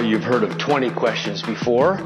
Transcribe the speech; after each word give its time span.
You've 0.00 0.22
heard 0.22 0.44
of 0.44 0.58
20 0.58 0.94
questions 0.94 1.42
before. 1.42 1.96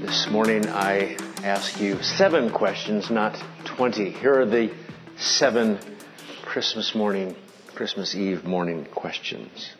This 0.00 0.26
morning 0.28 0.66
I 0.66 1.16
ask 1.44 1.80
you 1.80 2.02
seven 2.02 2.50
questions, 2.50 3.08
not 3.08 3.40
20. 3.76 4.10
Here 4.10 4.40
are 4.40 4.46
the 4.46 4.74
seven 5.16 5.78
Christmas 6.42 6.92
morning, 6.92 7.36
Christmas 7.76 8.16
Eve 8.16 8.44
morning 8.44 8.86
questions. 8.92 9.70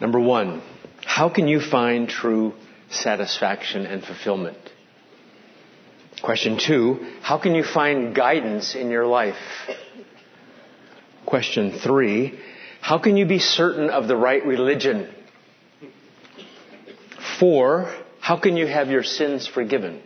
Number 0.00 0.20
one, 0.20 0.62
how 1.04 1.28
can 1.28 1.48
you 1.48 1.60
find 1.60 2.08
true 2.08 2.54
satisfaction 2.90 3.84
and 3.84 4.04
fulfillment? 4.04 4.58
Question 6.22 6.58
two, 6.58 7.14
how 7.22 7.38
can 7.38 7.56
you 7.56 7.64
find 7.64 8.14
guidance 8.14 8.76
in 8.76 8.90
your 8.90 9.06
life? 9.06 9.36
Question 11.26 11.80
three, 11.82 12.38
how 12.80 12.98
can 12.98 13.16
you 13.16 13.26
be 13.26 13.40
certain 13.40 13.90
of 13.90 14.06
the 14.06 14.16
right 14.16 14.46
religion? 14.46 15.12
Four, 17.42 17.92
how 18.20 18.38
can 18.38 18.56
you 18.56 18.68
have 18.68 18.88
your 18.88 19.02
sins 19.02 19.48
forgiven? 19.48 20.00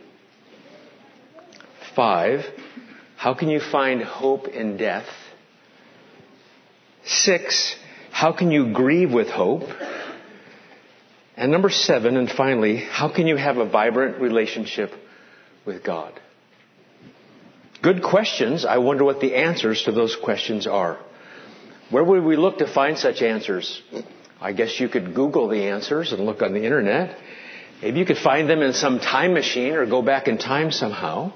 Five, 1.95 2.43
how 3.15 3.35
can 3.35 3.49
you 3.49 3.59
find 3.59 4.01
hope 4.01 4.47
in 4.47 4.77
death? 4.77 5.05
Six, 7.05 7.75
how 8.09 8.31
can 8.31 8.49
you 8.49 8.73
grieve 8.73 9.13
with 9.13 9.27
hope? 9.27 9.69
And 11.35 11.51
number 11.51 11.69
seven, 11.69 12.17
and 12.17 12.27
finally, 12.27 12.77
how 12.77 13.13
can 13.13 13.27
you 13.27 13.35
have 13.35 13.57
a 13.57 13.69
vibrant 13.69 14.19
relationship 14.19 14.89
with 15.63 15.83
God? 15.83 16.19
Good 17.83 18.01
questions. 18.01 18.65
I 18.65 18.79
wonder 18.79 19.03
what 19.03 19.19
the 19.19 19.35
answers 19.35 19.83
to 19.83 19.91
those 19.91 20.15
questions 20.15 20.65
are. 20.65 20.97
Where 21.91 22.03
would 22.03 22.23
we 22.23 22.35
look 22.35 22.57
to 22.57 22.73
find 22.73 22.97
such 22.97 23.21
answers? 23.21 23.79
I 24.39 24.53
guess 24.53 24.79
you 24.79 24.87
could 24.87 25.15
Google 25.15 25.47
the 25.47 25.63
answers 25.69 26.13
and 26.13 26.25
look 26.25 26.41
on 26.41 26.53
the 26.53 26.63
internet. 26.63 27.17
Maybe 27.81 27.99
you 27.99 28.05
could 28.05 28.17
find 28.17 28.49
them 28.49 28.61
in 28.61 28.73
some 28.73 28.99
time 28.99 29.33
machine 29.33 29.73
or 29.73 29.85
go 29.85 30.01
back 30.01 30.27
in 30.27 30.37
time 30.37 30.71
somehow. 30.71 31.31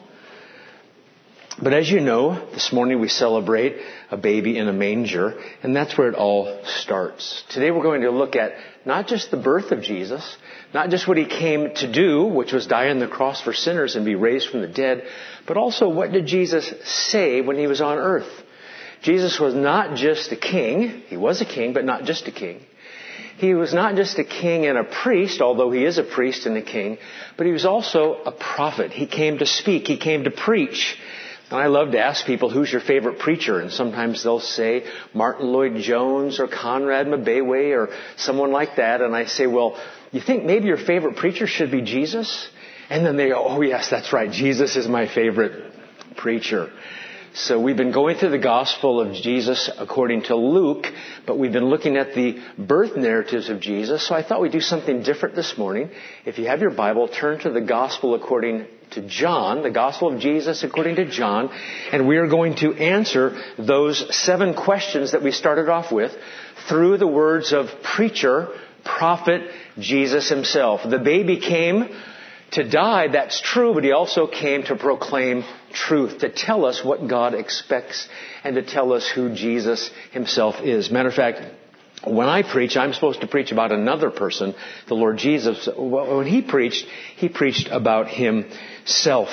But 1.61 1.73
as 1.73 1.89
you 1.89 2.00
know, 2.00 2.50
this 2.53 2.73
morning 2.73 3.00
we 3.00 3.09
celebrate 3.09 3.75
a 4.09 4.17
baby 4.17 4.58
in 4.58 4.67
a 4.67 4.73
manger, 4.73 5.38
and 5.62 5.75
that's 5.75 5.95
where 5.97 6.08
it 6.08 6.16
all 6.16 6.62
starts. 6.66 7.44
Today 7.50 7.69
we're 7.69 7.84
going 7.84 8.02
to 8.02 8.09
look 8.09 8.36
at 8.36 8.53
not 8.86 9.08
just 9.08 9.30
the 9.30 9.38
birth 9.38 9.72
of 9.72 9.84
Jesus, 9.84 10.38
not 10.73 10.89
just 10.89 11.08
what 11.08 11.17
he 11.17 11.25
came 11.25 11.75
to 11.75 11.92
do, 11.92 12.23
which 12.23 12.53
was 12.53 12.66
die 12.66 12.89
on 12.89 13.00
the 13.00 13.08
cross 13.08 13.42
for 13.42 13.53
sinners 13.53 13.95
and 13.95 14.06
be 14.06 14.16
raised 14.16 14.50
from 14.50 14.62
the 14.62 14.67
dead, 14.67 15.03
but 15.45 15.58
also 15.58 15.89
what 15.89 16.12
did 16.12 16.25
Jesus 16.25 16.73
say 16.86 17.42
when 17.42 17.58
he 17.58 17.67
was 17.67 17.81
on 17.81 18.00
earth? 18.00 18.31
Jesus 19.03 19.39
was 19.39 19.53
not 19.53 19.95
just 19.95 20.31
a 20.31 20.38
king, 20.38 21.03
he 21.08 21.17
was 21.17 21.42
a 21.42 21.45
king, 21.45 21.73
but 21.73 21.86
not 21.86 22.06
just 22.06 22.28
a 22.28 22.31
king. 22.31 22.62
He 23.38 23.54
was 23.54 23.74
not 23.74 23.96
just 23.96 24.20
a 24.20 24.24
king 24.24 24.66
and 24.66 24.78
a 24.78 24.84
priest, 24.84 25.42
although 25.42 25.72
he 25.72 25.84
is 25.84 25.98
a 25.98 26.04
priest 26.04 26.46
and 26.46 26.58
a 26.58 26.62
king, 26.62 26.98
but 27.38 27.46
he 27.46 27.52
was 27.52 27.66
also 27.66 28.22
a 28.24 28.32
prophet. 28.32 28.92
He 28.92 29.08
came 29.08 29.40
to 29.40 29.46
speak, 29.46 29.88
he 29.88 29.98
came 29.98 30.26
to 30.26 30.32
preach. 30.32 30.98
And 31.50 31.59
I 31.59 31.68
love 31.68 31.92
to 31.92 32.00
ask 32.00 32.26
people, 32.26 32.50
who's 32.50 32.72
your 32.72 32.80
favorite 32.82 33.20
preacher? 33.20 33.59
And 33.59 33.72
sometimes 33.72 34.24
they'll 34.24 34.40
say 34.40 34.86
Martyn 35.14 35.48
Lloyd-Jones 35.48 36.40
or 36.40 36.48
Conrad 36.48 37.08
Mbewe 37.08 37.76
or 37.76 37.90
someone 38.16 38.52
like 38.52 38.78
that. 38.78 39.02
And 39.02 39.14
I 39.14 39.26
say, 39.26 39.48
well, 39.48 39.78
you 40.12 40.22
think 40.22 40.46
maybe 40.46 40.68
your 40.68 40.78
favorite 40.78 41.18
preacher 41.18 41.48
should 41.48 41.70
be 41.70 41.82
Jesus? 41.82 42.48
And 42.90 43.06
then 43.06 43.18
they 43.18 43.30
go, 43.30 43.44
oh 43.46 43.62
yes, 43.62 43.90
that's 43.90 44.14
right. 44.14 44.32
Jesus 44.32 44.78
is 44.78 44.88
my 44.88 45.14
favorite 45.14 45.74
preacher. 46.16 46.72
So 47.34 47.62
we've 47.62 47.78
been 47.78 47.94
going 47.94 48.18
through 48.18 48.32
the 48.32 48.38
gospel 48.38 49.00
of 49.00 49.14
Jesus 49.14 49.70
according 49.78 50.24
to 50.24 50.36
Luke, 50.36 50.86
but 51.25 51.38
we've 51.38 51.53
been 51.53 51.69
looking 51.69 51.96
at 51.96 52.14
the 52.14 52.42
birth 52.58 52.97
narratives 52.97 53.47
of 53.47 53.62
Jesus. 53.62 54.06
So 54.06 54.14
I 54.14 54.22
thought 54.22 54.42
we'd 54.42 54.52
do 54.52 54.59
something 54.59 55.02
different 55.02 55.36
this 55.36 55.58
morning. 55.58 55.91
If 56.25 56.40
you 56.40 56.47
have 56.47 56.59
your 56.59 56.72
Bible, 56.72 57.08
turn 57.08 57.40
to 57.40 57.50
the 57.50 57.62
gospel 57.62 58.16
according 58.16 58.66
to 58.91 59.08
John, 59.08 59.64
the 59.64 59.72
gospel 59.72 60.14
of 60.14 60.20
Jesus 60.20 60.64
according 60.64 60.97
to 60.97 61.09
John, 61.09 61.50
and 61.94 62.06
we 62.06 62.18
are 62.18 62.28
going 62.28 62.56
to 62.56 62.74
answer 62.74 63.41
those 63.58 64.14
seven 64.14 64.53
questions 64.53 65.14
that 65.14 65.24
we 65.24 65.31
started 65.31 65.70
off 65.70 65.90
with 65.90 66.12
through 66.68 66.97
the 66.97 67.08
words 67.08 67.53
of 67.53 67.70
preacher, 67.81 68.50
prophet, 68.84 69.50
Jesus 69.80 70.28
himself. 70.28 70.81
The 70.84 71.00
baby 71.00 71.40
came 71.40 71.96
to 72.52 72.70
die, 72.70 73.08
that's 73.08 73.40
true, 73.40 73.74
but 73.74 73.86
he 73.86 73.94
also 73.94 74.28
came 74.28 74.64
to 74.64 74.75
proclaim 74.75 75.46
truth, 75.74 76.20
to 76.20 76.30
tell 76.30 76.66
us 76.66 76.84
what 76.84 77.08
God 77.08 77.34
expects 77.34 78.08
and 78.44 78.56
to 78.56 78.62
tell 78.62 78.94
us 78.94 79.08
who 79.08 79.34
Jesus 79.34 79.90
himself 80.12 80.62
is. 80.62 80.92
Matter 80.92 81.09
of 81.09 81.16
fact, 81.16 81.42
when 82.04 82.28
I 82.28 82.42
preach, 82.42 82.78
I'm 82.78 82.94
supposed 82.94 83.22
to 83.22 83.28
preach 83.28 83.52
about 83.52 83.72
another 83.72 84.09
person, 84.09 84.56
the 84.88 84.96
Lord 84.96 85.18
Jesus. 85.18 85.70
When 85.78 86.26
he 86.26 86.42
preached, 86.42 86.86
he 87.16 87.30
preached 87.30 87.68
about 87.70 88.08
himself. 88.08 89.30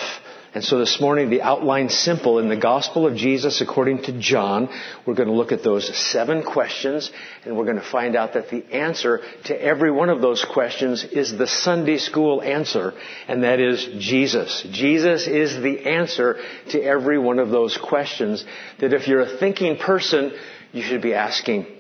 And 0.55 0.65
so 0.65 0.79
this 0.79 0.99
morning, 0.99 1.29
the 1.29 1.43
outline 1.43 1.91
simple. 1.91 2.39
In 2.39 2.49
the 2.49 2.57
Gospel 2.57 3.07
of 3.07 3.17
Jesus 3.17 3.61
according 3.61 4.05
to 4.05 4.19
John, 4.19 4.69
we're 5.05 5.15
going 5.15 5.29
to 5.29 5.35
look 5.35 5.53
at 5.53 5.63
those 5.63 5.95
seven 5.97 6.43
questions, 6.43 7.11
and 7.45 7.57
we're 7.57 7.67
going 7.67 7.77
to 7.77 7.83
find 7.83 8.17
out 8.17 8.33
that 8.33 8.49
the 8.49 8.65
answer 8.73 9.21
to 9.45 9.63
every 9.63 9.91
one 9.91 10.09
of 10.09 10.23
those 10.23 10.45
questions 10.45 11.05
is 11.05 11.37
the 11.37 11.47
Sunday 11.47 11.99
school 11.99 12.41
answer, 12.41 12.95
and 13.29 13.43
that 13.45 13.61
is 13.61 13.87
Jesus. 13.99 14.67
Jesus 14.71 15.27
is 15.27 15.61
the 15.63 15.87
answer 15.87 16.37
to 16.71 16.83
every 16.83 17.19
one 17.19 17.39
of 17.39 17.51
those 17.51 17.77
questions 17.77 18.45
that 18.81 18.95
if 18.95 19.07
you're 19.07 19.21
a 19.21 19.39
thinking 19.39 19.77
person, 19.77 20.33
you 20.73 20.83
should 20.83 21.03
be 21.03 21.13
asking. 21.13 21.78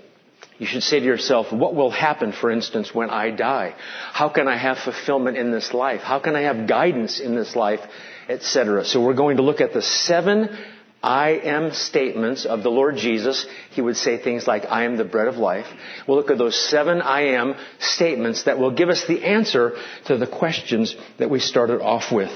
You 0.59 0.67
should 0.67 0.83
say 0.83 0.99
to 0.99 1.07
yourself, 1.07 1.53
what 1.53 1.75
will 1.75 1.91
happen, 1.91 2.33
for 2.33 2.51
instance, 2.51 2.93
when 2.93 3.11
I 3.11 3.31
die? 3.31 3.75
How 4.13 4.29
can 4.29 4.49
I 4.49 4.57
have 4.57 4.79
fulfillment 4.79 5.37
in 5.37 5.53
this 5.53 5.73
life? 5.73 6.01
How 6.01 6.19
can 6.19 6.35
I 6.35 6.43
have 6.43 6.67
guidance 6.67 7.21
in 7.21 7.37
this 7.37 7.55
life? 7.55 7.81
etc. 8.29 8.85
So 8.85 9.03
we're 9.03 9.15
going 9.15 9.39
to 9.39 9.43
look 9.43 9.61
at 9.61 9.73
the 9.73 9.83
seven 9.83 10.57
I 11.03 11.31
am 11.31 11.73
statements 11.73 12.45
of 12.45 12.63
the 12.63 12.71
Lord 12.71 12.97
Jesus. 12.97 13.47
He 13.71 13.81
would 13.81 13.97
say 13.97 14.19
things 14.19 14.47
like, 14.47 14.65
I 14.67 14.85
am 14.85 14.97
the 14.97 15.05
bread 15.05 15.29
of 15.29 15.37
life. 15.37 15.67
We'll 16.07 16.17
look 16.17 16.31
at 16.31 16.39
those 16.39 16.61
seven 16.61 17.01
I 17.01 17.35
am 17.35 17.55
statements 17.79 18.45
that 18.45 18.59
will 18.59 18.73
give 18.73 18.89
us 18.89 19.07
the 19.07 19.25
answer 19.25 19.77
to 20.07 20.19
the 20.19 20.27
questions 20.27 20.97
that 21.19 21.31
we 21.31 21.39
started 21.39 21.81
off 21.81 22.11
with. 22.13 22.33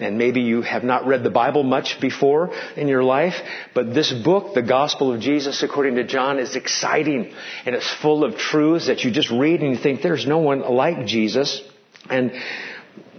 And 0.00 0.16
maybe 0.16 0.42
you 0.42 0.62
have 0.62 0.84
not 0.84 1.06
read 1.06 1.24
the 1.24 1.30
Bible 1.30 1.62
much 1.64 2.00
before 2.00 2.50
in 2.76 2.88
your 2.88 3.02
life, 3.02 3.34
but 3.74 3.94
this 3.94 4.12
book, 4.12 4.54
The 4.54 4.62
Gospel 4.62 5.12
of 5.12 5.20
Jesus 5.20 5.62
according 5.62 5.96
to 5.96 6.04
John, 6.04 6.38
is 6.38 6.54
exciting 6.54 7.32
and 7.66 7.74
it's 7.74 7.92
full 8.00 8.24
of 8.24 8.36
truths 8.36 8.86
that 8.86 9.02
you 9.02 9.10
just 9.10 9.30
read 9.30 9.60
and 9.60 9.72
you 9.72 9.78
think 9.82 10.02
there's 10.02 10.26
no 10.26 10.38
one 10.38 10.60
like 10.60 11.06
Jesus. 11.06 11.62
And 12.08 12.32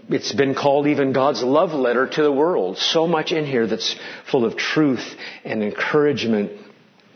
it's 0.09 0.31
been 0.31 0.55
called 0.55 0.87
even 0.87 1.13
God's 1.13 1.43
love 1.43 1.71
letter 1.71 2.07
to 2.07 2.23
the 2.23 2.31
world. 2.31 2.77
So 2.77 3.07
much 3.07 3.31
in 3.31 3.45
here 3.45 3.67
that's 3.67 3.95
full 4.31 4.45
of 4.45 4.55
truth 4.57 5.05
and 5.43 5.61
encouragement 5.61 6.51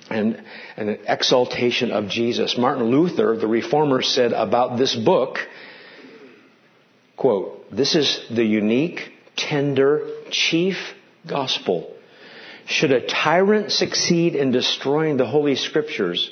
and, 0.10 0.44
an 0.76 1.00
exaltation 1.08 1.92
of 1.92 2.08
Jesus. 2.08 2.58
Martin 2.58 2.86
Luther, 2.86 3.38
the 3.38 3.48
reformer, 3.48 4.02
said 4.02 4.34
about 4.34 4.78
this 4.78 4.96
book, 4.96 5.38
quote, 7.16 7.72
this 7.72 7.96
is 7.96 8.26
the 8.30 8.44
unique, 8.44 9.13
tender, 9.36 10.08
chief 10.30 10.78
gospel. 11.28 11.94
Should 12.66 12.92
a 12.92 13.06
tyrant 13.06 13.72
succeed 13.72 14.36
in 14.36 14.52
destroying 14.52 15.18
the 15.18 15.26
Holy 15.26 15.56
Scriptures 15.56 16.30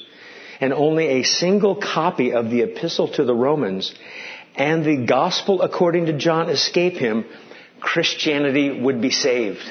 and 0.61 0.71
only 0.71 1.07
a 1.07 1.23
single 1.23 1.75
copy 1.75 2.33
of 2.33 2.49
the 2.49 2.61
epistle 2.61 3.09
to 3.13 3.23
the 3.23 3.33
Romans 3.33 3.93
and 4.55 4.83
the 4.83 5.05
gospel 5.05 5.61
according 5.61 6.05
to 6.05 6.13
John 6.13 6.49
escape 6.49 6.93
him, 6.93 7.25
Christianity 7.79 8.81
would 8.81 9.01
be 9.01 9.11
saved. 9.11 9.63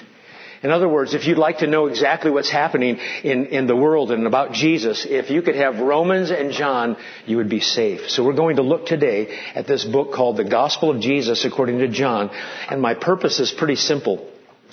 In 0.63 0.71
other 0.71 0.89
words, 0.89 1.15
if 1.15 1.27
you'd 1.27 1.39
like 1.39 1.59
to 1.59 1.67
know 1.67 1.87
exactly 1.87 2.31
what's 2.31 2.51
happening 2.51 2.99
in, 3.25 3.47
in 3.47 3.67
the 3.67 3.75
world 3.75 4.11
and 4.13 4.27
about 4.27 4.53
Jesus, 4.53 5.07
if 5.09 5.31
you 5.31 5.41
could 5.41 5.55
have 5.55 5.79
Romans 5.79 6.31
and 6.31 6.53
John, 6.53 6.99
you 7.25 7.39
would 7.39 7.49
be 7.49 7.61
safe. 7.61 8.11
So 8.11 8.23
we're 8.25 8.35
going 8.35 8.57
to 8.57 8.63
look 8.63 8.85
today 8.85 9.39
at 9.55 9.67
this 9.67 9.85
book 9.85 10.13
called 10.13 10.37
The 10.37 10.45
Gospel 10.45 10.91
of 10.91 11.01
Jesus 11.01 11.47
according 11.47 11.79
to 11.79 11.89
John. 11.89 12.29
And 12.69 12.83
my 12.83 12.95
purpose 12.95 13.41
is 13.41 13.51
pretty 13.51 13.77
simple. 13.77 14.29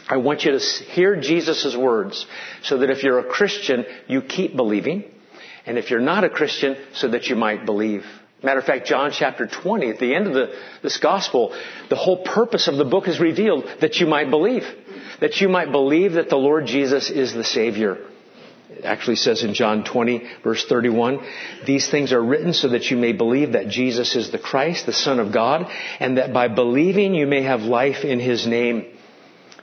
I 0.10 0.18
want 0.18 0.44
you 0.44 0.52
to 0.52 0.60
hear 0.60 1.20
Jesus' 1.22 1.76
words 1.76 2.26
so 2.64 2.80
that 2.80 2.90
if 2.90 3.04
you're 3.04 3.20
a 3.20 3.30
Christian, 3.30 3.86
you 4.08 4.22
keep 4.22 4.58
believing. 4.58 5.06
And 5.66 5.78
if 5.78 5.90
you're 5.90 6.02
not 6.02 6.26
a 6.26 6.30
Christian, 6.30 6.76
so 6.94 7.08
that 7.10 7.28
you 7.28 7.38
might 7.38 7.66
believe. 7.66 8.06
Matter 8.44 8.60
of 8.60 8.66
fact, 8.66 8.88
John 8.88 9.12
chapter 9.12 9.48
20, 9.48 9.90
at 9.90 10.00
the 10.00 10.14
end 10.14 10.28
of 10.28 10.34
the, 10.34 10.54
this 10.84 10.98
gospel, 10.98 11.58
the 11.90 11.96
whole 11.96 12.24
purpose 12.24 12.68
of 12.68 12.76
the 12.76 12.86
book 12.86 13.08
is 13.08 13.20
revealed 13.20 13.66
that 13.82 14.00
you 14.00 14.06
might 14.06 14.30
believe. 14.30 14.64
That 15.20 15.42
you 15.42 15.50
might 15.50 15.72
believe 15.72 16.14
that 16.14 16.30
the 16.30 16.38
Lord 16.38 16.66
Jesus 16.66 17.10
is 17.10 17.34
the 17.34 17.44
Savior. 17.44 17.98
It 18.70 18.84
actually 18.84 19.16
says 19.16 19.44
in 19.44 19.54
John 19.54 19.84
20 19.84 20.28
verse 20.44 20.66
31, 20.66 21.26
these 21.66 21.90
things 21.90 22.12
are 22.12 22.22
written 22.22 22.54
so 22.54 22.70
that 22.70 22.92
you 22.92 22.98
may 22.98 23.14
believe 23.14 23.54
that 23.54 23.70
Jesus 23.70 24.16
is 24.16 24.30
the 24.30 24.40
Christ, 24.40 24.86
the 24.86 24.94
Son 24.94 25.20
of 25.20 25.32
God, 25.32 25.72
and 26.00 26.18
that 26.18 26.34
by 26.34 26.48
believing 26.48 27.16
you 27.16 27.28
may 27.28 27.44
have 27.44 27.62
life 27.62 28.04
in 28.04 28.20
His 28.20 28.46
name. 28.46 28.86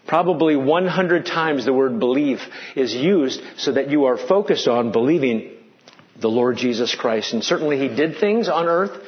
Probably 0.06 0.56
100 0.56 1.26
times 1.26 1.64
the 1.64 1.72
word 1.72 1.98
believe 1.98 2.40
is 2.76 2.94
used 2.94 3.42
so 3.56 3.72
that 3.72 3.90
you 3.90 4.06
are 4.06 4.16
focused 4.16 4.68
on 4.68 4.92
believing 4.92 5.52
the 6.20 6.28
Lord 6.28 6.56
Jesus 6.56 6.94
Christ. 6.94 7.32
And 7.32 7.44
certainly 7.44 7.78
He 7.78 7.88
did 7.88 8.18
things 8.18 8.48
on 8.48 8.66
earth. 8.66 9.02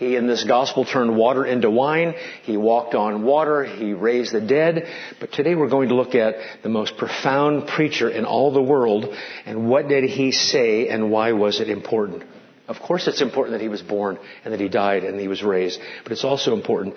He 0.00 0.16
in 0.16 0.26
this 0.26 0.44
gospel 0.44 0.86
turned 0.86 1.14
water 1.14 1.44
into 1.44 1.70
wine. 1.70 2.14
He 2.44 2.56
walked 2.56 2.94
on 2.94 3.22
water. 3.22 3.64
He 3.64 3.92
raised 3.92 4.32
the 4.32 4.40
dead. 4.40 4.88
But 5.20 5.30
today 5.30 5.54
we're 5.54 5.68
going 5.68 5.90
to 5.90 5.94
look 5.94 6.14
at 6.14 6.36
the 6.62 6.70
most 6.70 6.96
profound 6.96 7.68
preacher 7.68 8.08
in 8.08 8.24
all 8.24 8.50
the 8.50 8.62
world 8.62 9.14
and 9.44 9.68
what 9.68 9.88
did 9.88 10.04
he 10.04 10.32
say 10.32 10.88
and 10.88 11.10
why 11.10 11.32
was 11.32 11.60
it 11.60 11.68
important? 11.68 12.22
Of 12.66 12.80
course 12.80 13.08
it's 13.08 13.20
important 13.20 13.52
that 13.52 13.60
he 13.60 13.68
was 13.68 13.82
born 13.82 14.18
and 14.42 14.54
that 14.54 14.60
he 14.60 14.70
died 14.70 15.04
and 15.04 15.20
he 15.20 15.28
was 15.28 15.42
raised, 15.42 15.78
but 16.02 16.12
it's 16.12 16.24
also 16.24 16.54
important 16.54 16.94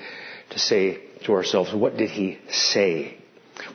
to 0.51 0.59
say 0.59 1.01
to 1.25 1.33
ourselves, 1.33 1.73
what 1.73 1.97
did 1.97 2.09
he 2.09 2.37
say? 2.49 3.17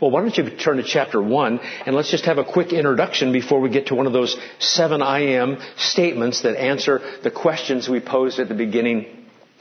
Well, 0.01 0.11
why 0.11 0.23
don't 0.23 0.37
you 0.39 0.57
turn 0.57 0.79
to 0.79 0.83
chapter 0.83 1.21
1 1.21 1.61
and 1.85 1.95
let's 1.95 2.11
just 2.11 2.25
have 2.25 2.39
a 2.39 2.45
quick 2.45 2.73
introduction 2.73 3.33
before 3.33 3.61
we 3.61 3.69
get 3.69 3.89
to 3.89 3.95
one 3.95 4.07
of 4.07 4.15
those 4.15 4.39
seven 4.59 5.03
I 5.03 5.35
am 5.35 5.59
statements 5.77 6.41
that 6.43 6.59
answer 6.59 7.03
the 7.23 7.31
questions 7.31 7.91
we 7.91 8.01
posed 8.01 8.39
at 8.39 8.49
the 8.49 8.55
beginning 8.55 9.18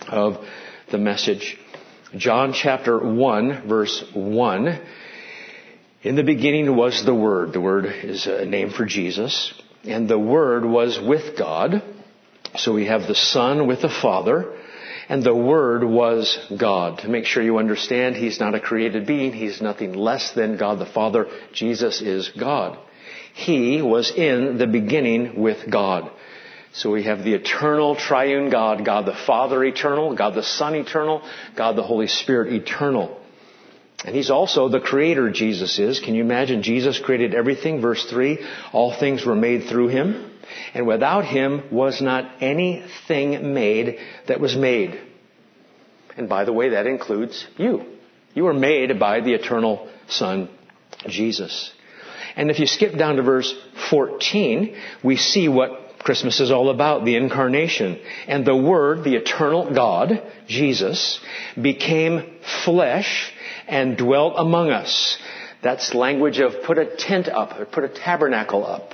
of 0.10 0.46
the 0.92 0.98
message. 0.98 1.58
John 2.16 2.54
chapter 2.54 3.00
1 3.00 3.68
verse 3.68 4.04
1. 4.14 4.82
In 6.04 6.16
the 6.16 6.24
beginning 6.24 6.76
was 6.76 7.04
the 7.04 7.14
Word. 7.14 7.54
The 7.54 7.62
Word 7.62 7.86
is 7.86 8.28
a 8.28 8.46
name 8.46 8.70
for 8.70 8.86
Jesus. 8.86 9.54
And 9.84 10.08
the 10.08 10.20
Word 10.20 10.64
was 10.64 11.00
with 11.00 11.38
God. 11.38 11.84
So 12.56 12.74
we 12.74 12.86
have 12.86 13.08
the 13.08 13.16
Son 13.16 13.68
with 13.68 13.82
the 13.82 13.90
Father. 13.90 14.54
And 15.10 15.24
the 15.24 15.36
Word 15.36 15.84
was 15.84 16.38
God. 16.58 17.00
To 17.00 17.10
make 17.10 17.26
sure 17.26 17.44
you 17.44 17.58
understand, 17.58 18.16
He's 18.16 18.40
not 18.40 18.56
a 18.56 18.60
created 18.60 19.06
being. 19.06 19.34
He's 19.34 19.62
nothing 19.62 19.94
less 19.94 20.32
than 20.32 20.58
God 20.58 20.80
the 20.80 20.86
Father. 20.86 21.28
Jesus 21.54 22.02
is 22.02 22.30
God. 22.30 22.78
He 23.34 23.82
was 23.82 24.12
in 24.12 24.58
the 24.58 24.68
beginning 24.68 25.40
with 25.40 25.70
God. 25.70 26.12
So 26.74 26.92
we 26.92 27.04
have 27.04 27.24
the 27.24 27.34
eternal 27.34 27.96
triune 27.96 28.50
God, 28.50 28.86
God 28.86 29.06
the 29.06 29.16
Father 29.16 29.64
eternal, 29.64 30.16
God 30.16 30.36
the 30.36 30.44
Son 30.44 30.76
eternal, 30.76 31.28
God 31.56 31.76
the 31.76 31.84
Holy 31.84 32.08
Spirit 32.08 32.54
eternal. 32.54 33.20
And 34.06 34.16
He's 34.16 34.30
also 34.30 34.70
the 34.70 34.80
creator, 34.80 35.32
Jesus 35.32 35.80
is. 35.80 36.00
Can 36.00 36.14
you 36.14 36.22
imagine? 36.22 36.62
Jesus 36.62 37.00
created 37.00 37.34
everything. 37.34 37.82
Verse 37.82 38.06
3, 38.06 38.46
all 38.72 38.94
things 38.98 39.26
were 39.26 39.36
made 39.36 39.64
through 39.66 39.88
Him. 39.88 40.32
And 40.74 40.88
without 40.88 41.26
him 41.26 41.64
was 41.72 42.02
not 42.02 42.42
anything 42.42 43.54
made 43.54 44.00
that 44.28 44.40
was 44.40 44.56
made. 44.56 45.00
And 46.16 46.30
by 46.30 46.46
the 46.46 46.54
way, 46.54 46.70
that 46.70 46.88
includes 46.88 47.46
you. 47.58 47.84
You 48.34 48.44
were 48.46 48.54
made 48.54 49.00
by 49.00 49.22
the 49.22 49.34
eternal 49.34 49.90
Son, 50.08 50.50
Jesus. 51.08 51.72
And 52.36 52.52
if 52.52 52.60
you 52.60 52.68
skip 52.68 52.98
down 52.98 53.16
to 53.18 53.24
verse 53.24 53.54
14, 53.90 54.76
we 55.04 55.18
see 55.18 55.48
what 55.48 55.87
Christmas 56.08 56.40
is 56.40 56.52
all 56.52 56.70
about, 56.70 57.04
the 57.04 57.18
incarnation. 57.18 58.00
And 58.30 58.46
the 58.46 58.56
Word, 58.56 59.04
the 59.04 59.16
eternal 59.18 59.74
God, 59.74 60.24
Jesus, 60.48 61.20
became 61.62 62.38
flesh 62.64 63.34
and 63.68 63.98
dwelt 63.98 64.36
among 64.38 64.70
us. 64.70 65.18
That's 65.62 65.94
language 65.94 66.40
of 66.40 66.64
put 66.64 66.78
a 66.78 66.96
tent 66.96 67.28
up, 67.28 67.60
or 67.60 67.66
put 67.66 67.84
a 67.84 67.90
tabernacle 67.90 68.66
up 68.66 68.94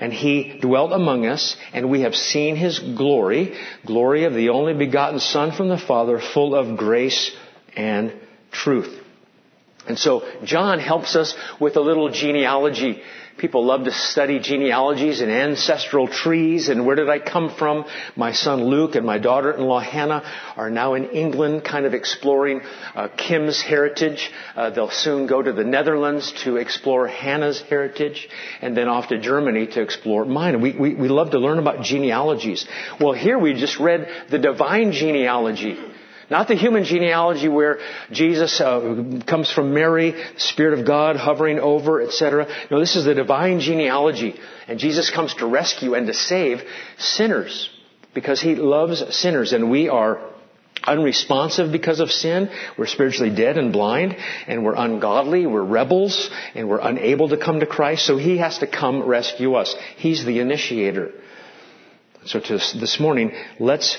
and 0.00 0.12
he 0.12 0.58
dwelt 0.60 0.92
among 0.92 1.24
us, 1.24 1.56
and 1.72 1.88
we 1.88 2.02
have 2.02 2.14
seen 2.14 2.56
his 2.56 2.78
glory, 2.78 3.56
glory 3.86 4.24
of 4.24 4.34
the 4.34 4.50
only 4.50 4.74
begotten 4.74 5.18
Son 5.18 5.52
from 5.52 5.68
the 5.68 5.78
Father, 5.78 6.20
full 6.20 6.54
of 6.54 6.76
grace 6.76 7.34
and 7.76 8.12
truth. 8.50 9.00
And 9.86 9.98
so 9.98 10.22
John 10.44 10.78
helps 10.78 11.14
us 11.16 11.34
with 11.60 11.76
a 11.76 11.80
little 11.80 12.10
genealogy 12.10 13.02
People 13.36 13.64
love 13.64 13.84
to 13.84 13.90
study 13.90 14.38
genealogies 14.38 15.20
and 15.20 15.30
ancestral 15.30 16.06
trees 16.06 16.68
and 16.68 16.86
where 16.86 16.94
did 16.94 17.08
I 17.08 17.18
come 17.18 17.50
from. 17.50 17.84
My 18.14 18.32
son 18.32 18.64
Luke 18.64 18.94
and 18.94 19.04
my 19.04 19.18
daughter-in-law 19.18 19.80
Hannah 19.80 20.22
are 20.56 20.70
now 20.70 20.94
in 20.94 21.10
England 21.10 21.64
kind 21.64 21.84
of 21.84 21.94
exploring 21.94 22.60
uh, 22.94 23.08
Kim's 23.08 23.60
heritage. 23.60 24.30
Uh, 24.54 24.70
they'll 24.70 24.90
soon 24.90 25.26
go 25.26 25.42
to 25.42 25.52
the 25.52 25.64
Netherlands 25.64 26.32
to 26.44 26.56
explore 26.56 27.08
Hannah's 27.08 27.60
heritage 27.60 28.28
and 28.62 28.76
then 28.76 28.88
off 28.88 29.08
to 29.08 29.18
Germany 29.18 29.66
to 29.68 29.82
explore 29.82 30.24
mine. 30.24 30.60
We, 30.60 30.72
we, 30.72 30.94
we 30.94 31.08
love 31.08 31.32
to 31.32 31.38
learn 31.38 31.58
about 31.58 31.82
genealogies. 31.82 32.66
Well, 33.00 33.14
here 33.14 33.38
we 33.38 33.54
just 33.54 33.80
read 33.80 34.08
the 34.30 34.38
divine 34.38 34.92
genealogy. 34.92 35.76
Not 36.30 36.48
the 36.48 36.54
human 36.54 36.84
genealogy 36.84 37.48
where 37.48 37.78
Jesus 38.10 38.60
uh, 38.60 39.20
comes 39.26 39.50
from 39.52 39.74
Mary, 39.74 40.14
Spirit 40.36 40.78
of 40.78 40.86
God 40.86 41.16
hovering 41.16 41.58
over, 41.58 42.00
etc. 42.00 42.46
No, 42.70 42.80
this 42.80 42.96
is 42.96 43.04
the 43.04 43.14
divine 43.14 43.60
genealogy. 43.60 44.34
And 44.66 44.78
Jesus 44.78 45.10
comes 45.10 45.34
to 45.34 45.46
rescue 45.46 45.94
and 45.94 46.06
to 46.06 46.14
save 46.14 46.62
sinners 46.98 47.70
because 48.14 48.40
he 48.40 48.54
loves 48.54 49.14
sinners 49.14 49.52
and 49.52 49.70
we 49.70 49.88
are 49.88 50.20
unresponsive 50.86 51.72
because 51.72 52.00
of 52.00 52.10
sin. 52.10 52.50
We're 52.78 52.86
spiritually 52.86 53.34
dead 53.34 53.58
and 53.58 53.72
blind 53.72 54.16
and 54.46 54.64
we're 54.64 54.74
ungodly. 54.74 55.46
We're 55.46 55.64
rebels 55.64 56.30
and 56.54 56.68
we're 56.68 56.80
unable 56.80 57.28
to 57.30 57.36
come 57.36 57.60
to 57.60 57.66
Christ. 57.66 58.06
So 58.06 58.16
he 58.16 58.38
has 58.38 58.58
to 58.58 58.66
come 58.66 59.02
rescue 59.02 59.54
us. 59.54 59.74
He's 59.96 60.24
the 60.24 60.40
initiator. 60.40 61.12
So 62.26 62.40
to 62.40 62.54
this 62.54 62.98
morning, 62.98 63.32
let's 63.58 63.98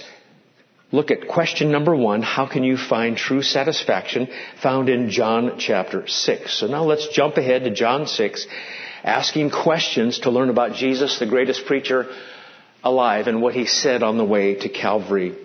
look 0.95 1.11
at 1.11 1.27
question 1.27 1.71
number 1.71 1.95
one. 1.95 2.21
How 2.21 2.47
can 2.47 2.63
you 2.63 2.77
find 2.77 3.17
true 3.17 3.41
satisfaction 3.41 4.29
found 4.61 4.89
in 4.89 5.09
John 5.09 5.59
chapter 5.59 6.07
6? 6.07 6.59
So 6.59 6.67
now 6.67 6.85
let's 6.85 7.09
jump 7.09 7.37
ahead 7.37 7.65
to 7.65 7.71
John 7.71 8.07
6, 8.07 8.47
asking 9.03 9.51
questions 9.51 10.19
to 10.19 10.31
learn 10.31 10.49
about 10.49 10.73
Jesus, 10.73 11.19
the 11.19 11.25
greatest 11.25 11.65
preacher 11.65 12.07
alive, 12.83 13.27
and 13.27 13.41
what 13.41 13.53
he 13.53 13.65
said 13.65 14.03
on 14.03 14.17
the 14.17 14.23
way 14.23 14.55
to 14.55 14.69
Calvary. 14.69 15.35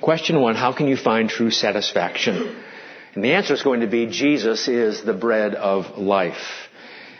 Question 0.00 0.40
one, 0.40 0.54
how 0.54 0.72
can 0.72 0.88
you 0.88 0.96
find 0.96 1.30
true 1.30 1.50
satisfaction? 1.50 2.54
And 3.14 3.24
the 3.24 3.32
answer 3.32 3.54
is 3.54 3.62
going 3.62 3.80
to 3.80 3.86
be 3.86 4.06
Jesus 4.06 4.68
is 4.68 5.02
the 5.02 5.14
bread 5.14 5.54
of 5.54 5.96
life. 5.96 6.68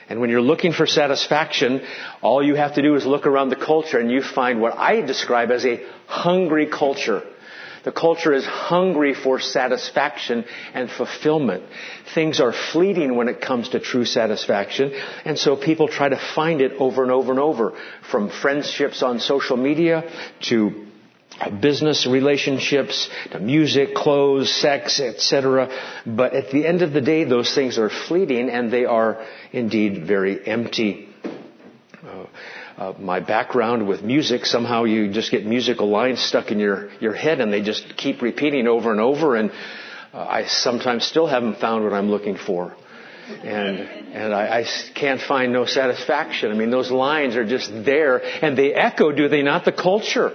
And 0.08 0.20
when 0.20 0.30
you're 0.30 0.42
looking 0.42 0.72
for 0.72 0.86
satisfaction, 0.86 1.80
all 2.20 2.42
you 2.42 2.54
have 2.54 2.74
to 2.74 2.82
do 2.82 2.94
is 2.96 3.06
look 3.06 3.26
around 3.26 3.48
the 3.48 3.56
culture 3.56 3.98
and 3.98 4.10
you 4.10 4.22
find 4.22 4.60
what 4.60 4.76
I 4.76 5.00
describe 5.00 5.50
as 5.50 5.64
a 5.64 5.82
hungry 6.06 6.66
culture. 6.66 7.22
The 7.86 7.92
culture 7.92 8.32
is 8.32 8.44
hungry 8.44 9.14
for 9.14 9.38
satisfaction 9.38 10.44
and 10.74 10.90
fulfillment. 10.90 11.62
Things 12.16 12.40
are 12.40 12.52
fleeting 12.52 13.14
when 13.14 13.28
it 13.28 13.40
comes 13.40 13.68
to 13.68 13.78
true 13.78 14.04
satisfaction, 14.04 14.92
and 15.24 15.38
so 15.38 15.54
people 15.54 15.86
try 15.86 16.08
to 16.08 16.16
find 16.16 16.60
it 16.60 16.72
over 16.80 17.04
and 17.04 17.12
over 17.12 17.30
and 17.30 17.38
over, 17.38 17.74
from 18.10 18.28
friendships 18.28 19.04
on 19.04 19.20
social 19.20 19.56
media 19.56 20.02
to 20.48 20.86
business 21.60 22.08
relationships 22.08 23.08
to 23.30 23.38
music, 23.38 23.94
clothes, 23.94 24.50
sex, 24.52 24.98
etc. 24.98 25.70
But 26.04 26.34
at 26.34 26.50
the 26.50 26.66
end 26.66 26.82
of 26.82 26.92
the 26.92 27.00
day, 27.00 27.22
those 27.22 27.54
things 27.54 27.78
are 27.78 27.88
fleeting 27.88 28.50
and 28.50 28.68
they 28.68 28.84
are 28.84 29.24
indeed 29.52 30.04
very 30.04 30.44
empty 30.44 31.08
oh. 32.04 32.28
Uh, 32.76 32.92
my 32.98 33.20
background 33.20 33.88
with 33.88 34.02
music, 34.02 34.44
somehow 34.44 34.84
you 34.84 35.10
just 35.10 35.30
get 35.30 35.46
musical 35.46 35.88
lines 35.88 36.20
stuck 36.20 36.50
in 36.50 36.58
your, 36.58 36.90
your 37.00 37.14
head 37.14 37.40
and 37.40 37.52
they 37.52 37.62
just 37.62 37.96
keep 37.96 38.22
repeating 38.22 38.66
over 38.66 38.90
and 38.90 39.00
over 39.00 39.36
and 39.36 39.50
uh, 40.12 40.18
I 40.18 40.44
sometimes 40.44 41.04
still 41.04 41.26
haven't 41.26 41.58
found 41.58 41.84
what 41.84 41.92
I'm 41.92 42.10
looking 42.10 42.36
for. 42.36 42.74
And, 43.28 43.78
and 44.14 44.32
I, 44.32 44.60
I 44.60 44.66
can't 44.94 45.20
find 45.20 45.52
no 45.52 45.64
satisfaction. 45.64 46.52
I 46.52 46.54
mean, 46.54 46.70
those 46.70 46.90
lines 46.90 47.34
are 47.34 47.44
just 47.44 47.70
there 47.84 48.22
and 48.44 48.56
they 48.56 48.72
echo, 48.72 49.10
do 49.10 49.28
they 49.28 49.42
not, 49.42 49.64
the 49.64 49.72
culture 49.72 50.32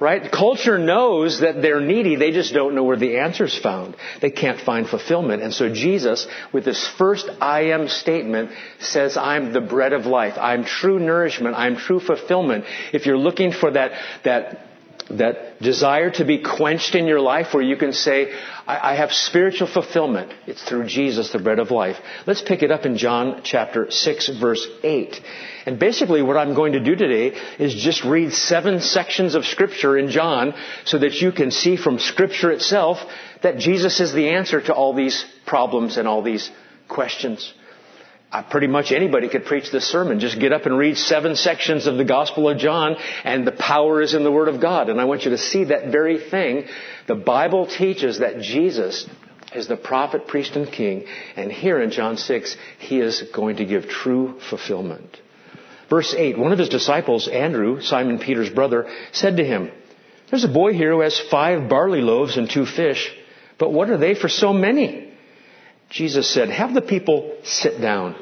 right? 0.00 0.30
Culture 0.30 0.78
knows 0.78 1.40
that 1.40 1.60
they're 1.60 1.80
needy. 1.80 2.16
They 2.16 2.30
just 2.30 2.54
don't 2.54 2.74
know 2.74 2.84
where 2.84 2.96
the 2.96 3.18
answer's 3.18 3.58
found. 3.58 3.96
They 4.20 4.30
can't 4.30 4.60
find 4.60 4.88
fulfillment. 4.88 5.42
And 5.42 5.52
so 5.52 5.72
Jesus, 5.72 6.26
with 6.52 6.64
this 6.64 6.86
first 6.86 7.28
I 7.40 7.72
am 7.72 7.88
statement, 7.88 8.50
says, 8.78 9.16
I'm 9.16 9.52
the 9.52 9.60
bread 9.60 9.92
of 9.92 10.06
life. 10.06 10.34
I'm 10.38 10.64
true 10.64 10.98
nourishment. 10.98 11.56
I'm 11.56 11.76
true 11.76 12.00
fulfillment. 12.00 12.64
If 12.92 13.06
you're 13.06 13.18
looking 13.18 13.52
for 13.52 13.72
that, 13.72 13.92
that 14.24 14.64
that 15.10 15.60
desire 15.60 16.10
to 16.10 16.24
be 16.24 16.42
quenched 16.42 16.94
in 16.94 17.06
your 17.06 17.20
life 17.20 17.54
where 17.54 17.62
you 17.62 17.76
can 17.76 17.92
say, 17.92 18.30
I, 18.68 18.92
I, 18.92 18.94
have 18.96 19.12
spiritual 19.12 19.66
fulfillment. 19.66 20.30
It's 20.46 20.62
through 20.62 20.86
Jesus, 20.86 21.32
the 21.32 21.38
bread 21.38 21.58
of 21.58 21.70
life. 21.70 21.96
Let's 22.26 22.42
pick 22.42 22.62
it 22.62 22.70
up 22.70 22.84
in 22.84 22.98
John 22.98 23.40
chapter 23.42 23.90
6 23.90 24.28
verse 24.38 24.68
8. 24.82 25.20
And 25.64 25.78
basically 25.78 26.22
what 26.22 26.36
I'm 26.36 26.54
going 26.54 26.74
to 26.74 26.80
do 26.80 26.94
today 26.94 27.36
is 27.58 27.74
just 27.74 28.04
read 28.04 28.32
seven 28.32 28.80
sections 28.80 29.34
of 29.34 29.46
scripture 29.46 29.96
in 29.96 30.10
John 30.10 30.54
so 30.84 30.98
that 30.98 31.14
you 31.14 31.32
can 31.32 31.50
see 31.50 31.76
from 31.76 31.98
scripture 31.98 32.52
itself 32.52 32.98
that 33.42 33.58
Jesus 33.58 34.00
is 34.00 34.12
the 34.12 34.28
answer 34.28 34.60
to 34.60 34.74
all 34.74 34.94
these 34.94 35.24
problems 35.46 35.96
and 35.96 36.06
all 36.06 36.22
these 36.22 36.50
questions 36.88 37.54
uh, 38.30 38.42
pretty 38.42 38.66
much 38.66 38.92
anybody 38.92 39.28
could 39.28 39.46
preach 39.46 39.70
this 39.70 39.86
sermon. 39.86 40.20
Just 40.20 40.38
get 40.38 40.52
up 40.52 40.66
and 40.66 40.76
read 40.76 40.98
seven 40.98 41.34
sections 41.34 41.86
of 41.86 41.96
the 41.96 42.04
Gospel 42.04 42.48
of 42.48 42.58
John, 42.58 42.96
and 43.24 43.46
the 43.46 43.52
power 43.52 44.02
is 44.02 44.14
in 44.14 44.22
the 44.22 44.32
Word 44.32 44.48
of 44.48 44.60
God. 44.60 44.90
And 44.90 45.00
I 45.00 45.04
want 45.04 45.24
you 45.24 45.30
to 45.30 45.38
see 45.38 45.64
that 45.64 45.90
very 45.90 46.18
thing. 46.18 46.66
The 47.06 47.14
Bible 47.14 47.66
teaches 47.66 48.18
that 48.18 48.40
Jesus 48.40 49.08
is 49.54 49.66
the 49.66 49.76
prophet, 49.76 50.26
priest, 50.26 50.56
and 50.56 50.70
king, 50.70 51.06
and 51.36 51.50
here 51.50 51.80
in 51.80 51.90
John 51.90 52.18
6, 52.18 52.56
he 52.78 53.00
is 53.00 53.22
going 53.34 53.56
to 53.56 53.64
give 53.64 53.88
true 53.88 54.38
fulfillment. 54.50 55.16
Verse 55.88 56.14
8, 56.14 56.36
one 56.36 56.52
of 56.52 56.58
his 56.58 56.68
disciples, 56.68 57.28
Andrew, 57.28 57.80
Simon 57.80 58.18
Peter's 58.18 58.50
brother, 58.50 58.90
said 59.12 59.38
to 59.38 59.44
him, 59.44 59.70
There's 60.30 60.44
a 60.44 60.48
boy 60.48 60.74
here 60.74 60.92
who 60.92 61.00
has 61.00 61.18
five 61.18 61.70
barley 61.70 62.02
loaves 62.02 62.36
and 62.36 62.50
two 62.50 62.66
fish, 62.66 63.10
but 63.58 63.72
what 63.72 63.88
are 63.88 63.96
they 63.96 64.14
for 64.14 64.28
so 64.28 64.52
many? 64.52 65.07
Jesus 65.90 66.32
said, 66.32 66.50
have 66.50 66.74
the 66.74 66.82
people 66.82 67.36
sit 67.44 67.80
down. 67.80 68.14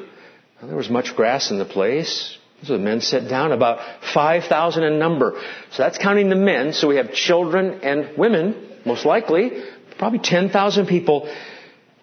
There 0.61 0.75
was 0.75 0.89
much 0.89 1.15
grass 1.15 1.51
in 1.51 1.59
the 1.59 1.65
place. 1.65 2.37
So 2.63 2.73
the 2.73 2.79
men 2.79 3.01
sat 3.01 3.29
down, 3.29 3.51
about 3.51 3.79
5,000 4.13 4.83
in 4.83 4.97
number. 4.97 5.39
So 5.71 5.83
that's 5.83 5.97
counting 5.97 6.29
the 6.29 6.35
men. 6.35 6.73
So 6.73 6.87
we 6.87 6.95
have 6.95 7.13
children 7.13 7.81
and 7.83 8.17
women, 8.17 8.79
most 8.83 9.05
likely, 9.05 9.63
probably 9.99 10.19
10,000 10.19 10.87
people 10.87 11.31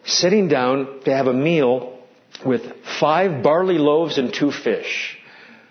sitting 0.04 0.48
down 0.48 1.00
to 1.04 1.14
have 1.14 1.26
a 1.26 1.32
meal 1.32 1.98
with 2.46 2.62
five 3.00 3.42
barley 3.42 3.78
loaves 3.78 4.18
and 4.18 4.32
two 4.32 4.52
fish. 4.52 5.18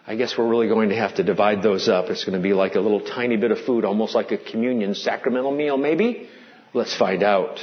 I 0.05 0.15
guess 0.15 0.37
we're 0.37 0.49
really 0.49 0.67
going 0.67 0.89
to 0.89 0.95
have 0.95 1.15
to 1.15 1.23
divide 1.23 1.63
those 1.63 1.87
up. 1.87 2.09
It's 2.09 2.25
going 2.25 2.37
to 2.37 2.43
be 2.43 2.53
like 2.53 2.75
a 2.75 2.81
little 2.81 2.99
tiny 2.99 3.37
bit 3.37 3.51
of 3.51 3.59
food, 3.61 3.85
almost 3.85 4.15
like 4.15 4.31
a 4.31 4.37
communion 4.37 4.95
sacramental 4.95 5.51
meal, 5.51 5.77
maybe? 5.77 6.27
Let's 6.73 6.95
find 6.95 7.23
out. 7.23 7.59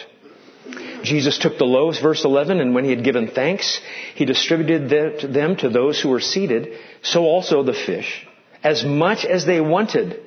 Jesus 1.03 1.39
took 1.39 1.59
the 1.59 1.65
loaves, 1.65 2.01
verse 2.01 2.25
11, 2.25 2.61
and 2.61 2.75
when 2.75 2.85
he 2.85 2.91
had 2.91 3.05
given 3.05 3.29
thanks, 3.29 3.81
he 4.15 4.25
distributed 4.25 5.33
them 5.33 5.57
to 5.57 5.69
those 5.69 6.01
who 6.01 6.11
were 6.11 6.21
seated, 6.21 6.79
so 7.03 7.25
also 7.25 7.63
the 7.63 7.73
fish, 7.73 8.27
as 8.63 8.85
much 8.85 9.25
as 9.25 9.47
they 9.47 9.61
wanted. 9.61 10.21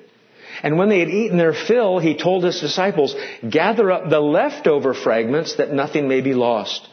And 0.62 0.78
when 0.78 0.90
they 0.90 1.00
had 1.00 1.10
eaten 1.10 1.38
their 1.38 1.54
fill, 1.54 2.00
he 2.00 2.16
told 2.18 2.44
his 2.44 2.60
disciples, 2.60 3.16
gather 3.48 3.92
up 3.92 4.10
the 4.10 4.20
leftover 4.20 4.94
fragments 4.94 5.56
that 5.56 5.74
nothing 5.74 6.08
may 6.08 6.22
be 6.22 6.34
lost. 6.34 6.88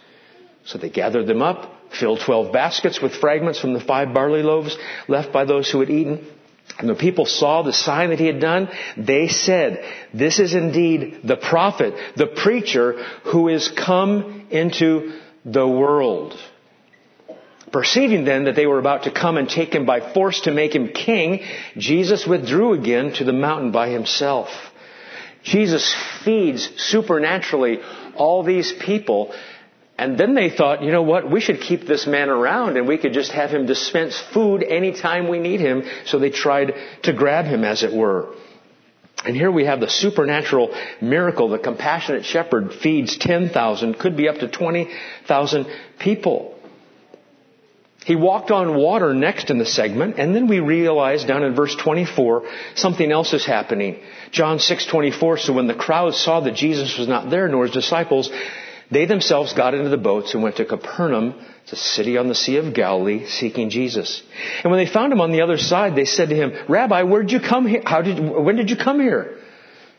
So 0.65 0.79
they 0.79 0.91
gathered 0.91 1.27
them 1.27 1.43
up, 1.43 1.73
filled 1.99 2.21
twelve 2.21 2.53
baskets 2.53 3.01
with 3.01 3.15
fragments 3.15 3.59
from 3.59 3.73
the 3.73 3.81
five 3.81 4.13
barley 4.13 4.43
loaves 4.43 4.77
left 5.09 5.33
by 5.33 5.45
those 5.45 5.71
who 5.71 5.81
had 5.81 5.91
eaten. 5.91 6.27
And 6.81 6.89
the 6.89 6.95
people 6.95 7.27
saw 7.27 7.63
the 7.63 7.73
sign 7.73 8.11
that 8.11 8.19
he 8.19 8.27
had 8.27 8.41
done. 8.41 8.69
They 8.97 9.29
said, 9.29 9.85
this 10.15 10.39
is 10.39 10.55
indeed 10.55 11.21
the 11.23 11.37
prophet, 11.37 11.95
the 12.17 12.27
preacher 12.27 13.05
who 13.25 13.49
is 13.49 13.69
come 13.69 14.47
into 14.51 15.13
the 15.45 15.69
world. 15.69 16.35
Perceiving 17.71 18.25
then 18.25 18.45
that 18.45 18.57
they 18.57 18.67
were 18.67 18.79
about 18.79 19.05
to 19.05 19.13
come 19.13 19.37
and 19.37 19.49
take 19.49 19.75
him 19.75 19.85
by 19.85 20.13
force 20.13 20.41
to 20.43 20.51
make 20.51 20.75
him 20.75 20.89
king, 20.89 21.41
Jesus 21.77 22.27
withdrew 22.27 22.73
again 22.73 23.13
to 23.15 23.25
the 23.25 23.33
mountain 23.33 23.71
by 23.71 23.91
himself. 23.91 24.49
Jesus 25.43 25.95
feeds 26.25 26.69
supernaturally 26.77 27.79
all 28.17 28.43
these 28.43 28.73
people 28.73 29.33
and 30.01 30.17
then 30.17 30.35
they 30.35 30.49
thought, 30.49 30.83
you 30.83 30.93
know 30.93 31.03
what, 31.03 31.31
we 31.31 31.43
should 31.43 31.61
keep 31.61 31.87
this 31.87 32.07
man 32.07 32.31
around 32.31 32.79
and 32.79 32.89
we 32.89 32.97
could 32.97 33.13
just 33.13 33.33
have 33.33 33.51
him 33.51 33.67
dispense 33.67 34.19
food 34.33 34.63
anytime 34.63 35.29
we 35.29 35.39
need 35.39 35.61
him. 35.61 35.83
So 36.07 36.19
they 36.19 36.31
tried 36.31 36.73
to 37.03 37.13
grab 37.13 37.45
him, 37.45 37.65
as 37.65 37.83
it 37.83 37.93
were. 37.93 38.35
And 39.27 39.37
here 39.37 39.51
we 39.51 39.67
have 39.67 39.79
the 39.79 39.91
supernatural 39.91 40.75
miracle. 41.03 41.51
The 41.51 41.59
compassionate 41.59 42.25
shepherd 42.25 42.73
feeds 42.73 43.19
10,000, 43.19 43.99
could 43.99 44.17
be 44.17 44.27
up 44.27 44.37
to 44.37 44.49
20,000 44.49 45.67
people. 45.99 46.55
He 48.07 48.17
walked 48.17 48.51
on 48.51 48.77
water 48.77 49.13
next 49.13 49.51
in 49.51 49.59
the 49.59 49.67
segment, 49.67 50.19
and 50.19 50.35
then 50.35 50.47
we 50.47 50.61
realize 50.61 51.25
down 51.25 51.43
in 51.43 51.55
verse 51.55 51.77
24, 51.77 52.45
something 52.75 53.13
else 53.13 53.35
is 53.35 53.45
happening. 53.45 54.01
John 54.31 54.57
6:24, 54.61 55.41
so 55.41 55.53
when 55.53 55.67
the 55.67 55.75
crowd 55.75 56.15
saw 56.15 56.41
that 56.41 56.55
Jesus 56.55 56.97
was 56.97 57.07
not 57.07 57.29
there 57.29 57.49
nor 57.49 57.67
his 57.67 57.75
disciples, 57.75 58.31
they 58.91 59.07
themselves 59.07 59.53
got 59.53 59.75
into 59.75 59.89
the 59.89 59.97
boats 59.97 60.35
and 60.35 60.43
went 60.43 60.57
to 60.57 60.65
Capernaum, 60.65 61.35
the 61.71 61.77
city 61.77 62.19
on 62.19 62.29
the 62.29 62.35
Sea 62.35 62.57
of 62.57 62.75
Galilee, 62.75 63.27
seeking 63.27 63.71
Jesus. 63.71 64.23
And 64.65 64.71
when 64.71 64.85
they 64.85 64.91
found 64.91 65.13
him 65.13 65.21
on 65.21 65.31
the 65.31 65.43
other 65.43 65.59
side, 65.59 65.95
they 65.95 66.05
said 66.05 66.31
to 66.31 66.35
him, 66.35 66.53
Rabbi, 66.69 67.03
where 67.05 67.23
did 67.23 67.33
you 67.33 67.41
come 67.41 67.67
here? 67.67 67.83
How 67.85 68.03
did, 68.03 68.19
when 68.19 68.57
did 68.57 68.71
you 68.71 68.77
come 68.77 69.01
here? 69.01 69.39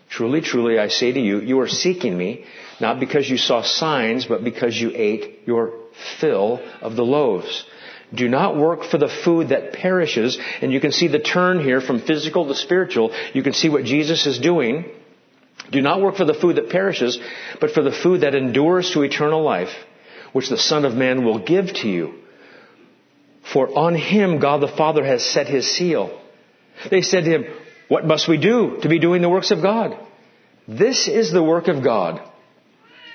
Truly, 0.10 0.42
truly, 0.42 0.78
I 0.78 0.90
say 0.90 1.14
to 1.14 1.20
you, 1.20 1.40
you 1.40 1.62
are 1.62 1.70
seeking 1.70 2.18
me, 2.18 2.44
not 2.82 3.00
because 3.00 3.30
you 3.30 3.38
saw 3.38 3.62
signs, 3.62 4.26
but 4.26 4.44
because 4.44 4.76
you 4.80 4.92
ate 4.94 5.40
your 5.46 5.74
fill 6.20 6.60
of 6.82 6.98
the 6.98 7.06
loaves. 7.06 7.66
Do 8.14 8.28
not 8.28 8.58
work 8.58 8.84
for 8.84 8.98
the 8.98 9.08
food 9.08 9.50
that 9.50 9.72
perishes. 9.72 10.38
And 10.62 10.74
you 10.74 10.82
can 10.82 10.92
see 10.92 11.08
the 11.08 11.20
turn 11.20 11.64
here 11.64 11.80
from 11.80 12.02
physical 12.02 12.46
to 12.48 12.56
spiritual. 12.56 13.14
You 13.34 13.42
can 13.42 13.54
see 13.54 13.70
what 13.70 13.86
Jesus 13.86 14.26
is 14.26 14.38
doing. 14.40 14.92
Do 15.72 15.82
not 15.82 16.02
work 16.02 16.16
for 16.16 16.26
the 16.26 16.34
food 16.34 16.58
that 16.58 16.70
perishes, 16.70 17.20
but 17.60 17.72
for 17.72 17.82
the 17.82 17.92
food 17.92 18.22
that 18.22 18.36
endures 18.36 18.92
to 18.92 19.04
eternal 19.04 19.42
life, 19.42 19.74
which 20.34 20.50
the 20.50 20.58
Son 20.58 20.86
of 20.86 20.94
Man 20.94 21.24
will 21.24 21.40
give 21.40 21.74
to 21.76 21.88
you. 21.88 22.16
For 23.54 23.78
on 23.78 23.96
him 23.96 24.40
God 24.40 24.62
the 24.62 24.68
Father 24.68 25.04
has 25.04 25.24
set 25.24 25.48
his 25.48 25.70
seal. 25.70 26.20
They 26.90 27.02
said 27.02 27.24
to 27.24 27.30
him, 27.30 27.46
What 27.88 28.06
must 28.06 28.28
we 28.28 28.38
do 28.38 28.80
to 28.82 28.90
be 28.90 29.00
doing 29.00 29.22
the 29.22 29.30
works 29.30 29.52
of 29.52 29.62
God? 29.62 29.98
This 30.68 31.08
is 31.08 31.32
the 31.32 31.44
work 31.44 31.68
of 31.68 31.84
God. 31.84 32.22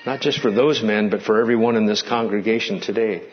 Not 0.05 0.21
just 0.21 0.39
for 0.39 0.51
those 0.51 0.81
men, 0.81 1.09
but 1.09 1.21
for 1.21 1.41
everyone 1.41 1.75
in 1.75 1.85
this 1.85 2.01
congregation 2.01 2.79
today. 2.79 3.27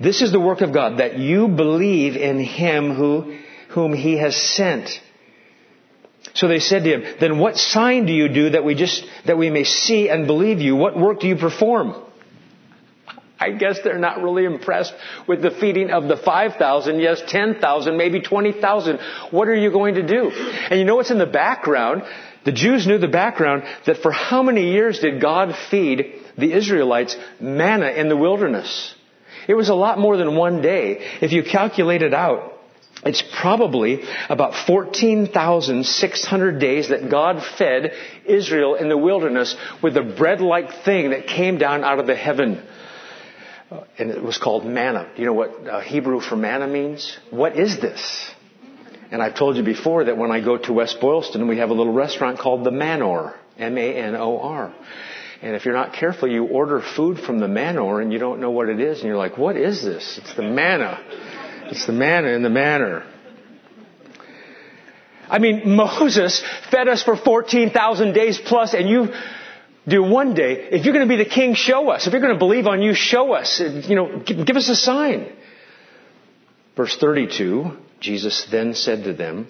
This 0.00 0.22
is 0.22 0.32
the 0.32 0.40
work 0.40 0.60
of 0.60 0.72
God, 0.72 0.98
that 0.98 1.18
you 1.18 1.48
believe 1.48 2.14
in 2.16 2.38
him 2.38 2.94
who, 2.94 3.36
whom 3.70 3.92
he 3.92 4.16
has 4.18 4.36
sent. 4.36 5.00
So 6.34 6.48
they 6.48 6.60
said 6.60 6.84
to 6.84 6.90
him, 6.90 7.16
then 7.20 7.38
what 7.38 7.56
sign 7.56 8.06
do 8.06 8.12
you 8.12 8.28
do 8.28 8.50
that 8.50 8.64
we 8.64 8.74
just, 8.74 9.04
that 9.26 9.36
we 9.36 9.50
may 9.50 9.64
see 9.64 10.08
and 10.08 10.26
believe 10.26 10.60
you? 10.60 10.76
What 10.76 10.98
work 10.98 11.20
do 11.20 11.28
you 11.28 11.36
perform? 11.36 11.94
I 13.40 13.52
guess 13.52 13.80
they're 13.82 13.98
not 13.98 14.22
really 14.22 14.44
impressed 14.44 14.92
with 15.26 15.40
the 15.40 15.50
feeding 15.50 15.90
of 15.90 16.08
the 16.08 16.16
5,000, 16.16 17.00
yes, 17.00 17.22
10,000, 17.26 17.96
maybe 17.96 18.20
20,000. 18.20 19.00
What 19.30 19.48
are 19.48 19.54
you 19.54 19.70
going 19.70 19.94
to 19.94 20.06
do? 20.06 20.30
And 20.30 20.78
you 20.78 20.84
know 20.84 20.96
what's 20.96 21.10
in 21.10 21.18
the 21.18 21.24
background? 21.24 22.02
The 22.44 22.52
Jews 22.52 22.86
knew 22.86 22.98
the 22.98 23.08
background 23.08 23.64
that 23.86 23.98
for 23.98 24.12
how 24.12 24.42
many 24.42 24.72
years 24.72 25.00
did 25.00 25.22
God 25.22 25.54
feed 25.70 26.22
the 26.36 26.52
Israelites 26.52 27.16
manna 27.40 27.88
in 27.88 28.10
the 28.10 28.16
wilderness? 28.16 28.94
It 29.48 29.54
was 29.54 29.70
a 29.70 29.74
lot 29.74 29.98
more 29.98 30.18
than 30.18 30.36
one 30.36 30.60
day. 30.60 30.98
If 31.22 31.32
you 31.32 31.42
calculate 31.42 32.02
it 32.02 32.12
out, 32.12 32.59
it's 33.04 33.22
probably 33.40 34.02
about 34.28 34.54
14,600 34.66 36.58
days 36.58 36.88
that 36.90 37.10
God 37.10 37.42
fed 37.58 37.92
Israel 38.26 38.74
in 38.74 38.88
the 38.88 38.98
wilderness 38.98 39.56
with 39.82 39.96
a 39.96 40.02
bread-like 40.02 40.84
thing 40.84 41.10
that 41.10 41.26
came 41.26 41.58
down 41.58 41.82
out 41.82 41.98
of 41.98 42.06
the 42.06 42.14
heaven. 42.14 42.62
Uh, 43.70 43.84
and 43.98 44.10
it 44.10 44.22
was 44.22 44.36
called 44.36 44.66
manna. 44.66 45.10
Do 45.14 45.22
you 45.22 45.26
know 45.26 45.32
what 45.32 45.66
uh, 45.66 45.80
Hebrew 45.80 46.20
for 46.20 46.36
manna 46.36 46.66
means? 46.66 47.16
What 47.30 47.56
is 47.56 47.80
this? 47.80 48.30
And 49.10 49.22
I've 49.22 49.34
told 49.34 49.56
you 49.56 49.62
before 49.62 50.04
that 50.04 50.16
when 50.16 50.30
I 50.30 50.40
go 50.40 50.58
to 50.58 50.72
West 50.72 51.00
Boylston, 51.00 51.48
we 51.48 51.58
have 51.58 51.70
a 51.70 51.74
little 51.74 51.92
restaurant 51.92 52.38
called 52.38 52.64
the 52.64 52.70
Manor. 52.70 53.34
M-A-N-O-R. 53.58 54.74
And 55.42 55.56
if 55.56 55.64
you're 55.64 55.74
not 55.74 55.92
careful, 55.94 56.30
you 56.30 56.46
order 56.46 56.80
food 56.80 57.18
from 57.18 57.38
the 57.38 57.48
Manor 57.48 58.00
and 58.00 58.12
you 58.12 58.18
don't 58.18 58.40
know 58.40 58.50
what 58.50 58.68
it 58.68 58.80
is 58.80 58.98
and 58.98 59.08
you're 59.08 59.16
like, 59.16 59.38
what 59.38 59.56
is 59.56 59.82
this? 59.82 60.18
It's 60.22 60.34
the 60.34 60.42
manna. 60.42 60.98
It's 61.70 61.86
the 61.86 61.92
manna 61.92 62.28
in 62.28 62.42
the 62.42 62.50
manner. 62.50 63.04
I 65.28 65.38
mean, 65.38 65.76
Moses 65.76 66.42
fed 66.70 66.88
us 66.88 67.02
for 67.02 67.16
14,000 67.16 68.12
days 68.12 68.38
plus 68.38 68.74
and 68.74 68.88
you 68.88 69.12
do 69.88 70.02
one 70.02 70.34
day, 70.34 70.68
if 70.70 70.84
you're 70.84 70.92
going 70.92 71.08
to 71.08 71.12
be 71.12 71.22
the 71.22 71.28
king, 71.28 71.54
show 71.54 71.88
us. 71.90 72.06
If 72.06 72.12
you're 72.12 72.20
going 72.20 72.34
to 72.34 72.38
believe 72.38 72.66
on 72.66 72.82
you, 72.82 72.94
show 72.94 73.32
us. 73.32 73.60
You 73.60 73.96
know, 73.96 74.18
give, 74.20 74.46
give 74.46 74.56
us 74.56 74.68
a 74.68 74.76
sign. 74.76 75.32
Verse 76.76 76.96
32, 76.96 77.76
Jesus 77.98 78.46
then 78.50 78.74
said 78.74 79.04
to 79.04 79.12
them, 79.12 79.48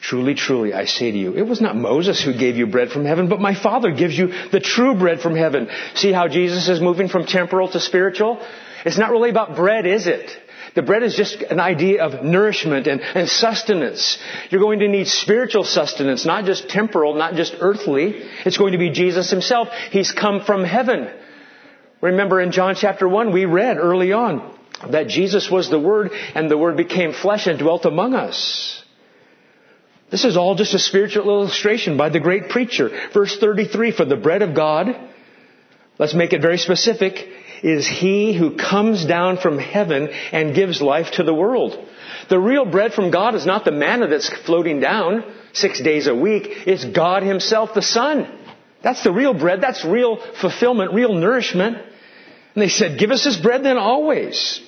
Truly, 0.00 0.34
truly, 0.34 0.74
I 0.74 0.84
say 0.84 1.10
to 1.10 1.16
you, 1.16 1.34
it 1.34 1.42
was 1.46 1.60
not 1.60 1.76
Moses 1.76 2.22
who 2.22 2.36
gave 2.36 2.56
you 2.56 2.66
bread 2.66 2.90
from 2.90 3.04
heaven, 3.04 3.28
but 3.28 3.40
my 3.40 3.54
Father 3.54 3.90
gives 3.90 4.16
you 4.16 4.28
the 4.50 4.60
true 4.60 4.94
bread 4.94 5.20
from 5.20 5.34
heaven. 5.34 5.68
See 5.94 6.12
how 6.12 6.28
Jesus 6.28 6.68
is 6.68 6.80
moving 6.80 7.08
from 7.08 7.24
temporal 7.24 7.68
to 7.68 7.80
spiritual? 7.80 8.44
It's 8.84 8.98
not 8.98 9.10
really 9.10 9.30
about 9.30 9.56
bread, 9.56 9.86
is 9.86 10.06
it? 10.06 10.30
The 10.74 10.82
bread 10.82 11.04
is 11.04 11.14
just 11.14 11.40
an 11.42 11.60
idea 11.60 12.04
of 12.04 12.24
nourishment 12.24 12.88
and, 12.88 13.00
and 13.00 13.28
sustenance. 13.28 14.18
You're 14.50 14.60
going 14.60 14.80
to 14.80 14.88
need 14.88 15.06
spiritual 15.06 15.62
sustenance, 15.62 16.26
not 16.26 16.46
just 16.46 16.68
temporal, 16.68 17.14
not 17.14 17.34
just 17.34 17.54
earthly. 17.60 18.22
It's 18.44 18.58
going 18.58 18.72
to 18.72 18.78
be 18.78 18.90
Jesus 18.90 19.30
himself. 19.30 19.68
He's 19.90 20.10
come 20.10 20.44
from 20.44 20.64
heaven. 20.64 21.08
Remember 22.00 22.40
in 22.40 22.50
John 22.50 22.74
chapter 22.74 23.08
1, 23.08 23.32
we 23.32 23.44
read 23.44 23.78
early 23.78 24.12
on 24.12 24.52
that 24.90 25.06
Jesus 25.06 25.48
was 25.50 25.70
the 25.70 25.78
Word 25.78 26.10
and 26.34 26.50
the 26.50 26.58
Word 26.58 26.76
became 26.76 27.12
flesh 27.12 27.46
and 27.46 27.58
dwelt 27.58 27.84
among 27.84 28.14
us. 28.14 28.82
This 30.10 30.24
is 30.24 30.36
all 30.36 30.54
just 30.54 30.74
a 30.74 30.78
spiritual 30.78 31.28
illustration 31.28 31.96
by 31.96 32.08
the 32.08 32.20
great 32.20 32.48
preacher. 32.48 32.90
Verse 33.12 33.36
33, 33.38 33.92
for 33.92 34.04
the 34.04 34.16
bread 34.16 34.42
of 34.42 34.54
God, 34.54 34.94
let's 35.98 36.14
make 36.14 36.32
it 36.32 36.42
very 36.42 36.58
specific, 36.58 37.28
is 37.64 37.88
he 37.88 38.34
who 38.34 38.56
comes 38.56 39.06
down 39.06 39.38
from 39.38 39.58
heaven 39.58 40.10
and 40.32 40.54
gives 40.54 40.82
life 40.82 41.12
to 41.12 41.22
the 41.22 41.32
world. 41.32 41.82
The 42.28 42.38
real 42.38 42.66
bread 42.66 42.92
from 42.92 43.10
God 43.10 43.34
is 43.34 43.46
not 43.46 43.64
the 43.64 43.72
manna 43.72 44.06
that's 44.06 44.28
floating 44.28 44.80
down 44.80 45.24
six 45.54 45.80
days 45.80 46.06
a 46.06 46.14
week. 46.14 46.46
It's 46.66 46.84
God 46.84 47.22
himself, 47.22 47.72
the 47.74 47.80
Son. 47.80 48.28
That's 48.82 49.02
the 49.02 49.12
real 49.12 49.32
bread. 49.32 49.62
That's 49.62 49.82
real 49.82 50.18
fulfillment, 50.42 50.92
real 50.92 51.14
nourishment. 51.14 51.78
And 51.78 52.62
they 52.62 52.68
said, 52.68 52.98
give 52.98 53.10
us 53.10 53.24
this 53.24 53.38
bread 53.38 53.64
then 53.64 53.78
always. 53.78 54.60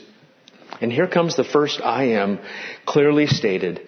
And 0.80 0.90
here 0.90 1.06
comes 1.06 1.36
the 1.36 1.44
first 1.44 1.82
I 1.82 2.12
am 2.12 2.38
clearly 2.86 3.26
stated. 3.26 3.86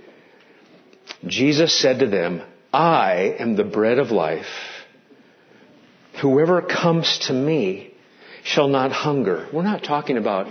Jesus 1.26 1.74
said 1.74 2.00
to 2.00 2.06
them, 2.06 2.42
I 2.74 3.36
am 3.38 3.56
the 3.56 3.64
bread 3.64 3.98
of 3.98 4.10
life. 4.10 4.46
Whoever 6.20 6.60
comes 6.60 7.20
to 7.28 7.32
me 7.32 7.94
shall 8.48 8.68
not 8.68 8.92
hunger. 8.92 9.46
We're 9.52 9.62
not 9.62 9.84
talking 9.84 10.16
about 10.16 10.46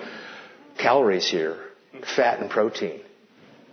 calories 0.77 1.27
here, 1.27 1.57
fat 2.15 2.39
and 2.39 2.49
protein. 2.49 3.01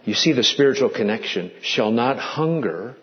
You 0.07 0.15
see 0.15 0.33
the 0.33 0.43
spiritual 0.43 0.89
connection. 0.89 1.53
Shall 1.61 1.91
not 1.91 2.19
hunger, 2.19 2.97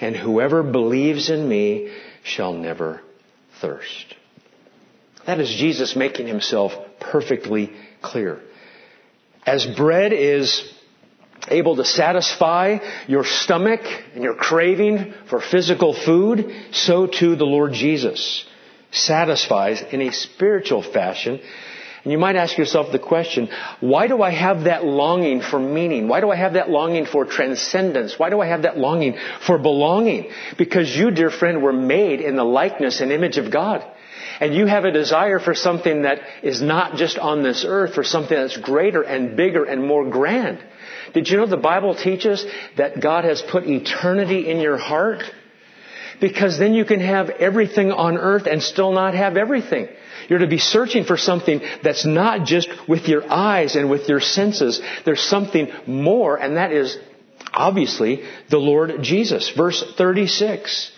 and 0.00 0.14
whoever 0.14 0.62
believes 0.62 1.28
in 1.28 1.48
me 1.48 1.92
shall 2.22 2.52
never 2.52 3.00
thirst. 3.60 4.14
That 5.26 5.40
is 5.40 5.48
Jesus 5.48 5.96
making 5.96 6.28
himself 6.28 6.72
perfectly 7.00 7.72
clear. 8.00 8.40
As 9.44 9.66
bread 9.66 10.12
is 10.12 10.72
able 11.48 11.76
to 11.76 11.84
satisfy 11.84 12.78
your 13.08 13.24
stomach 13.24 13.80
and 14.14 14.22
your 14.22 14.36
craving 14.36 15.14
for 15.28 15.40
physical 15.40 15.94
food, 15.94 16.52
so 16.70 17.06
too 17.08 17.34
the 17.34 17.44
Lord 17.44 17.72
Jesus 17.72 18.46
satisfies 18.94 19.82
in 19.82 20.00
a 20.00 20.12
spiritual 20.12 20.82
fashion. 20.82 21.40
And 22.04 22.12
you 22.12 22.18
might 22.18 22.36
ask 22.36 22.58
yourself 22.58 22.92
the 22.92 22.98
question, 22.98 23.48
why 23.80 24.08
do 24.08 24.22
I 24.22 24.30
have 24.30 24.64
that 24.64 24.84
longing 24.84 25.40
for 25.40 25.58
meaning? 25.58 26.06
Why 26.06 26.20
do 26.20 26.30
I 26.30 26.36
have 26.36 26.52
that 26.52 26.68
longing 26.68 27.06
for 27.06 27.24
transcendence? 27.24 28.18
Why 28.18 28.28
do 28.28 28.40
I 28.40 28.46
have 28.46 28.62
that 28.62 28.76
longing 28.76 29.16
for 29.46 29.56
belonging? 29.56 30.30
Because 30.58 30.94
you, 30.94 31.10
dear 31.10 31.30
friend, 31.30 31.62
were 31.62 31.72
made 31.72 32.20
in 32.20 32.36
the 32.36 32.44
likeness 32.44 33.00
and 33.00 33.10
image 33.10 33.38
of 33.38 33.50
God. 33.50 33.82
And 34.40 34.54
you 34.54 34.66
have 34.66 34.84
a 34.84 34.90
desire 34.90 35.38
for 35.38 35.54
something 35.54 36.02
that 36.02 36.18
is 36.42 36.60
not 36.60 36.96
just 36.96 37.18
on 37.18 37.42
this 37.42 37.64
earth, 37.66 37.94
for 37.94 38.04
something 38.04 38.36
that's 38.36 38.56
greater 38.56 39.02
and 39.02 39.36
bigger 39.36 39.64
and 39.64 39.86
more 39.86 40.08
grand. 40.10 40.58
Did 41.14 41.28
you 41.28 41.38
know 41.38 41.46
the 41.46 41.56
Bible 41.56 41.94
teaches 41.94 42.44
that 42.76 43.00
God 43.00 43.24
has 43.24 43.40
put 43.40 43.66
eternity 43.66 44.50
in 44.50 44.60
your 44.60 44.76
heart? 44.76 45.22
Because 46.20 46.58
then 46.58 46.74
you 46.74 46.84
can 46.84 47.00
have 47.00 47.30
everything 47.30 47.92
on 47.92 48.16
earth 48.16 48.46
and 48.46 48.62
still 48.62 48.92
not 48.92 49.14
have 49.14 49.36
everything. 49.36 49.88
You're 50.28 50.38
to 50.38 50.46
be 50.46 50.58
searching 50.58 51.04
for 51.04 51.16
something 51.16 51.60
that's 51.82 52.06
not 52.06 52.46
just 52.46 52.68
with 52.88 53.08
your 53.08 53.30
eyes 53.30 53.76
and 53.76 53.90
with 53.90 54.08
your 54.08 54.20
senses. 54.20 54.80
There's 55.04 55.22
something 55.22 55.70
more, 55.86 56.36
and 56.36 56.56
that 56.56 56.72
is 56.72 56.96
obviously 57.52 58.22
the 58.50 58.58
Lord 58.58 59.02
Jesus. 59.02 59.50
Verse 59.50 59.84
36. 59.96 60.92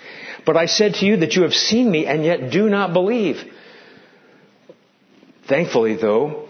But 0.45 0.57
I 0.57 0.67
said 0.67 0.95
to 0.95 1.07
you 1.07 1.19
that 1.19 1.35
you 1.35 1.43
have 1.43 1.55
seen 1.55 1.91
me 1.91 2.07
and 2.07 2.25
yet 2.25 2.51
do 2.51 2.69
not 2.69 2.93
believe. 2.93 3.43
Thankfully, 5.49 5.97
though, 5.97 6.49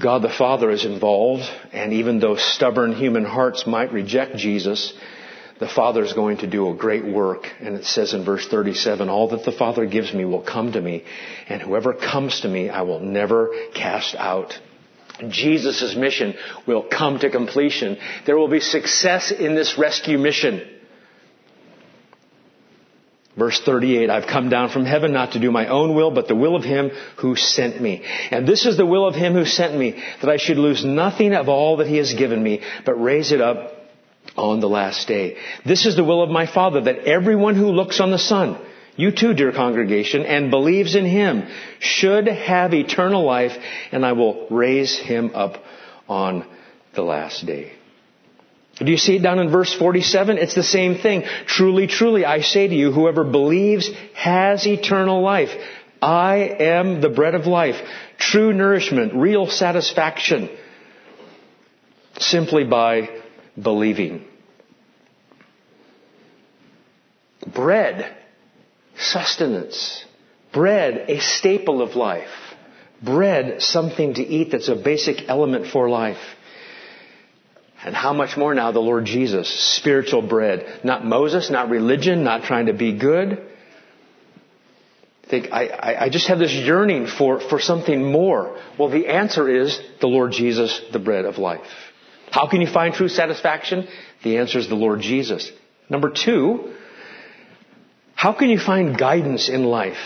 God 0.00 0.22
the 0.22 0.28
Father 0.28 0.70
is 0.70 0.84
involved, 0.84 1.44
and 1.72 1.92
even 1.92 2.18
though 2.18 2.36
stubborn 2.36 2.94
human 2.94 3.24
hearts 3.24 3.66
might 3.66 3.92
reject 3.92 4.36
Jesus, 4.36 4.92
the 5.60 5.68
Father 5.68 6.02
is 6.02 6.12
going 6.12 6.38
to 6.38 6.46
do 6.46 6.68
a 6.68 6.74
great 6.74 7.04
work. 7.04 7.46
And 7.60 7.76
it 7.76 7.84
says 7.84 8.12
in 8.12 8.24
verse 8.24 8.46
37, 8.48 9.08
all 9.08 9.28
that 9.28 9.44
the 9.44 9.52
Father 9.52 9.86
gives 9.86 10.12
me 10.12 10.24
will 10.24 10.42
come 10.42 10.72
to 10.72 10.80
me, 10.80 11.04
and 11.48 11.62
whoever 11.62 11.94
comes 11.94 12.40
to 12.40 12.48
me 12.48 12.68
I 12.68 12.82
will 12.82 13.00
never 13.00 13.50
cast 13.74 14.14
out. 14.16 14.58
Jesus' 15.28 15.94
mission 15.94 16.34
will 16.66 16.82
come 16.82 17.20
to 17.20 17.30
completion. 17.30 17.98
There 18.26 18.36
will 18.36 18.48
be 18.48 18.60
success 18.60 19.30
in 19.30 19.54
this 19.54 19.78
rescue 19.78 20.18
mission. 20.18 20.70
Verse 23.36 23.60
38, 23.60 24.10
I've 24.10 24.28
come 24.28 24.48
down 24.48 24.70
from 24.70 24.84
heaven 24.84 25.12
not 25.12 25.32
to 25.32 25.40
do 25.40 25.50
my 25.50 25.66
own 25.66 25.96
will, 25.96 26.12
but 26.12 26.28
the 26.28 26.36
will 26.36 26.54
of 26.54 26.62
him 26.62 26.90
who 27.18 27.34
sent 27.34 27.80
me. 27.80 28.04
And 28.30 28.46
this 28.46 28.64
is 28.64 28.76
the 28.76 28.86
will 28.86 29.06
of 29.06 29.16
him 29.16 29.32
who 29.32 29.44
sent 29.44 29.76
me, 29.76 30.00
that 30.20 30.30
I 30.30 30.36
should 30.36 30.56
lose 30.56 30.84
nothing 30.84 31.34
of 31.34 31.48
all 31.48 31.78
that 31.78 31.88
he 31.88 31.96
has 31.96 32.14
given 32.14 32.40
me, 32.40 32.62
but 32.84 32.94
raise 32.94 33.32
it 33.32 33.40
up 33.40 33.73
on 34.36 34.60
the 34.60 34.68
last 34.68 35.06
day. 35.08 35.36
This 35.64 35.86
is 35.86 35.96
the 35.96 36.04
will 36.04 36.22
of 36.22 36.30
my 36.30 36.46
Father, 36.46 36.82
that 36.82 37.06
everyone 37.06 37.56
who 37.56 37.68
looks 37.68 38.00
on 38.00 38.10
the 38.10 38.18
Son, 38.18 38.58
you 38.96 39.10
too, 39.10 39.34
dear 39.34 39.52
congregation, 39.52 40.22
and 40.22 40.50
believes 40.50 40.94
in 40.94 41.04
him, 41.04 41.48
should 41.78 42.26
have 42.26 42.74
eternal 42.74 43.24
life, 43.24 43.52
and 43.92 44.04
I 44.04 44.12
will 44.12 44.46
raise 44.50 44.96
him 44.96 45.32
up 45.34 45.62
on 46.08 46.46
the 46.94 47.02
last 47.02 47.46
day. 47.46 47.72
Do 48.76 48.90
you 48.90 48.96
see 48.96 49.16
it 49.16 49.22
down 49.22 49.38
in 49.38 49.50
verse 49.50 49.72
47? 49.72 50.36
It's 50.38 50.54
the 50.54 50.64
same 50.64 50.96
thing. 50.98 51.22
Truly, 51.46 51.86
truly, 51.86 52.24
I 52.24 52.40
say 52.40 52.66
to 52.66 52.74
you, 52.74 52.90
whoever 52.90 53.22
believes 53.22 53.88
has 54.14 54.66
eternal 54.66 55.22
life. 55.22 55.50
I 56.02 56.36
am 56.58 57.00
the 57.00 57.08
bread 57.08 57.34
of 57.34 57.46
life. 57.46 57.76
True 58.18 58.52
nourishment, 58.52 59.14
real 59.14 59.46
satisfaction. 59.46 60.50
Simply 62.18 62.64
by 62.64 63.08
believing. 63.60 64.24
Bread, 67.46 68.16
sustenance. 68.96 70.04
Bread, 70.52 71.06
a 71.08 71.20
staple 71.20 71.82
of 71.82 71.96
life. 71.96 72.28
Bread, 73.02 73.60
something 73.60 74.14
to 74.14 74.22
eat 74.22 74.52
that's 74.52 74.68
a 74.68 74.76
basic 74.76 75.28
element 75.28 75.66
for 75.66 75.90
life. 75.90 76.20
And 77.84 77.94
how 77.94 78.14
much 78.14 78.36
more 78.36 78.54
now 78.54 78.72
the 78.72 78.80
Lord 78.80 79.04
Jesus, 79.04 79.48
spiritual 79.76 80.22
bread. 80.22 80.80
Not 80.84 81.04
Moses, 81.04 81.50
not 81.50 81.68
religion, 81.68 82.24
not 82.24 82.44
trying 82.44 82.66
to 82.66 82.72
be 82.72 82.96
good. 82.98 83.46
I 85.24 85.26
think 85.28 85.52
I, 85.52 85.96
I, 86.00 86.08
just 86.08 86.28
have 86.28 86.38
this 86.38 86.52
yearning 86.52 87.06
for, 87.06 87.40
for 87.40 87.58
something 87.58 88.10
more. 88.10 88.58
Well, 88.78 88.90
the 88.90 89.08
answer 89.08 89.48
is 89.48 89.78
the 90.00 90.06
Lord 90.06 90.32
Jesus, 90.32 90.80
the 90.92 90.98
bread 90.98 91.24
of 91.24 91.38
life. 91.38 91.66
How 92.34 92.48
can 92.48 92.60
you 92.60 92.66
find 92.66 92.92
true 92.92 93.08
satisfaction? 93.08 93.86
The 94.24 94.38
answer 94.38 94.58
is 94.58 94.68
the 94.68 94.74
Lord 94.74 95.00
Jesus. 95.00 95.52
Number 95.88 96.10
two, 96.10 96.74
how 98.16 98.32
can 98.32 98.48
you 98.50 98.58
find 98.58 98.98
guidance 98.98 99.48
in 99.48 99.62
life? 99.62 100.02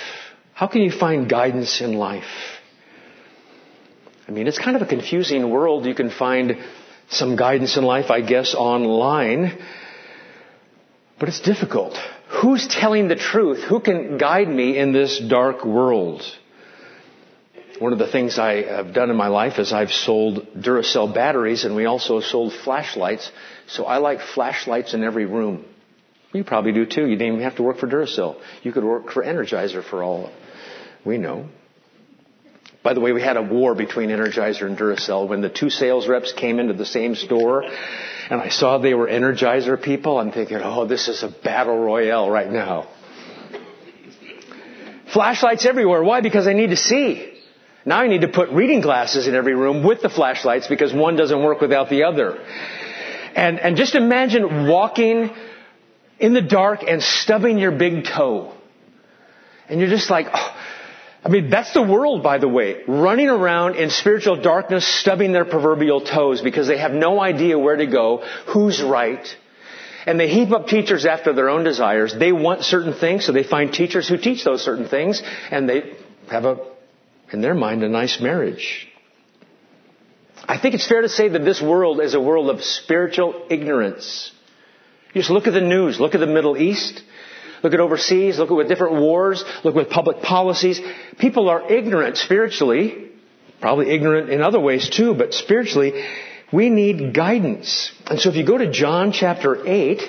How 0.53 0.67
can 0.67 0.83
you 0.83 0.91
find 0.91 1.27
guidance 1.27 1.81
in 1.81 1.95
life? 1.95 2.31
I 4.29 4.33
mean, 4.33 4.47
it's 4.47 4.59
kind 4.59 4.77
of 4.77 4.83
a 4.83 4.87
confusing 4.87 5.49
world. 5.49 5.87
You 5.87 5.95
can 5.95 6.11
find 6.11 6.59
some 7.09 7.35
guidance 7.37 7.79
in 7.79 7.85
life, 7.85 8.11
I 8.11 8.21
guess, 8.21 8.55
online. 8.55 9.59
But 11.19 11.31
it's 11.31 11.41
difficult. 11.41 11.97
Who's 12.43 12.69
telling 12.69 13.09
the 13.09 13.17
truth? 13.17 13.65
Who 13.71 13.81
can 13.81 14.19
guide 14.19 14.51
me 14.51 14.77
in 14.77 14.93
this 14.93 15.19
dark 15.19 15.65
world? 15.65 16.21
One 17.79 17.93
of 17.93 17.99
the 17.99 18.09
things 18.09 18.39
I 18.39 18.63
have 18.63 18.93
done 18.93 19.11
in 19.11 19.17
my 19.17 19.29
life 19.29 19.59
is 19.59 19.73
I've 19.73 19.93
sold 19.93 20.47
Duracell 20.57 21.15
batteries 21.15 21.65
and 21.65 21.77
we 21.77 21.85
also 21.85 22.21
sold 22.21 22.53
flashlights. 22.53 23.31
So 23.69 23.85
I 23.85 23.99
like 23.99 24.21
flashlights 24.21 24.95
in 24.95 25.05
every 25.05 25.27
room. 25.27 25.65
You 26.33 26.45
probably 26.45 26.73
do 26.73 26.87
too. 26.87 27.03
You 27.03 27.17
didn't 27.17 27.35
even 27.35 27.41
have 27.41 27.57
to 27.57 27.63
work 27.63 27.79
for 27.79 27.87
Duracell. 27.87 28.41
You 28.63 28.73
could 28.73 28.85
work 28.85 29.11
for 29.13 29.23
Energizer 29.23 29.85
for 29.85 30.03
all 30.03 30.31
we 31.05 31.19
know. 31.19 31.49
By 32.83 32.95
the 32.95 33.01
way, 33.01 33.13
we 33.13 33.23
had 33.23 33.37
a 33.37 33.43
war 33.43 33.75
between 33.75 34.11
Energizer 34.11 34.67
and 34.67 34.77
Duracell 34.77 35.29
when 35.29 35.41
the 35.41 35.49
two 35.49 35.71
sales 35.71 36.09
reps 36.09 36.33
came 36.33 36.59
into 36.59 36.75
the 36.75 36.87
same 36.87 37.15
store 37.15 37.63
and 37.63 38.41
I 38.41 38.49
saw 38.49 38.79
they 38.79 38.95
were 38.95 39.07
Energizer 39.07 39.81
people. 39.81 40.19
I'm 40.19 40.33
thinking, 40.33 40.59
oh, 40.63 40.87
this 40.87 41.07
is 41.07 41.23
a 41.23 41.29
battle 41.29 41.79
royale 41.79 42.29
right 42.29 42.51
now. 42.51 42.89
Flashlights 45.13 45.65
everywhere. 45.65 46.03
Why? 46.03 46.21
Because 46.21 46.47
I 46.47 46.53
need 46.53 46.71
to 46.71 46.77
see. 46.77 47.38
Now 47.85 47.99
I 48.01 48.09
need 48.09 48.23
to 48.23 48.29
put 48.29 48.51
reading 48.51 48.81
glasses 48.81 49.27
in 49.27 49.35
every 49.35 49.55
room 49.55 49.85
with 49.85 50.03
the 50.03 50.09
flashlights 50.09 50.67
because 50.67 50.93
one 50.93 51.17
doesn't 51.17 51.43
work 51.43 51.61
without 51.61 51.89
the 51.89 52.05
other. 52.05 52.39
And, 53.35 53.59
and 53.61 53.77
just 53.77 53.95
imagine 53.95 54.67
walking 54.67 55.31
in 56.19 56.35
the 56.35 56.43
dark 56.43 56.83
and 56.83 57.03
stubbing 57.03 57.59
your 57.59 57.71
big 57.71 58.05
toe. 58.05 58.53
And 59.69 59.81
you're 59.81 59.91
just 59.91 60.11
like, 60.11 60.27
oh, 60.33 60.57
I 61.25 61.29
mean, 61.29 61.51
that's 61.51 61.73
the 61.73 61.83
world, 61.83 62.23
by 62.23 62.39
the 62.39 62.49
way, 62.49 62.83
running 62.87 63.29
around 63.29 63.77
in 63.77 63.91
spiritual 63.91 64.41
darkness, 64.41 64.87
stubbing 64.87 65.33
their 65.33 65.45
proverbial 65.45 66.01
toes 66.01 66.41
because 66.41 66.67
they 66.67 66.79
have 66.79 66.93
no 66.93 67.21
idea 67.21 67.59
where 67.59 67.77
to 67.77 67.87
go, 67.87 68.25
who's 68.47 68.83
right. 68.83 69.27
And 70.07 70.19
they 70.19 70.29
heap 70.29 70.53
up 70.53 70.69
teachers 70.69 71.05
after 71.05 71.33
their 71.33 71.51
own 71.51 71.65
desires. 71.65 72.15
They 72.19 72.33
want 72.33 72.63
certain 72.63 72.95
things, 72.95 73.27
so 73.27 73.33
they 73.33 73.43
find 73.43 73.73
teachers 73.73 74.09
who 74.09 74.17
teach 74.17 74.45
those 74.45 74.63
certain 74.63 74.89
things, 74.89 75.23
and 75.51 75.69
they 75.69 75.97
have 76.31 76.45
a, 76.45 76.57
in 77.33 77.41
their 77.41 77.55
mind, 77.55 77.83
a 77.83 77.89
nice 77.89 78.21
marriage. 78.21 78.89
I 80.47 80.59
think 80.59 80.75
it's 80.75 80.87
fair 80.87 81.03
to 81.03 81.09
say 81.09 81.29
that 81.29 81.45
this 81.45 81.61
world 81.61 82.01
is 82.01 82.15
a 82.15 82.21
world 82.21 82.49
of 82.51 82.63
spiritual 82.63 83.47
ignorance. 83.51 84.33
You 85.13 85.21
just 85.21 85.31
look 85.31 85.47
at 85.47 85.53
the 85.53 85.61
news, 85.61 86.01
look 86.01 86.15
at 86.15 86.21
the 86.21 86.27
Middle 86.27 86.57
East, 86.57 87.03
Look 87.63 87.75
at 87.75 87.81
overseas, 87.81 88.39
look 88.39 88.51
at 88.51 88.69
different 88.69 88.95
wars, 88.95 89.45
look 89.65 89.77
at 89.77 89.91
public 89.91 90.23
policies. 90.23 90.81
People 91.19 91.49
are 91.49 91.71
ignorant 91.71 92.17
spiritually, 92.17 93.11
probably 93.61 93.91
ignorant 93.91 94.31
in 94.31 94.43
other 94.43 94.61
ways 94.61 94.89
too, 94.89 95.15
but 95.15 95.35
spiritually, 95.35 96.05
we 96.53 96.71
need 96.71 97.15
guidance. 97.15 97.91
And 98.07 98.21
so 98.21 98.31
if 98.31 98.37
you 98.37 98.47
go 98.47 98.59
to 98.59 98.71
John 98.71 99.13
chapter 99.13 99.67
8, 99.67 100.03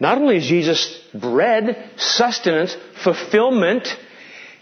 not 0.00 0.18
only 0.18 0.38
is 0.38 0.46
Jesus 0.46 1.00
bread, 1.14 1.90
sustenance, 1.96 2.76
fulfillment, 3.04 3.96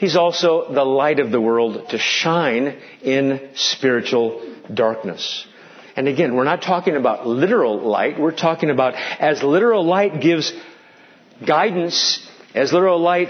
He's 0.00 0.16
also 0.16 0.72
the 0.72 0.82
light 0.82 1.20
of 1.20 1.30
the 1.30 1.42
world 1.42 1.90
to 1.90 1.98
shine 1.98 2.78
in 3.02 3.50
spiritual 3.54 4.42
darkness. 4.72 5.46
And 5.94 6.08
again, 6.08 6.34
we're 6.34 6.44
not 6.44 6.62
talking 6.62 6.96
about 6.96 7.26
literal 7.26 7.78
light. 7.78 8.18
We're 8.18 8.34
talking 8.34 8.70
about 8.70 8.94
as 8.94 9.42
literal 9.42 9.84
light 9.84 10.22
gives 10.22 10.54
guidance, 11.46 12.26
as 12.54 12.72
literal 12.72 12.98
light 12.98 13.28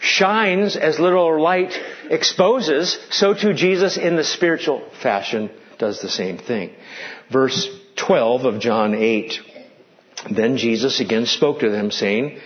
shines, 0.00 0.76
as 0.76 1.00
literal 1.00 1.40
light 1.40 1.72
exposes, 2.10 2.98
so 3.08 3.32
too 3.32 3.54
Jesus 3.54 3.96
in 3.96 4.16
the 4.16 4.24
spiritual 4.24 4.86
fashion 5.02 5.50
does 5.78 6.02
the 6.02 6.10
same 6.10 6.36
thing. 6.36 6.74
Verse 7.30 7.66
12 7.96 8.44
of 8.44 8.60
John 8.60 8.94
8. 8.94 9.40
Then 10.30 10.58
Jesus 10.58 11.00
again 11.00 11.24
spoke 11.24 11.60
to 11.60 11.70
them 11.70 11.90
saying, 11.90 12.38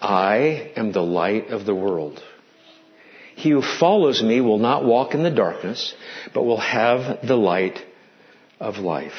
I 0.00 0.72
am 0.74 0.92
the 0.92 1.02
light 1.02 1.48
of 1.50 1.66
the 1.66 1.74
world. 1.74 2.22
He 3.36 3.50
who 3.50 3.62
follows 3.62 4.22
me 4.22 4.40
will 4.40 4.58
not 4.58 4.84
walk 4.84 5.14
in 5.14 5.22
the 5.22 5.30
darkness, 5.30 5.94
but 6.32 6.44
will 6.44 6.60
have 6.60 7.26
the 7.26 7.36
light 7.36 7.84
of 8.60 8.78
life. 8.78 9.12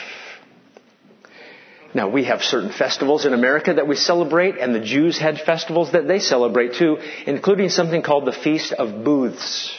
Now, 1.93 2.09
we 2.09 2.25
have 2.25 2.41
certain 2.41 2.71
festivals 2.71 3.25
in 3.25 3.33
America 3.33 3.73
that 3.73 3.87
we 3.87 3.95
celebrate, 3.95 4.57
and 4.57 4.75
the 4.75 4.81
Jews 4.81 5.17
had 5.17 5.39
festivals 5.39 5.93
that 5.93 6.07
they 6.07 6.19
celebrate 6.19 6.73
too, 6.73 6.97
including 7.25 7.69
something 7.69 8.01
called 8.01 8.25
the 8.25 8.33
Feast 8.33 8.73
of 8.73 9.05
Booths. 9.05 9.73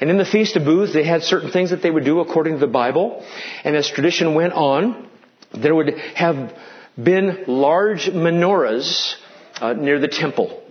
And 0.00 0.10
in 0.10 0.16
the 0.16 0.24
Feast 0.24 0.56
of 0.56 0.64
Booths, 0.64 0.92
they 0.92 1.02
had 1.02 1.22
certain 1.22 1.50
things 1.50 1.70
that 1.70 1.82
they 1.82 1.90
would 1.90 2.04
do 2.04 2.20
according 2.20 2.54
to 2.54 2.60
the 2.60 2.68
Bible. 2.68 3.24
And 3.64 3.74
as 3.74 3.88
tradition 3.90 4.34
went 4.34 4.52
on, 4.52 5.08
there 5.52 5.74
would 5.74 5.98
have 6.14 6.56
been 6.96 7.44
large 7.48 8.06
menorahs 8.06 9.14
uh, 9.60 9.72
near 9.72 9.98
the 9.98 10.08
temple 10.08 10.62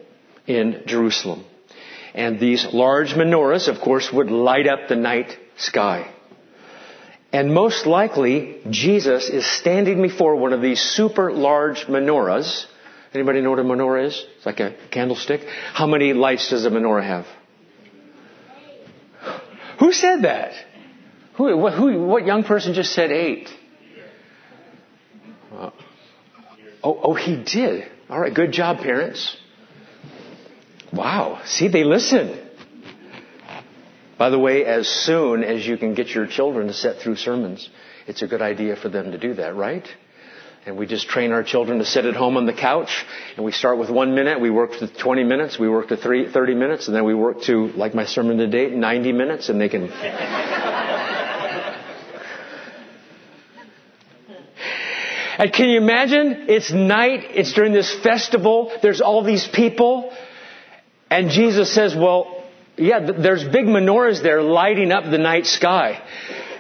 in 0.47 0.83
Jerusalem. 0.85 1.43
And 2.13 2.39
these 2.39 2.65
large 2.73 3.13
menorahs, 3.13 3.67
of 3.67 3.79
course, 3.81 4.11
would 4.11 4.31
light 4.31 4.67
up 4.67 4.87
the 4.87 4.95
night 4.95 5.37
sky. 5.57 6.11
And 7.31 7.53
most 7.53 7.85
likely, 7.85 8.61
Jesus 8.69 9.29
is 9.29 9.45
standing 9.45 10.01
before 10.01 10.35
one 10.35 10.53
of 10.53 10.61
these 10.61 10.81
super 10.81 11.31
large 11.31 11.85
menorahs. 11.85 12.65
Anybody 13.13 13.41
know 13.41 13.51
what 13.51 13.59
a 13.59 13.63
menorah 13.63 14.07
is? 14.07 14.25
It's 14.37 14.45
like 14.45 14.59
a 14.59 14.75
candlestick. 14.91 15.41
How 15.73 15.85
many 15.85 16.13
lights 16.13 16.49
does 16.49 16.65
a 16.65 16.69
menorah 16.69 17.03
have? 17.03 17.25
Who 19.79 19.93
said 19.93 20.23
that? 20.23 20.53
Who, 21.35 21.55
what, 21.57 21.73
who, 21.73 22.03
what 22.03 22.25
young 22.25 22.43
person 22.43 22.73
just 22.73 22.93
said 22.93 23.11
eight? 23.11 23.49
Oh, 25.51 25.71
oh, 26.83 27.13
he 27.13 27.41
did. 27.43 27.89
All 28.09 28.19
right, 28.19 28.33
good 28.33 28.51
job, 28.51 28.79
parents. 28.79 29.37
Wow. 30.91 31.41
See, 31.45 31.67
they 31.67 31.83
listen. 31.83 32.47
By 34.17 34.29
the 34.29 34.39
way, 34.39 34.65
as 34.65 34.87
soon 34.87 35.43
as 35.43 35.65
you 35.65 35.77
can 35.77 35.93
get 35.93 36.09
your 36.09 36.27
children 36.27 36.67
to 36.67 36.73
sit 36.73 36.97
through 36.97 37.15
sermons, 37.15 37.69
it's 38.05 38.21
a 38.21 38.27
good 38.27 38.41
idea 38.41 38.75
for 38.75 38.89
them 38.89 39.11
to 39.11 39.17
do 39.17 39.35
that, 39.35 39.55
right? 39.55 39.87
And 40.65 40.77
we 40.77 40.87
just 40.87 41.07
train 41.07 41.31
our 41.31 41.41
children 41.41 41.79
to 41.79 41.85
sit 41.85 42.05
at 42.05 42.15
home 42.15 42.35
on 42.35 42.45
the 42.45 42.53
couch, 42.53 43.05
and 43.37 43.45
we 43.45 43.53
start 43.53 43.77
with 43.77 43.89
one 43.89 44.13
minute, 44.15 44.41
we 44.41 44.49
work 44.49 44.71
to 44.79 44.87
20 44.87 45.23
minutes, 45.23 45.57
we 45.57 45.69
work 45.69 45.87
to 45.87 45.95
three, 45.95 46.29
30 46.29 46.53
minutes, 46.53 46.87
and 46.87 46.95
then 46.95 47.05
we 47.05 47.13
work 47.15 47.43
to, 47.43 47.67
like 47.69 47.95
my 47.95 48.05
sermon 48.05 48.37
today, 48.37 48.69
90 48.69 49.13
minutes, 49.13 49.47
and 49.47 49.61
they 49.61 49.69
can... 49.69 49.83
and 55.37 55.53
can 55.53 55.69
you 55.69 55.77
imagine? 55.77 56.47
It's 56.49 56.71
night, 56.73 57.27
it's 57.35 57.53
during 57.53 57.71
this 57.71 57.93
festival, 58.01 58.77
there's 58.81 58.99
all 58.99 59.23
these 59.23 59.47
people, 59.47 60.11
and 61.09 61.29
Jesus 61.29 61.73
says, 61.73 61.95
well, 61.95 62.45
yeah, 62.77 62.99
there's 62.99 63.43
big 63.43 63.65
menorahs 63.65 64.21
there 64.23 64.41
lighting 64.41 64.91
up 64.91 65.03
the 65.09 65.17
night 65.17 65.45
sky. 65.45 66.01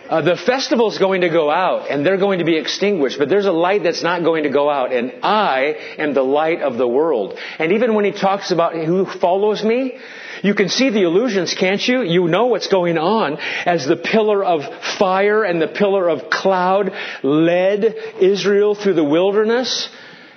Uh, 0.09 0.21
the 0.21 0.35
festival's 0.35 0.97
going 0.97 1.21
to 1.21 1.29
go 1.29 1.51
out 1.51 1.91
and 1.91 2.03
they're 2.03 2.17
going 2.17 2.39
to 2.39 2.45
be 2.45 2.57
extinguished, 2.57 3.19
but 3.19 3.29
there's 3.29 3.45
a 3.45 3.51
light 3.51 3.83
that's 3.83 4.01
not 4.01 4.23
going 4.23 4.43
to 4.43 4.49
go 4.49 4.67
out 4.67 4.91
and 4.91 5.13
I 5.21 5.95
am 5.99 6.15
the 6.15 6.23
light 6.23 6.61
of 6.61 6.77
the 6.77 6.87
world. 6.87 7.37
And 7.59 7.73
even 7.73 7.93
when 7.93 8.05
he 8.05 8.11
talks 8.11 8.49
about 8.49 8.73
who 8.73 9.05
follows 9.05 9.63
me, 9.63 9.99
you 10.41 10.55
can 10.55 10.67
see 10.67 10.89
the 10.89 11.03
illusions, 11.03 11.53
can't 11.53 11.85
you? 11.85 12.01
You 12.01 12.27
know 12.27 12.47
what's 12.47 12.67
going 12.67 12.97
on 12.97 13.37
as 13.65 13.85
the 13.85 13.97
pillar 13.97 14.43
of 14.43 14.63
fire 14.97 15.43
and 15.43 15.61
the 15.61 15.67
pillar 15.67 16.09
of 16.09 16.31
cloud 16.31 16.91
led 17.21 17.83
Israel 18.19 18.73
through 18.73 18.95
the 18.95 19.03
wilderness 19.03 19.89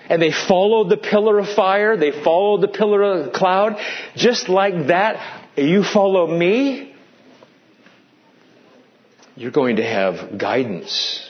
and 0.08 0.20
they 0.20 0.32
followed 0.32 0.88
the 0.88 0.96
pillar 0.96 1.38
of 1.38 1.48
fire, 1.48 1.96
they 1.96 2.10
followed 2.10 2.60
the 2.60 2.68
pillar 2.68 3.02
of 3.02 3.32
cloud. 3.32 3.76
Just 4.16 4.48
like 4.48 4.88
that, 4.88 5.42
you 5.56 5.82
follow 5.82 6.26
me, 6.26 6.94
you're 9.36 9.50
going 9.50 9.76
to 9.76 9.84
have 9.84 10.38
guidance. 10.38 11.28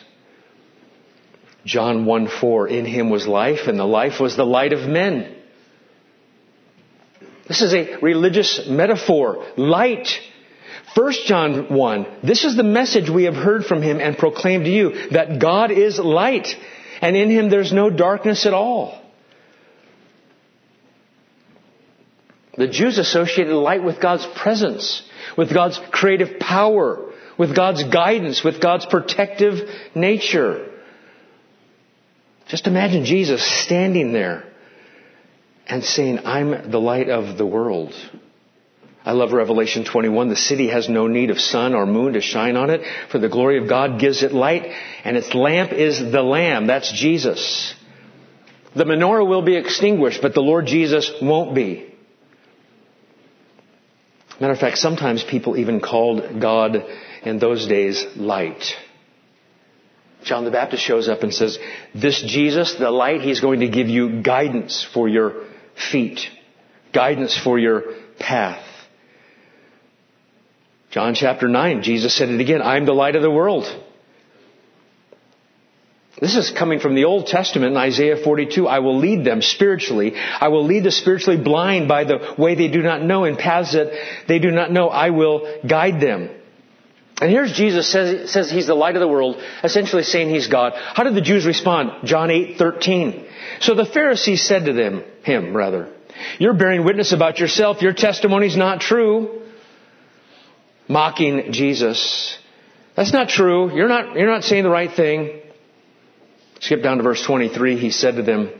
John 1.64 2.04
1 2.06 2.28
4, 2.28 2.68
in 2.68 2.84
him 2.84 3.10
was 3.10 3.26
life, 3.26 3.68
and 3.68 3.78
the 3.78 3.84
life 3.84 4.20
was 4.20 4.36
the 4.36 4.46
light 4.46 4.72
of 4.72 4.88
men. 4.88 5.36
This 7.46 7.62
is 7.62 7.74
a 7.74 7.98
religious 8.00 8.66
metaphor. 8.68 9.46
Light. 9.56 10.08
1 10.94 11.12
John 11.24 11.74
1, 11.74 12.06
this 12.22 12.44
is 12.44 12.54
the 12.54 12.62
message 12.62 13.08
we 13.08 13.24
have 13.24 13.34
heard 13.34 13.64
from 13.64 13.80
him 13.80 13.98
and 13.98 14.18
proclaimed 14.18 14.64
to 14.64 14.70
you, 14.70 15.08
that 15.10 15.38
God 15.38 15.70
is 15.70 15.98
light, 15.98 16.48
and 17.02 17.16
in 17.16 17.28
him 17.28 17.50
there's 17.50 17.72
no 17.72 17.90
darkness 17.90 18.46
at 18.46 18.54
all. 18.54 18.98
The 22.56 22.68
Jews 22.68 22.98
associated 22.98 23.54
light 23.54 23.82
with 23.82 24.00
God's 24.00 24.26
presence, 24.36 25.02
with 25.36 25.52
God's 25.52 25.80
creative 25.90 26.38
power, 26.38 27.12
with 27.38 27.56
God's 27.56 27.82
guidance, 27.84 28.44
with 28.44 28.60
God's 28.60 28.86
protective 28.86 29.68
nature. 29.94 30.70
Just 32.46 32.66
imagine 32.66 33.04
Jesus 33.04 33.42
standing 33.64 34.12
there 34.12 34.44
and 35.66 35.82
saying, 35.82 36.20
I'm 36.24 36.70
the 36.70 36.80
light 36.80 37.08
of 37.08 37.38
the 37.38 37.46
world. 37.46 37.94
I 39.04 39.12
love 39.12 39.32
Revelation 39.32 39.84
21. 39.84 40.28
The 40.28 40.36
city 40.36 40.68
has 40.68 40.88
no 40.88 41.08
need 41.08 41.30
of 41.30 41.40
sun 41.40 41.74
or 41.74 41.86
moon 41.86 42.12
to 42.12 42.20
shine 42.20 42.56
on 42.56 42.70
it, 42.70 42.82
for 43.10 43.18
the 43.18 43.28
glory 43.28 43.58
of 43.58 43.68
God 43.68 43.98
gives 43.98 44.22
it 44.22 44.32
light, 44.32 44.64
and 45.04 45.16
its 45.16 45.34
lamp 45.34 45.72
is 45.72 45.98
the 45.98 46.22
Lamb. 46.22 46.68
That's 46.68 46.92
Jesus. 46.92 47.74
The 48.76 48.84
menorah 48.84 49.26
will 49.28 49.42
be 49.42 49.56
extinguished, 49.56 50.22
but 50.22 50.34
the 50.34 50.40
Lord 50.40 50.66
Jesus 50.66 51.10
won't 51.20 51.54
be. 51.54 51.92
Matter 54.40 54.52
of 54.52 54.60
fact, 54.60 54.78
sometimes 54.78 55.22
people 55.22 55.56
even 55.56 55.80
called 55.80 56.40
God 56.40 56.84
in 57.22 57.38
those 57.38 57.66
days 57.66 58.04
light. 58.16 58.74
John 60.24 60.44
the 60.44 60.50
Baptist 60.52 60.82
shows 60.82 61.08
up 61.08 61.22
and 61.22 61.34
says, 61.34 61.58
This 61.94 62.22
Jesus, 62.22 62.74
the 62.74 62.90
light, 62.90 63.20
he's 63.20 63.40
going 63.40 63.60
to 63.60 63.68
give 63.68 63.88
you 63.88 64.22
guidance 64.22 64.86
for 64.94 65.08
your 65.08 65.44
feet, 65.90 66.20
guidance 66.92 67.36
for 67.36 67.58
your 67.58 67.82
path. 68.20 68.64
John 70.92 71.14
chapter 71.14 71.48
9, 71.48 71.82
Jesus 71.82 72.14
said 72.14 72.28
it 72.28 72.38
again, 72.38 72.60
I 72.60 72.76
am 72.76 72.84
the 72.84 72.92
light 72.92 73.16
of 73.16 73.22
the 73.22 73.30
world. 73.30 73.64
This 76.20 76.36
is 76.36 76.50
coming 76.50 76.80
from 76.80 76.94
the 76.94 77.04
Old 77.04 77.28
Testament 77.28 77.72
in 77.72 77.78
Isaiah 77.78 78.22
42. 78.22 78.68
I 78.68 78.80
will 78.80 78.98
lead 78.98 79.24
them 79.24 79.40
spiritually. 79.40 80.14
I 80.14 80.48
will 80.48 80.66
lead 80.66 80.84
the 80.84 80.90
spiritually 80.90 81.42
blind 81.42 81.88
by 81.88 82.04
the 82.04 82.34
way 82.36 82.54
they 82.56 82.68
do 82.68 82.82
not 82.82 83.02
know 83.02 83.24
in 83.24 83.36
paths 83.36 83.72
that 83.72 83.90
they 84.28 84.38
do 84.38 84.50
not 84.50 84.70
know. 84.70 84.88
I 84.88 85.10
will 85.10 85.62
guide 85.66 85.98
them. 85.98 86.28
And 87.22 87.30
here's 87.30 87.54
Jesus 87.54 87.90
says, 87.90 88.30
says 88.30 88.50
he's 88.50 88.66
the 88.66 88.74
light 88.74 88.94
of 88.94 89.00
the 89.00 89.08
world, 89.08 89.42
essentially 89.64 90.02
saying 90.02 90.28
he's 90.28 90.48
God. 90.48 90.74
How 90.76 91.04
did 91.04 91.14
the 91.14 91.22
Jews 91.22 91.46
respond? 91.46 92.06
John 92.06 92.30
8, 92.30 92.58
13. 92.58 93.26
So 93.60 93.74
the 93.74 93.86
Pharisees 93.86 94.46
said 94.46 94.66
to 94.66 94.74
them, 94.74 95.04
him 95.22 95.56
rather, 95.56 95.90
you're 96.38 96.52
bearing 96.52 96.84
witness 96.84 97.12
about 97.12 97.38
yourself. 97.38 97.80
Your 97.80 97.94
testimony's 97.94 98.58
not 98.58 98.82
true. 98.82 99.41
Mocking 100.88 101.52
Jesus. 101.52 102.38
That's 102.96 103.12
not 103.12 103.28
true. 103.28 103.74
You're 103.74 103.88
not, 103.88 104.16
you're 104.16 104.30
not 104.30 104.44
saying 104.44 104.64
the 104.64 104.70
right 104.70 104.92
thing. 104.92 105.40
Skip 106.60 106.82
down 106.82 106.98
to 106.98 107.02
verse 107.02 107.22
23. 107.22 107.78
He 107.78 107.90
said 107.90 108.16
to 108.16 108.22
them, 108.22 108.50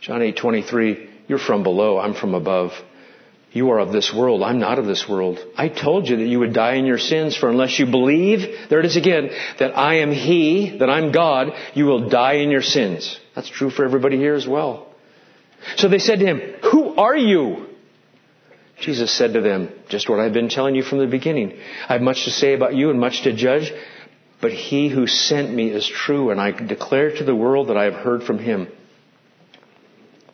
John 0.00 0.22
8, 0.22 0.36
23, 0.36 1.10
you're 1.28 1.38
from 1.38 1.62
below, 1.62 1.98
I'm 1.98 2.14
from 2.14 2.34
above. 2.34 2.72
You 3.52 3.70
are 3.70 3.80
of 3.80 3.90
this 3.90 4.14
world. 4.14 4.42
I'm 4.42 4.60
not 4.60 4.78
of 4.78 4.86
this 4.86 5.08
world. 5.08 5.40
I 5.56 5.68
told 5.68 6.08
you 6.08 6.16
that 6.18 6.26
you 6.26 6.38
would 6.38 6.52
die 6.52 6.74
in 6.74 6.86
your 6.86 6.98
sins, 6.98 7.36
for 7.36 7.48
unless 7.48 7.78
you 7.78 7.86
believe, 7.86 8.68
there 8.68 8.78
it 8.78 8.86
is 8.86 8.96
again, 8.96 9.30
that 9.58 9.76
I 9.76 9.96
am 9.96 10.12
He, 10.12 10.78
that 10.78 10.88
I'm 10.88 11.10
God, 11.10 11.52
you 11.74 11.86
will 11.86 12.08
die 12.08 12.34
in 12.34 12.50
your 12.50 12.62
sins. 12.62 13.18
That's 13.34 13.48
true 13.48 13.70
for 13.70 13.84
everybody 13.84 14.18
here 14.18 14.34
as 14.34 14.46
well. 14.46 14.86
So 15.76 15.88
they 15.88 15.98
said 15.98 16.20
to 16.20 16.26
him, 16.26 16.40
Who 16.70 16.94
are 16.94 17.16
you? 17.16 17.66
Jesus 18.80 19.12
said 19.12 19.34
to 19.34 19.40
them, 19.40 19.70
Just 19.88 20.08
what 20.08 20.20
I've 20.20 20.32
been 20.32 20.48
telling 20.48 20.74
you 20.74 20.82
from 20.82 20.98
the 20.98 21.06
beginning. 21.06 21.58
I 21.88 21.94
have 21.94 22.02
much 22.02 22.24
to 22.24 22.30
say 22.30 22.54
about 22.54 22.74
you 22.74 22.90
and 22.90 22.98
much 22.98 23.22
to 23.22 23.32
judge, 23.32 23.72
but 24.40 24.52
he 24.52 24.88
who 24.88 25.06
sent 25.06 25.52
me 25.52 25.68
is 25.68 25.86
true, 25.86 26.30
and 26.30 26.40
I 26.40 26.50
declare 26.50 27.16
to 27.16 27.24
the 27.24 27.34
world 27.34 27.68
that 27.68 27.76
I 27.76 27.84
have 27.84 27.94
heard 27.94 28.22
from 28.22 28.38
him. 28.38 28.68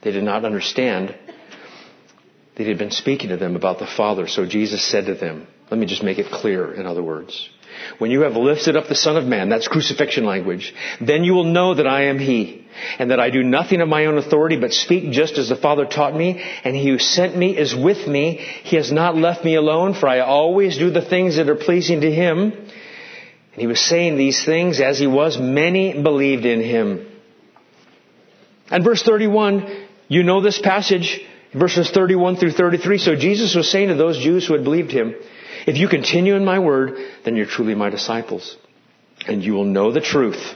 They 0.02 0.12
did 0.12 0.24
not 0.24 0.44
understand 0.44 1.08
that 1.08 2.62
he 2.62 2.68
had 2.68 2.78
been 2.78 2.90
speaking 2.90 3.30
to 3.30 3.36
them 3.36 3.56
about 3.56 3.78
the 3.78 3.86
Father. 3.86 4.28
So 4.28 4.46
Jesus 4.46 4.82
said 4.84 5.06
to 5.06 5.14
them, 5.14 5.46
let 5.70 5.78
me 5.78 5.86
just 5.86 6.02
make 6.02 6.18
it 6.18 6.30
clear, 6.30 6.72
in 6.72 6.86
other 6.86 7.02
words. 7.02 7.50
When 7.98 8.10
you 8.10 8.22
have 8.22 8.36
lifted 8.36 8.76
up 8.76 8.88
the 8.88 8.94
Son 8.94 9.16
of 9.16 9.24
Man, 9.24 9.48
that's 9.48 9.68
crucifixion 9.68 10.24
language, 10.24 10.74
then 11.00 11.24
you 11.24 11.34
will 11.34 11.44
know 11.44 11.74
that 11.74 11.86
I 11.86 12.04
am 12.04 12.18
He, 12.18 12.66
and 12.98 13.10
that 13.10 13.20
I 13.20 13.30
do 13.30 13.42
nothing 13.42 13.80
of 13.80 13.88
my 13.88 14.06
own 14.06 14.18
authority, 14.18 14.56
but 14.56 14.72
speak 14.72 15.10
just 15.10 15.38
as 15.38 15.48
the 15.48 15.56
Father 15.56 15.86
taught 15.86 16.14
me, 16.14 16.42
and 16.64 16.76
He 16.76 16.88
who 16.88 16.98
sent 16.98 17.36
me 17.36 17.56
is 17.56 17.74
with 17.74 18.06
me. 18.06 18.36
He 18.64 18.76
has 18.76 18.92
not 18.92 19.16
left 19.16 19.44
me 19.44 19.54
alone, 19.54 19.94
for 19.94 20.08
I 20.08 20.20
always 20.20 20.78
do 20.78 20.90
the 20.90 21.02
things 21.02 21.36
that 21.36 21.48
are 21.48 21.56
pleasing 21.56 22.02
to 22.02 22.10
Him. 22.10 22.52
And 22.52 23.60
He 23.60 23.66
was 23.66 23.80
saying 23.80 24.16
these 24.16 24.44
things 24.44 24.80
as 24.80 24.98
He 24.98 25.06
was. 25.06 25.38
Many 25.38 26.02
believed 26.02 26.44
in 26.44 26.60
Him. 26.60 27.06
And 28.70 28.84
verse 28.84 29.02
31, 29.02 29.86
you 30.08 30.22
know 30.22 30.40
this 30.40 30.58
passage, 30.58 31.20
verses 31.54 31.90
31 31.90 32.36
through 32.36 32.52
33. 32.52 32.98
So 32.98 33.16
Jesus 33.16 33.54
was 33.54 33.70
saying 33.70 33.88
to 33.88 33.94
those 33.94 34.18
Jews 34.18 34.46
who 34.46 34.54
had 34.54 34.64
believed 34.64 34.90
Him, 34.90 35.14
if 35.66 35.76
you 35.76 35.88
continue 35.88 36.36
in 36.36 36.44
my 36.44 36.58
word, 36.58 36.96
then 37.24 37.36
you're 37.36 37.46
truly 37.46 37.74
my 37.74 37.90
disciples. 37.90 38.56
And 39.26 39.42
you 39.42 39.54
will 39.54 39.64
know 39.64 39.92
the 39.92 40.00
truth. 40.00 40.54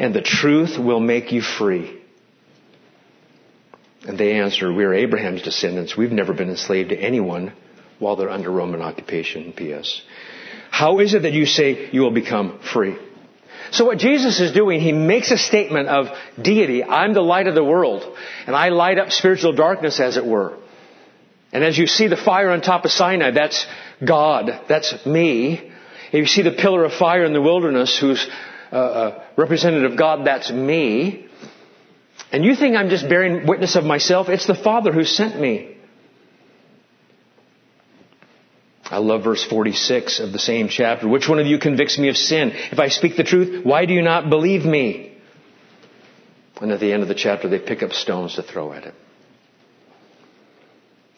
And 0.00 0.14
the 0.14 0.22
truth 0.22 0.78
will 0.78 1.00
make 1.00 1.30
you 1.32 1.42
free. 1.42 2.00
And 4.06 4.18
they 4.18 4.38
answer, 4.40 4.72
we 4.72 4.84
are 4.84 4.94
Abraham's 4.94 5.42
descendants. 5.42 5.96
We've 5.96 6.12
never 6.12 6.32
been 6.32 6.48
enslaved 6.48 6.90
to 6.90 6.96
anyone 6.96 7.52
while 7.98 8.16
they're 8.16 8.30
under 8.30 8.50
Roman 8.50 8.80
occupation. 8.80 9.52
P.S. 9.52 10.02
How 10.70 11.00
is 11.00 11.14
it 11.14 11.22
that 11.22 11.32
you 11.32 11.46
say 11.46 11.90
you 11.90 12.00
will 12.00 12.12
become 12.12 12.60
free? 12.60 12.96
So 13.70 13.84
what 13.84 13.98
Jesus 13.98 14.40
is 14.40 14.52
doing, 14.52 14.80
he 14.80 14.92
makes 14.92 15.30
a 15.30 15.36
statement 15.36 15.88
of 15.88 16.06
deity. 16.40 16.82
I'm 16.82 17.12
the 17.12 17.20
light 17.20 17.48
of 17.48 17.54
the 17.54 17.64
world. 17.64 18.16
And 18.46 18.56
I 18.56 18.70
light 18.70 18.98
up 18.98 19.10
spiritual 19.10 19.52
darkness 19.52 20.00
as 20.00 20.16
it 20.16 20.24
were. 20.24 20.56
And 21.52 21.64
as 21.64 21.76
you 21.76 21.86
see 21.86 22.08
the 22.08 22.16
fire 22.16 22.50
on 22.50 22.60
top 22.60 22.84
of 22.84 22.90
Sinai, 22.90 23.32
that's 23.32 23.66
God. 24.04 24.64
That's 24.68 25.04
me. 25.06 25.72
If 26.08 26.14
you 26.14 26.26
see 26.26 26.42
the 26.42 26.52
pillar 26.52 26.84
of 26.84 26.92
fire 26.92 27.24
in 27.24 27.32
the 27.32 27.42
wilderness, 27.42 27.98
who's 27.98 28.26
uh, 28.72 28.76
uh, 28.76 29.24
representative 29.36 29.92
of 29.92 29.98
God, 29.98 30.26
that's 30.26 30.50
me. 30.50 31.26
And 32.32 32.44
you 32.44 32.54
think 32.54 32.76
I'm 32.76 32.88
just 32.88 33.08
bearing 33.08 33.46
witness 33.46 33.76
of 33.76 33.84
myself? 33.84 34.28
It's 34.28 34.46
the 34.46 34.54
Father 34.54 34.92
who 34.92 35.04
sent 35.04 35.38
me. 35.38 35.76
I 38.84 38.98
love 38.98 39.24
verse 39.24 39.44
46 39.44 40.20
of 40.20 40.32
the 40.32 40.38
same 40.38 40.68
chapter. 40.68 41.06
Which 41.06 41.28
one 41.28 41.38
of 41.38 41.46
you 41.46 41.58
convicts 41.58 41.98
me 41.98 42.08
of 42.08 42.16
sin? 42.16 42.52
If 42.52 42.78
I 42.78 42.88
speak 42.88 43.16
the 43.16 43.24
truth, 43.24 43.64
why 43.64 43.84
do 43.84 43.92
you 43.92 44.00
not 44.00 44.30
believe 44.30 44.64
me? 44.64 45.18
And 46.60 46.72
at 46.72 46.80
the 46.80 46.92
end 46.92 47.02
of 47.02 47.08
the 47.08 47.14
chapter, 47.14 47.48
they 47.48 47.58
pick 47.58 47.82
up 47.82 47.92
stones 47.92 48.36
to 48.36 48.42
throw 48.42 48.72
at 48.72 48.84
him. 48.84 48.94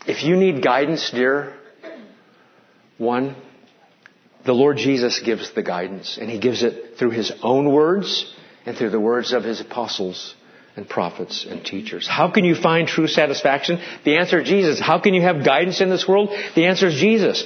If 0.06 0.24
you 0.24 0.36
need 0.36 0.62
guidance, 0.62 1.10
dear 1.10 1.59
one, 3.00 3.34
the 4.44 4.52
Lord 4.52 4.76
Jesus 4.76 5.20
gives 5.20 5.50
the 5.52 5.62
guidance, 5.62 6.18
and 6.20 6.30
He 6.30 6.38
gives 6.38 6.62
it 6.62 6.98
through 6.98 7.10
His 7.10 7.32
own 7.42 7.72
words 7.72 8.32
and 8.66 8.76
through 8.76 8.90
the 8.90 9.00
words 9.00 9.32
of 9.32 9.42
His 9.42 9.60
apostles 9.60 10.34
and 10.76 10.88
prophets 10.88 11.46
and 11.48 11.64
teachers. 11.64 12.06
How 12.06 12.30
can 12.30 12.44
you 12.44 12.54
find 12.54 12.86
true 12.86 13.06
satisfaction? 13.06 13.80
The 14.04 14.16
answer 14.18 14.40
is 14.40 14.48
Jesus. 14.48 14.78
How 14.78 15.00
can 15.00 15.14
you 15.14 15.22
have 15.22 15.44
guidance 15.44 15.80
in 15.80 15.90
this 15.90 16.06
world? 16.06 16.30
The 16.54 16.66
answer 16.66 16.88
is 16.88 16.94
Jesus. 16.94 17.44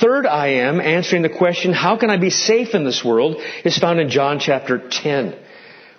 Third 0.00 0.26
I 0.26 0.48
am, 0.48 0.80
answering 0.80 1.22
the 1.22 1.30
question, 1.30 1.72
how 1.72 1.96
can 1.96 2.10
I 2.10 2.18
be 2.18 2.30
safe 2.30 2.74
in 2.74 2.84
this 2.84 3.02
world, 3.04 3.40
is 3.64 3.78
found 3.78 3.98
in 3.98 4.10
John 4.10 4.38
chapter 4.38 4.78
10. 4.78 5.36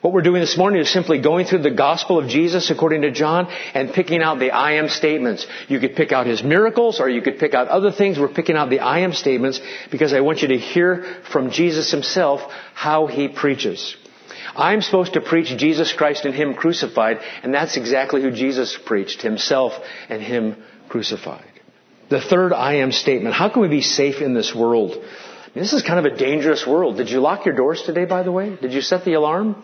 What 0.02 0.14
we're 0.14 0.24
doing 0.24 0.42
this 0.42 0.58
morning 0.58 0.82
is 0.82 0.92
simply 0.92 1.22
going 1.22 1.46
through 1.46 1.62
the 1.62 1.70
gospel 1.70 2.18
of 2.18 2.28
Jesus 2.28 2.72
according 2.72 3.04
to 3.04 3.12
John 3.12 3.48
and 3.76 3.94
picking 3.94 4.24
out 4.24 4.40
the 4.40 4.50
I 4.50 4.74
am 4.74 4.90
statements. 4.90 5.46
You 5.68 5.80
could 5.80 5.96
pick 5.96 6.12
out 6.12 6.26
his 6.26 6.42
miracles 6.42 7.00
or 7.00 7.08
you 7.08 7.22
could 7.22 7.38
pick 7.38 7.54
out 7.54 7.68
other 7.68 7.92
things. 7.92 8.18
We're 8.18 8.34
picking 8.34 8.56
out 8.56 8.72
the 8.72 8.80
I 8.80 9.02
am 9.02 9.14
statements 9.14 9.62
because 9.92 10.12
I 10.12 10.22
want 10.22 10.42
you 10.42 10.48
to 10.48 10.58
hear 10.58 11.06
from 11.32 11.52
Jesus 11.52 11.92
himself 11.92 12.42
how 12.74 13.06
he 13.06 13.28
preaches. 13.28 13.96
I'm 14.56 14.82
supposed 14.82 15.14
to 15.14 15.22
preach 15.22 15.56
Jesus 15.56 15.94
Christ 15.94 16.26
and 16.26 16.34
Him 16.34 16.56
crucified, 16.56 17.20
and 17.42 17.54
that's 17.54 17.78
exactly 17.78 18.22
who 18.22 18.32
Jesus 18.32 18.78
preached, 18.86 19.22
Himself 19.22 19.72
and 20.10 20.22
Him 20.22 20.62
crucified. 20.90 21.46
The 22.10 22.20
third 22.20 22.52
I 22.52 22.78
am 22.78 22.92
statement. 22.92 23.34
How 23.34 23.48
can 23.48 23.62
we 23.62 23.70
be 23.70 23.82
safe 23.82 24.22
in 24.22 24.34
this 24.34 24.54
world? 24.54 25.02
This 25.54 25.72
is 25.72 25.84
kind 25.84 26.06
of 26.06 26.12
a 26.12 26.18
dangerous 26.18 26.68
world. 26.68 26.98
Did 26.98 27.10
you 27.10 27.22
lock 27.22 27.46
your 27.46 27.56
doors 27.56 27.84
today, 27.84 28.04
by 28.04 28.24
the 28.24 28.32
way? 28.34 28.58
Did 28.58 28.74
you 28.74 28.82
set 28.82 29.06
the 29.06 29.14
alarm? 29.14 29.56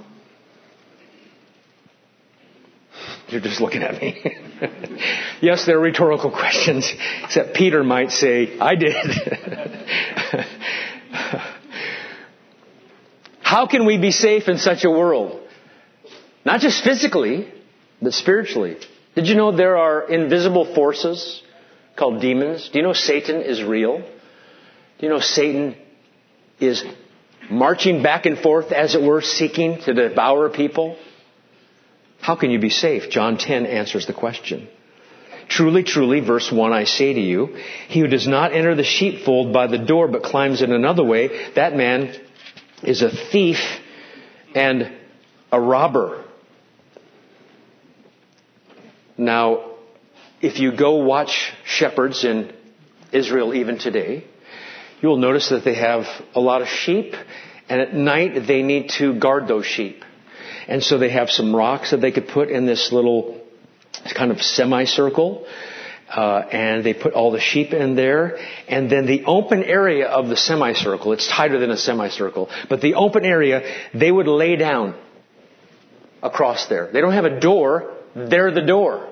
You're 3.29 3.41
just 3.41 3.59
looking 3.59 3.83
at 3.83 4.01
me. 4.01 4.23
yes, 5.41 5.65
they're 5.65 5.79
rhetorical 5.79 6.31
questions, 6.31 6.89
except 7.23 7.55
Peter 7.55 7.83
might 7.83 8.11
say, 8.11 8.57
I 8.57 8.75
did. 8.75 8.95
How 13.41 13.67
can 13.67 13.85
we 13.85 13.97
be 13.97 14.11
safe 14.11 14.47
in 14.47 14.57
such 14.57 14.85
a 14.85 14.89
world? 14.89 15.41
Not 16.45 16.61
just 16.61 16.83
physically, 16.83 17.51
but 18.01 18.13
spiritually. 18.13 18.77
Did 19.15 19.27
you 19.27 19.35
know 19.35 19.51
there 19.55 19.77
are 19.77 20.07
invisible 20.07 20.73
forces 20.73 21.41
called 21.97 22.21
demons? 22.21 22.69
Do 22.69 22.79
you 22.79 22.83
know 22.83 22.93
Satan 22.93 23.41
is 23.41 23.63
real? 23.63 23.99
Do 23.99 25.05
you 25.05 25.09
know 25.09 25.19
Satan 25.19 25.75
is 26.59 26.83
marching 27.49 28.03
back 28.03 28.25
and 28.25 28.37
forth, 28.37 28.71
as 28.71 28.95
it 28.95 29.01
were, 29.01 29.21
seeking 29.21 29.81
to 29.81 29.93
devour 29.93 30.49
people? 30.49 30.97
How 32.19 32.35
can 32.35 32.51
you 32.51 32.59
be 32.59 32.69
safe? 32.69 33.09
John 33.09 33.37
10 33.37 33.65
answers 33.65 34.05
the 34.05 34.13
question. 34.13 34.67
Truly, 35.47 35.83
truly, 35.83 36.19
verse 36.19 36.51
1, 36.51 36.73
I 36.73 36.83
say 36.83 37.13
to 37.13 37.21
you, 37.21 37.55
he 37.87 38.01
who 38.01 38.07
does 38.07 38.27
not 38.27 38.53
enter 38.53 38.75
the 38.75 38.83
sheepfold 38.83 39.53
by 39.53 39.67
the 39.67 39.77
door 39.77 40.07
but 40.07 40.23
climbs 40.23 40.61
in 40.61 40.73
another 40.73 41.03
way, 41.03 41.51
that 41.53 41.75
man 41.75 42.13
is 42.83 43.01
a 43.01 43.09
thief 43.09 43.59
and 44.53 44.91
a 45.51 45.59
robber. 45.59 46.25
Now, 49.17 49.71
if 50.41 50.59
you 50.59 50.75
go 50.75 50.97
watch 50.97 51.53
shepherds 51.65 52.23
in 52.23 52.53
Israel 53.11 53.53
even 53.53 53.79
today, 53.79 54.25
you 55.01 55.09
will 55.09 55.17
notice 55.17 55.49
that 55.49 55.63
they 55.63 55.75
have 55.75 56.05
a 56.35 56.39
lot 56.39 56.61
of 56.61 56.67
sheep, 56.67 57.15
and 57.69 57.81
at 57.81 57.93
night 57.93 58.47
they 58.47 58.63
need 58.63 58.89
to 58.97 59.17
guard 59.17 59.47
those 59.47 59.65
sheep. 59.65 60.03
And 60.67 60.83
so 60.83 60.97
they 60.97 61.09
have 61.09 61.29
some 61.29 61.55
rocks 61.55 61.91
that 61.91 62.01
they 62.01 62.11
could 62.11 62.27
put 62.27 62.49
in 62.49 62.65
this 62.65 62.91
little 62.91 63.41
kind 64.15 64.31
of 64.31 64.41
semicircle. 64.41 65.47
Uh, 66.09 66.39
and 66.51 66.85
they 66.85 66.93
put 66.93 67.13
all 67.13 67.31
the 67.31 67.39
sheep 67.39 67.73
in 67.73 67.95
there, 67.95 68.37
and 68.69 68.89
then 68.89 69.05
the 69.05 69.25
open 69.25 69.61
area 69.61 70.07
of 70.07 70.29
the 70.29 70.37
semicircle, 70.37 71.11
it's 71.11 71.27
tighter 71.27 71.59
than 71.59 71.69
a 71.69 71.75
semicircle, 71.75 72.49
but 72.69 72.79
the 72.79 72.93
open 72.93 73.25
area, 73.25 73.61
they 73.93 74.09
would 74.09 74.25
lay 74.25 74.55
down 74.55 74.95
across 76.23 76.67
there. 76.67 76.89
They 76.93 77.01
don't 77.01 77.11
have 77.11 77.25
a 77.25 77.41
door, 77.41 77.93
they're 78.15 78.51
the 78.51 78.61
door 78.61 79.09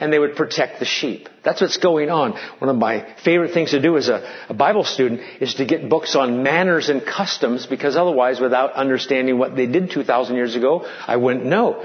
and 0.00 0.12
they 0.12 0.18
would 0.18 0.36
protect 0.36 0.78
the 0.78 0.84
sheep. 0.84 1.28
That's 1.42 1.60
what's 1.60 1.76
going 1.76 2.10
on. 2.10 2.32
One 2.58 2.68
of 2.68 2.76
my 2.76 3.14
favorite 3.24 3.52
things 3.52 3.70
to 3.70 3.80
do 3.80 3.96
as 3.96 4.08
a, 4.08 4.46
a, 4.48 4.54
Bible 4.54 4.84
student 4.84 5.20
is 5.40 5.54
to 5.54 5.64
get 5.64 5.88
books 5.88 6.16
on 6.16 6.42
manners 6.42 6.88
and 6.88 7.04
customs 7.04 7.66
because 7.66 7.96
otherwise, 7.96 8.40
without 8.40 8.72
understanding 8.72 9.38
what 9.38 9.56
they 9.56 9.66
did 9.66 9.90
2,000 9.90 10.36
years 10.36 10.56
ago, 10.56 10.86
I 11.06 11.16
wouldn't 11.16 11.46
know. 11.46 11.84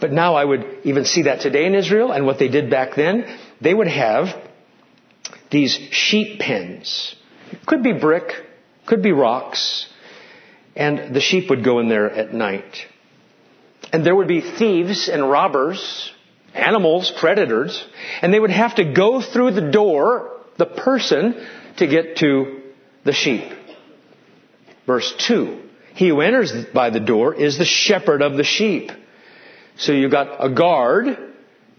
But 0.00 0.12
now 0.12 0.34
I 0.34 0.44
would 0.44 0.78
even 0.84 1.04
see 1.04 1.22
that 1.22 1.40
today 1.40 1.66
in 1.66 1.74
Israel 1.74 2.12
and 2.12 2.26
what 2.26 2.38
they 2.38 2.48
did 2.48 2.70
back 2.70 2.96
then. 2.96 3.38
They 3.60 3.72
would 3.72 3.88
have 3.88 4.34
these 5.50 5.74
sheep 5.90 6.40
pens. 6.40 7.14
Could 7.66 7.82
be 7.82 7.92
brick, 7.92 8.32
could 8.86 9.02
be 9.02 9.12
rocks, 9.12 9.86
and 10.74 11.14
the 11.14 11.20
sheep 11.20 11.50
would 11.50 11.62
go 11.62 11.78
in 11.78 11.88
there 11.88 12.10
at 12.10 12.32
night. 12.32 12.86
And 13.92 14.04
there 14.04 14.16
would 14.16 14.28
be 14.28 14.40
thieves 14.40 15.08
and 15.08 15.30
robbers 15.30 16.12
animals, 16.54 17.12
predators, 17.18 17.84
and 18.20 18.32
they 18.32 18.40
would 18.40 18.50
have 18.50 18.74
to 18.76 18.92
go 18.92 19.20
through 19.20 19.52
the 19.52 19.70
door, 19.70 20.40
the 20.58 20.66
person, 20.66 21.46
to 21.78 21.86
get 21.86 22.18
to 22.18 22.62
the 23.04 23.12
sheep. 23.12 23.44
Verse 24.86 25.12
2. 25.26 25.60
He 25.94 26.08
who 26.08 26.20
enters 26.20 26.52
by 26.72 26.90
the 26.90 27.00
door 27.00 27.34
is 27.34 27.58
the 27.58 27.64
shepherd 27.64 28.22
of 28.22 28.36
the 28.36 28.44
sheep. 28.44 28.90
So 29.76 29.92
you've 29.92 30.10
got 30.10 30.44
a 30.44 30.50
guard, 30.50 31.06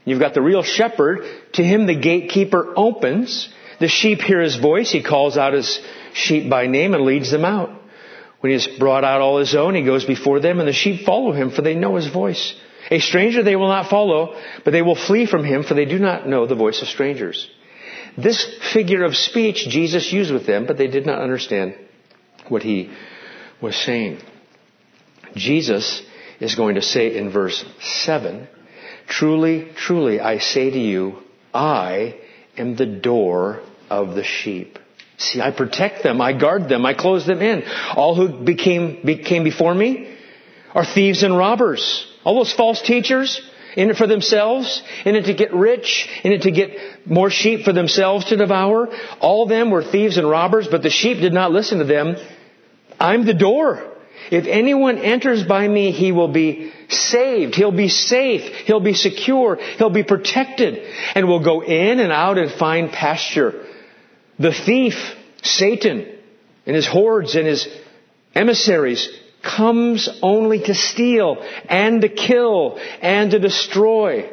you've 0.06 0.20
got 0.20 0.34
the 0.34 0.42
real 0.42 0.64
shepherd, 0.64 1.26
to 1.54 1.64
him 1.64 1.86
the 1.86 2.00
gatekeeper 2.00 2.74
opens, 2.76 3.50
the 3.80 3.88
sheep 3.88 4.22
hear 4.22 4.42
his 4.42 4.56
voice, 4.56 4.92
he 4.92 5.04
calls 5.04 5.38
out 5.38 5.54
his 5.54 5.80
sheep 6.14 6.50
by 6.50 6.68
name 6.68 6.94
and 6.94 7.04
leads 7.04 7.32
them 7.32 7.46
out. 7.46 7.72
When 8.40 8.52
he 8.52 8.54
has 8.54 8.68
brought 8.68 9.04
out 9.04 9.22
all 9.22 9.40
his 9.40 9.56
own, 9.56 9.74
he 9.74 9.84
goes 9.84 10.06
before 10.06 10.40
them 10.40 10.60
and 10.60 10.68
the 10.68 10.74
sheep 10.74 11.06
follow 11.06 11.32
him 11.32 11.50
for 11.50 11.62
they 11.62 11.76
know 11.76 11.96
his 11.96 12.08
voice. 12.08 12.54
A 12.91 13.00
stranger 13.00 13.43
they 13.43 13.56
will 13.56 13.67
not 13.67 13.89
follow, 13.89 14.39
but 14.63 14.72
they 14.72 14.82
will 14.82 14.96
flee 14.96 15.26
from 15.26 15.43
him, 15.43 15.63
for 15.63 15.74
they 15.74 15.86
do 15.86 16.00
not 16.00 16.28
know 16.28 16.46
the 16.46 16.56
voice 16.56 16.82
of 16.82 16.88
strangers. 16.88 17.50
This 18.17 18.46
figure 18.74 19.04
of 19.04 19.15
speech 19.15 19.67
Jesus 19.69 20.12
used 20.12 20.32
with 20.32 20.46
them, 20.46 20.65
but 20.65 20.78
they 20.78 20.88
did 20.88 21.06
not 21.06 21.22
understand 21.22 21.76
what 22.48 22.62
he 22.62 22.91
was 23.62 23.76
saying. 23.76 24.19
Jesus 25.36 26.04
is 26.39 26.56
going 26.56 26.76
to 26.76 26.82
say 26.82 27.15
in 27.15 27.32
verse 27.32 27.63
7, 27.82 28.48
Truly, 29.08 29.69
truly, 29.76 30.19
I 30.19 30.38
say 30.38 30.69
to 30.69 30.80
you, 30.80 31.19
I 31.54 32.19
am 32.58 32.76
the 32.76 32.86
door 32.86 33.62
of 33.89 34.15
the 34.15 34.24
sheep. 34.24 34.80
See, 35.17 35.41
I 35.41 35.52
protect 35.52 36.04
them. 36.04 36.22
I 36.22 36.34
guard 36.34 36.69
them. 36.69 36.86
I 36.86 36.93
close 36.93 37.26
them 37.26 37.41
in. 37.41 37.63
All 37.96 38.15
who 38.15 38.43
became, 38.43 39.02
became 39.06 39.43
before 39.43 39.74
me 39.74 40.15
are 40.74 40.86
thieves 40.86 41.24
and 41.24 41.38
robbers. 41.38 42.12
All 42.24 42.36
those 42.36 42.54
false 42.54 42.82
teachers 42.82 43.42
in 43.76 43.90
it 43.90 43.98
for 43.98 44.08
themselves, 44.08 44.84
in 45.06 45.16
it 45.16 45.26
to 45.26 45.34
get 45.34 45.54
rich, 45.54 46.08
in 46.24 46.32
it 46.32 46.44
to 46.44 46.52
get 46.52 47.08
more 47.08 47.30
sheep 47.30 47.66
for 47.66 47.74
themselves 47.74 48.26
to 48.26 48.38
devour. 48.38 48.90
All 49.20 49.44
of 49.44 49.50
them 49.50 49.72
were 49.72 49.84
thieves 49.84 50.18
and 50.18 50.30
robbers, 50.30 50.68
but 50.68 50.84
the 50.84 50.90
sheep 50.90 51.20
did 51.20 51.34
not 51.34 51.52
listen 51.52 51.80
to 51.80 51.86
them. 51.86 52.16
I'm 53.00 53.26
the 53.26 53.34
door. 53.34 53.90
If 54.32 54.46
anyone 54.46 55.00
enters 55.00 55.44
by 55.44 55.68
me, 55.68 55.92
he 55.92 56.12
will 56.12 56.30
be 56.30 56.72
saved. 56.88 57.56
He'll 57.56 57.72
be 57.72 57.90
safe. 57.90 58.42
He'll 58.66 58.80
be 58.80 58.94
secure. 58.94 59.58
He'll 59.78 59.90
be 59.90 60.04
protected 60.04 60.80
and 61.16 61.28
will 61.28 61.44
go 61.44 61.62
in 61.62 62.00
and 62.00 62.12
out 62.12 62.38
and 62.38 62.52
find 62.52 62.92
pasture. 62.92 63.66
The 64.40 64.54
thief, 64.54 64.94
Satan, 65.42 66.08
and 66.66 66.76
his 66.76 66.88
hordes 66.88 67.36
and 67.36 67.46
his 67.46 67.68
emissaries 68.34 69.10
comes 69.43 70.10
only 70.21 70.60
to 70.62 70.73
steal 70.73 71.38
and 71.69 72.01
to 72.01 72.10
kill 72.10 72.79
and 73.01 73.32
to 73.32 73.39
destroy. 73.39 74.29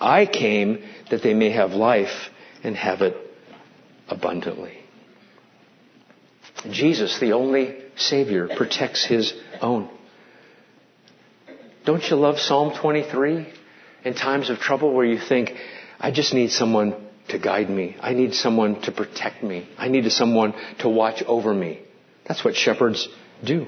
I 0.00 0.26
came 0.26 0.84
that 1.10 1.22
they 1.22 1.34
may 1.34 1.50
have 1.50 1.72
life 1.72 2.30
and 2.62 2.74
have 2.76 3.02
it 3.02 3.16
abundantly. 4.08 4.78
Jesus, 6.70 7.20
the 7.20 7.32
only 7.32 7.76
Savior, 7.96 8.48
protects 8.56 9.04
His 9.04 9.34
own. 9.60 9.90
Don't 11.84 12.02
you 12.08 12.16
love 12.16 12.40
Psalm 12.40 12.74
23? 12.74 13.46
In 14.04 14.14
times 14.14 14.48
of 14.50 14.58
trouble 14.58 14.92
where 14.92 15.04
you 15.04 15.18
think, 15.18 15.52
I 16.00 16.10
just 16.10 16.32
need 16.32 16.50
someone 16.50 16.94
to 17.28 17.38
guide 17.38 17.68
me. 17.68 17.96
I 18.00 18.14
need 18.14 18.34
someone 18.34 18.80
to 18.82 18.92
protect 18.92 19.42
me. 19.42 19.68
I 19.78 19.88
need 19.88 20.10
someone 20.10 20.54
to 20.78 20.88
watch 20.88 21.22
over 21.26 21.52
me. 21.52 21.82
That's 22.26 22.44
what 22.44 22.56
shepherds 22.56 23.08
do. 23.42 23.66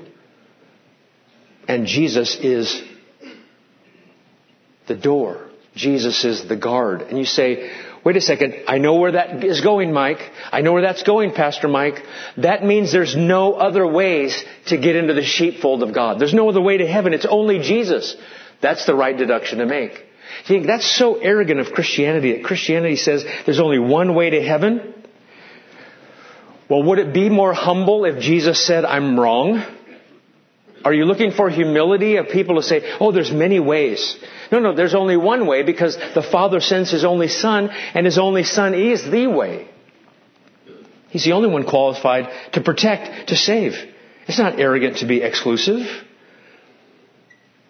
And 1.68 1.86
Jesus 1.86 2.36
is 2.36 2.82
the 4.86 4.94
door. 4.94 5.48
Jesus 5.74 6.24
is 6.24 6.46
the 6.48 6.56
guard. 6.56 7.02
And 7.02 7.18
you 7.18 7.24
say, 7.24 7.70
wait 8.04 8.16
a 8.16 8.20
second, 8.20 8.54
I 8.66 8.78
know 8.78 8.94
where 8.94 9.12
that 9.12 9.44
is 9.44 9.60
going, 9.60 9.92
Mike. 9.92 10.20
I 10.52 10.62
know 10.62 10.72
where 10.72 10.82
that's 10.82 11.02
going, 11.02 11.32
Pastor 11.32 11.68
Mike. 11.68 12.02
That 12.38 12.64
means 12.64 12.92
there's 12.92 13.16
no 13.16 13.54
other 13.54 13.86
ways 13.86 14.42
to 14.66 14.78
get 14.78 14.96
into 14.96 15.12
the 15.12 15.24
sheepfold 15.24 15.82
of 15.82 15.92
God. 15.92 16.18
There's 16.18 16.34
no 16.34 16.48
other 16.48 16.62
way 16.62 16.78
to 16.78 16.86
heaven. 16.86 17.12
It's 17.12 17.26
only 17.26 17.58
Jesus. 17.58 18.16
That's 18.62 18.86
the 18.86 18.94
right 18.94 19.16
deduction 19.16 19.58
to 19.58 19.66
make. 19.66 19.92
You 19.92 20.46
think 20.46 20.66
that's 20.66 20.86
so 20.86 21.16
arrogant 21.16 21.60
of 21.60 21.72
Christianity 21.72 22.32
that 22.32 22.44
Christianity 22.44 22.96
says 22.96 23.24
there's 23.44 23.60
only 23.60 23.78
one 23.78 24.14
way 24.14 24.30
to 24.30 24.42
heaven? 24.42 24.94
Well, 26.70 26.82
would 26.84 26.98
it 26.98 27.12
be 27.12 27.28
more 27.28 27.52
humble 27.52 28.04
if 28.04 28.20
Jesus 28.20 28.64
said, 28.64 28.84
I'm 28.84 29.18
wrong? 29.18 29.64
Are 30.86 30.94
you 30.94 31.04
looking 31.04 31.32
for 31.32 31.50
humility 31.50 32.14
of 32.14 32.28
people 32.28 32.54
to 32.54 32.62
say, 32.62 32.96
oh, 33.00 33.10
there's 33.10 33.32
many 33.32 33.58
ways? 33.58 34.16
No, 34.52 34.60
no, 34.60 34.72
there's 34.72 34.94
only 34.94 35.16
one 35.16 35.48
way 35.48 35.64
because 35.64 35.96
the 36.14 36.22
Father 36.22 36.60
sends 36.60 36.92
His 36.92 37.04
only 37.04 37.26
Son 37.26 37.70
and 37.70 38.06
His 38.06 38.18
only 38.18 38.44
Son 38.44 38.72
is 38.72 39.02
the 39.02 39.26
way. 39.26 39.68
He's 41.08 41.24
the 41.24 41.32
only 41.32 41.48
one 41.48 41.64
qualified 41.64 42.28
to 42.52 42.60
protect, 42.60 43.30
to 43.30 43.36
save. 43.36 43.74
It's 44.28 44.38
not 44.38 44.60
arrogant 44.60 44.98
to 44.98 45.06
be 45.06 45.22
exclusive. 45.22 45.84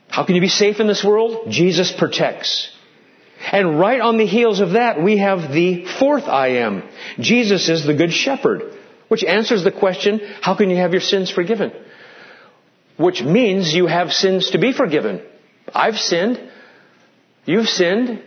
How 0.09 0.27
can 0.27 0.35
you 0.35 0.43
be 0.43 0.49
safe 0.49 0.79
in 0.79 0.87
this 0.87 1.03
world? 1.03 1.51
Jesus 1.51 1.91
protects. 1.91 2.71
And 3.51 3.81
right 3.81 4.03
on 4.03 4.19
the 4.19 4.27
heels 4.27 4.61
of 4.61 4.73
that, 4.73 5.03
we 5.03 5.17
have 5.17 5.55
the 5.55 5.87
fourth 5.87 6.25
I 6.25 6.49
am. 6.67 6.87
Jesus 7.19 7.71
is 7.71 7.87
the 7.87 7.95
good 7.95 8.13
shepherd, 8.13 8.75
which 9.09 9.25
answers 9.25 9.65
the 9.65 9.73
question, 9.73 10.21
how 10.43 10.55
can 10.55 10.69
you 10.69 10.77
have 10.77 10.93
your 10.93 11.01
sins 11.01 11.31
forgiven? 11.31 11.73
Which 12.97 13.23
means 13.23 13.73
you 13.73 13.87
have 13.87 14.13
sins 14.13 14.51
to 14.51 14.59
be 14.59 14.73
forgiven. 14.73 15.23
I've 15.75 15.97
sinned. 15.97 16.41
You've 17.45 17.69
sinned. 17.69 18.23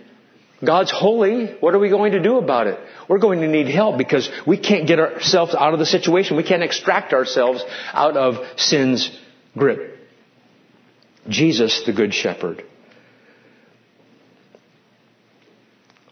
God's 0.63 0.91
holy. 0.91 1.55
What 1.59 1.73
are 1.73 1.79
we 1.79 1.89
going 1.89 2.11
to 2.11 2.21
do 2.21 2.37
about 2.37 2.67
it? 2.67 2.79
We're 3.07 3.19
going 3.19 3.41
to 3.41 3.47
need 3.47 3.67
help 3.67 3.97
because 3.97 4.29
we 4.45 4.57
can't 4.57 4.87
get 4.87 4.99
ourselves 4.99 5.55
out 5.55 5.73
of 5.73 5.79
the 5.79 5.85
situation. 5.85 6.37
We 6.37 6.43
can't 6.43 6.63
extract 6.63 7.13
ourselves 7.13 7.63
out 7.93 8.17
of 8.17 8.45
sin's 8.57 9.17
grip. 9.57 9.97
Jesus, 11.27 11.83
the 11.85 11.93
Good 11.93 12.13
Shepherd. 12.13 12.63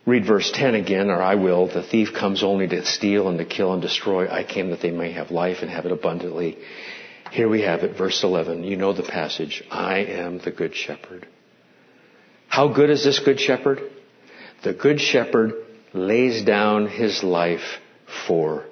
Read 0.06 0.26
verse 0.26 0.50
10 0.54 0.76
again, 0.76 1.10
or 1.10 1.22
I 1.22 1.36
will. 1.36 1.68
The 1.68 1.84
thief 1.84 2.14
comes 2.18 2.42
only 2.42 2.68
to 2.70 2.86
steal 2.86 3.28
and 3.28 3.38
to 3.40 3.46
kill 3.46 3.74
and 3.74 3.82
destroy. 3.82 4.30
I 4.30 4.46
came 4.46 4.70
that 4.70 4.82
they 4.82 4.92
may 4.92 5.12
have 5.12 5.32
life 5.32 5.58
and 5.62 5.70
have 5.70 5.86
it 5.86 5.92
abundantly. 5.92 6.58
Here 7.32 7.50
we 7.50 7.62
have 7.62 7.84
it, 7.84 7.98
verse 7.98 8.24
11. 8.24 8.64
You 8.64 8.78
know 8.78 8.94
the 8.94 9.04
passage. 9.04 9.64
I 9.70 10.00
am 10.00 10.40
the 10.40 10.52
good 10.52 10.76
shepherd. 10.76 11.28
How 12.48 12.70
good 12.70 12.90
is 12.90 13.04
this 13.04 13.20
good 13.20 13.40
shepherd? 13.40 13.82
The 14.64 14.74
good 14.74 15.00
shepherd 15.00 15.54
lays 15.94 16.44
down 16.44 16.88
his 16.88 17.24
life 17.24 17.80
for 18.28 18.66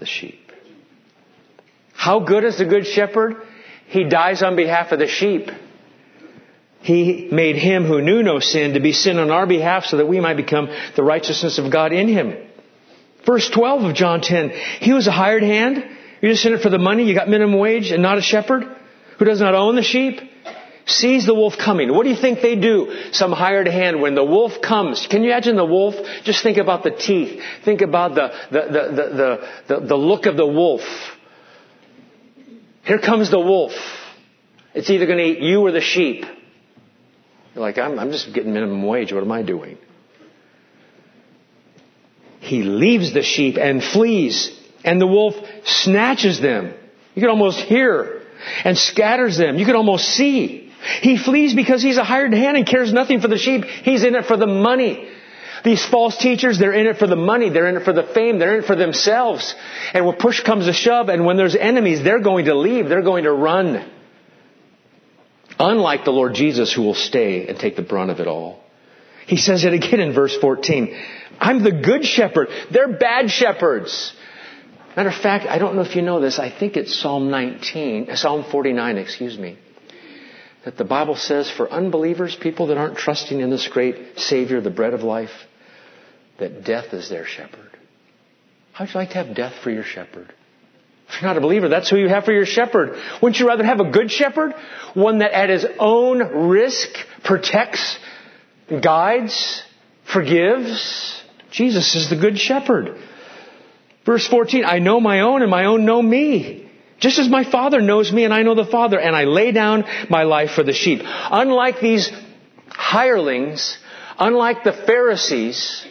the 0.00 0.06
sheep. 0.06 0.52
How 1.92 2.20
good 2.20 2.44
is 2.44 2.58
the 2.58 2.64
good 2.64 2.86
shepherd? 2.86 3.36
He 3.86 4.04
dies 4.04 4.42
on 4.42 4.56
behalf 4.56 4.92
of 4.92 4.98
the 4.98 5.06
sheep. 5.06 5.50
He 6.80 7.28
made 7.32 7.56
him 7.56 7.84
who 7.84 8.00
knew 8.00 8.22
no 8.22 8.38
sin 8.38 8.74
to 8.74 8.80
be 8.80 8.92
sin 8.92 9.18
on 9.18 9.30
our 9.30 9.46
behalf 9.46 9.84
so 9.84 9.96
that 9.96 10.06
we 10.06 10.20
might 10.20 10.36
become 10.36 10.68
the 10.94 11.02
righteousness 11.02 11.58
of 11.58 11.72
God 11.72 11.92
in 11.92 12.08
him. 12.08 12.36
Verse 13.24 13.48
12 13.50 13.82
of 13.82 13.94
John 13.94 14.20
10. 14.20 14.50
He 14.80 14.92
was 14.92 15.06
a 15.06 15.12
hired 15.12 15.42
hand 15.42 15.84
you're 16.20 16.32
just 16.32 16.46
in 16.46 16.54
it 16.54 16.62
for 16.62 16.70
the 16.70 16.78
money. 16.78 17.04
You 17.04 17.14
got 17.14 17.28
minimum 17.28 17.58
wage 17.58 17.90
and 17.90 18.02
not 18.02 18.18
a 18.18 18.22
shepherd 18.22 18.64
who 19.18 19.24
does 19.24 19.40
not 19.40 19.54
own 19.54 19.76
the 19.76 19.82
sheep. 19.82 20.20
Sees 20.88 21.26
the 21.26 21.34
wolf 21.34 21.58
coming. 21.58 21.92
What 21.92 22.04
do 22.04 22.10
you 22.10 22.16
think 22.16 22.42
they 22.42 22.54
do? 22.54 23.10
Some 23.10 23.32
hired 23.32 23.66
hand 23.66 24.00
when 24.00 24.14
the 24.14 24.24
wolf 24.24 24.62
comes. 24.62 25.06
Can 25.08 25.24
you 25.24 25.30
imagine 25.30 25.56
the 25.56 25.64
wolf? 25.64 25.96
Just 26.22 26.44
think 26.44 26.58
about 26.58 26.84
the 26.84 26.92
teeth. 26.92 27.42
Think 27.64 27.80
about 27.80 28.14
the, 28.14 28.32
the, 28.52 28.60
the, 28.60 28.92
the, 28.94 29.74
the, 29.80 29.86
the 29.88 29.96
look 29.96 30.26
of 30.26 30.36
the 30.36 30.46
wolf. 30.46 30.82
Here 32.84 33.00
comes 33.00 33.32
the 33.32 33.40
wolf. 33.40 33.72
It's 34.74 34.88
either 34.88 35.06
going 35.06 35.18
to 35.18 35.24
eat 35.24 35.40
you 35.40 35.60
or 35.62 35.72
the 35.72 35.80
sheep. 35.80 36.24
You're 37.54 37.62
like, 37.62 37.78
I'm, 37.78 37.98
I'm 37.98 38.12
just 38.12 38.32
getting 38.32 38.52
minimum 38.52 38.86
wage. 38.86 39.12
What 39.12 39.24
am 39.24 39.32
I 39.32 39.42
doing? 39.42 39.78
He 42.38 42.62
leaves 42.62 43.12
the 43.12 43.22
sheep 43.22 43.56
and 43.58 43.82
flees 43.82 44.56
and 44.86 45.00
the 45.00 45.06
wolf 45.06 45.34
snatches 45.64 46.40
them. 46.40 46.72
You 47.14 47.20
can 47.20 47.30
almost 47.30 47.58
hear 47.58 48.22
and 48.64 48.78
scatters 48.78 49.36
them. 49.36 49.58
You 49.58 49.66
can 49.66 49.76
almost 49.76 50.04
see. 50.04 50.72
He 51.00 51.18
flees 51.18 51.54
because 51.54 51.82
he's 51.82 51.96
a 51.96 52.04
hired 52.04 52.32
hand 52.32 52.56
and 52.56 52.66
cares 52.66 52.92
nothing 52.92 53.20
for 53.20 53.28
the 53.28 53.38
sheep. 53.38 53.64
He's 53.64 54.04
in 54.04 54.14
it 54.14 54.26
for 54.26 54.36
the 54.36 54.46
money. 54.46 55.08
These 55.64 55.84
false 55.84 56.16
teachers, 56.16 56.58
they're 56.58 56.72
in 56.72 56.86
it 56.86 56.98
for 56.98 57.08
the 57.08 57.16
money. 57.16 57.50
They're 57.50 57.68
in 57.68 57.76
it 57.76 57.84
for 57.84 57.92
the 57.92 58.04
fame. 58.04 58.38
They're 58.38 58.58
in 58.58 58.62
it 58.62 58.66
for 58.66 58.76
themselves. 58.76 59.54
And 59.92 60.06
when 60.06 60.16
push 60.16 60.40
comes 60.42 60.66
to 60.66 60.72
shove 60.72 61.08
and 61.08 61.26
when 61.26 61.36
there's 61.36 61.56
enemies, 61.56 62.04
they're 62.04 62.20
going 62.20 62.44
to 62.44 62.54
leave. 62.54 62.88
They're 62.88 63.02
going 63.02 63.24
to 63.24 63.32
run. 63.32 63.90
Unlike 65.58 66.04
the 66.04 66.12
Lord 66.12 66.34
Jesus 66.34 66.72
who 66.72 66.82
will 66.82 66.94
stay 66.94 67.48
and 67.48 67.58
take 67.58 67.74
the 67.74 67.82
brunt 67.82 68.10
of 68.10 68.20
it 68.20 68.28
all. 68.28 68.62
He 69.26 69.38
says 69.38 69.64
it 69.64 69.72
again 69.72 69.98
in 69.98 70.12
verse 70.12 70.36
14. 70.36 70.96
I'm 71.40 71.64
the 71.64 71.72
good 71.72 72.04
shepherd. 72.04 72.48
They're 72.70 72.96
bad 72.96 73.30
shepherds. 73.30 74.12
Matter 74.96 75.10
of 75.10 75.14
fact, 75.14 75.46
I 75.46 75.58
don't 75.58 75.76
know 75.76 75.82
if 75.82 75.94
you 75.94 76.00
know 76.00 76.20
this. 76.20 76.38
I 76.38 76.50
think 76.50 76.78
it's 76.78 76.98
Psalm 76.98 77.30
19, 77.30 78.08
uh, 78.08 78.16
Psalm 78.16 78.46
49, 78.50 78.96
excuse 78.96 79.38
me. 79.38 79.58
That 80.64 80.78
the 80.78 80.84
Bible 80.84 81.16
says 81.16 81.50
for 81.50 81.70
unbelievers, 81.70 82.34
people 82.34 82.68
that 82.68 82.78
aren't 82.78 82.96
trusting 82.96 83.38
in 83.38 83.50
this 83.50 83.68
great 83.68 84.18
Savior, 84.18 84.62
the 84.62 84.70
bread 84.70 84.94
of 84.94 85.02
life, 85.02 85.30
that 86.38 86.64
death 86.64 86.94
is 86.94 87.10
their 87.10 87.26
shepherd. 87.26 87.70
How'd 88.72 88.88
you 88.88 88.94
like 88.94 89.10
to 89.10 89.22
have 89.22 89.36
death 89.36 89.54
for 89.62 89.70
your 89.70 89.84
shepherd? 89.84 90.32
If 91.08 91.20
you're 91.20 91.28
not 91.28 91.36
a 91.36 91.42
believer, 91.42 91.68
that's 91.68 91.90
who 91.90 91.98
you 91.98 92.08
have 92.08 92.24
for 92.24 92.32
your 92.32 92.46
shepherd. 92.46 92.96
Wouldn't 93.22 93.38
you 93.38 93.46
rather 93.46 93.64
have 93.64 93.80
a 93.80 93.90
good 93.90 94.10
shepherd? 94.10 94.54
One 94.94 95.18
that 95.18 95.32
at 95.32 95.50
his 95.50 95.66
own 95.78 96.48
risk 96.48 96.88
protects, 97.22 97.98
guides, 98.82 99.62
forgives? 100.10 101.22
Jesus 101.50 101.94
is 101.94 102.10
the 102.10 102.16
good 102.16 102.38
shepherd. 102.38 102.98
Verse 104.06 104.26
14, 104.28 104.64
I 104.64 104.78
know 104.78 105.00
my 105.00 105.20
own 105.20 105.42
and 105.42 105.50
my 105.50 105.64
own 105.64 105.84
know 105.84 106.00
me. 106.00 106.70
Just 106.98 107.18
as 107.18 107.28
my 107.28 107.44
Father 107.44 107.82
knows 107.82 108.10
me 108.10 108.24
and 108.24 108.32
I 108.32 108.42
know 108.42 108.54
the 108.54 108.64
Father, 108.64 108.98
and 108.98 109.14
I 109.14 109.24
lay 109.24 109.52
down 109.52 109.84
my 110.08 110.22
life 110.22 110.52
for 110.52 110.62
the 110.62 110.72
sheep. 110.72 111.00
Unlike 111.04 111.80
these 111.80 112.10
hirelings, 112.68 113.76
unlike 114.18 114.64
the 114.64 114.72
Pharisees, 114.72 115.84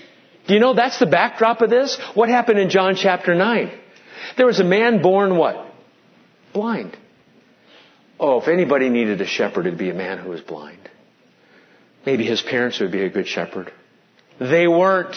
do 0.48 0.54
you 0.54 0.60
know 0.60 0.74
that's 0.74 0.98
the 0.98 1.06
backdrop 1.06 1.62
of 1.62 1.70
this? 1.70 2.00
What 2.14 2.30
happened 2.30 2.58
in 2.58 2.70
John 2.70 2.96
chapter 2.96 3.36
9? 3.36 3.72
There 4.38 4.48
was 4.48 4.60
a 4.60 4.64
man 4.64 5.02
born 5.02 5.38
what? 5.38 5.74
Blind. 6.54 6.98
Oh, 8.20 8.40
if 8.40 8.48
anybody 8.48 8.90
needed 8.90 9.20
a 9.22 9.28
shepherd, 9.28 9.68
it'd 9.68 9.78
be 9.78 9.90
a 9.90 9.94
man 9.94 10.20
who 10.20 10.30
was 10.30 10.42
blind. 10.42 10.90
Maybe 12.06 12.26
his 12.26 12.42
parents 12.42 12.80
would 12.80 12.92
be 12.92 13.04
a 13.04 13.10
good 13.10 13.28
shepherd. 13.28 13.74
They 14.40 14.68
weren't. 14.68 15.16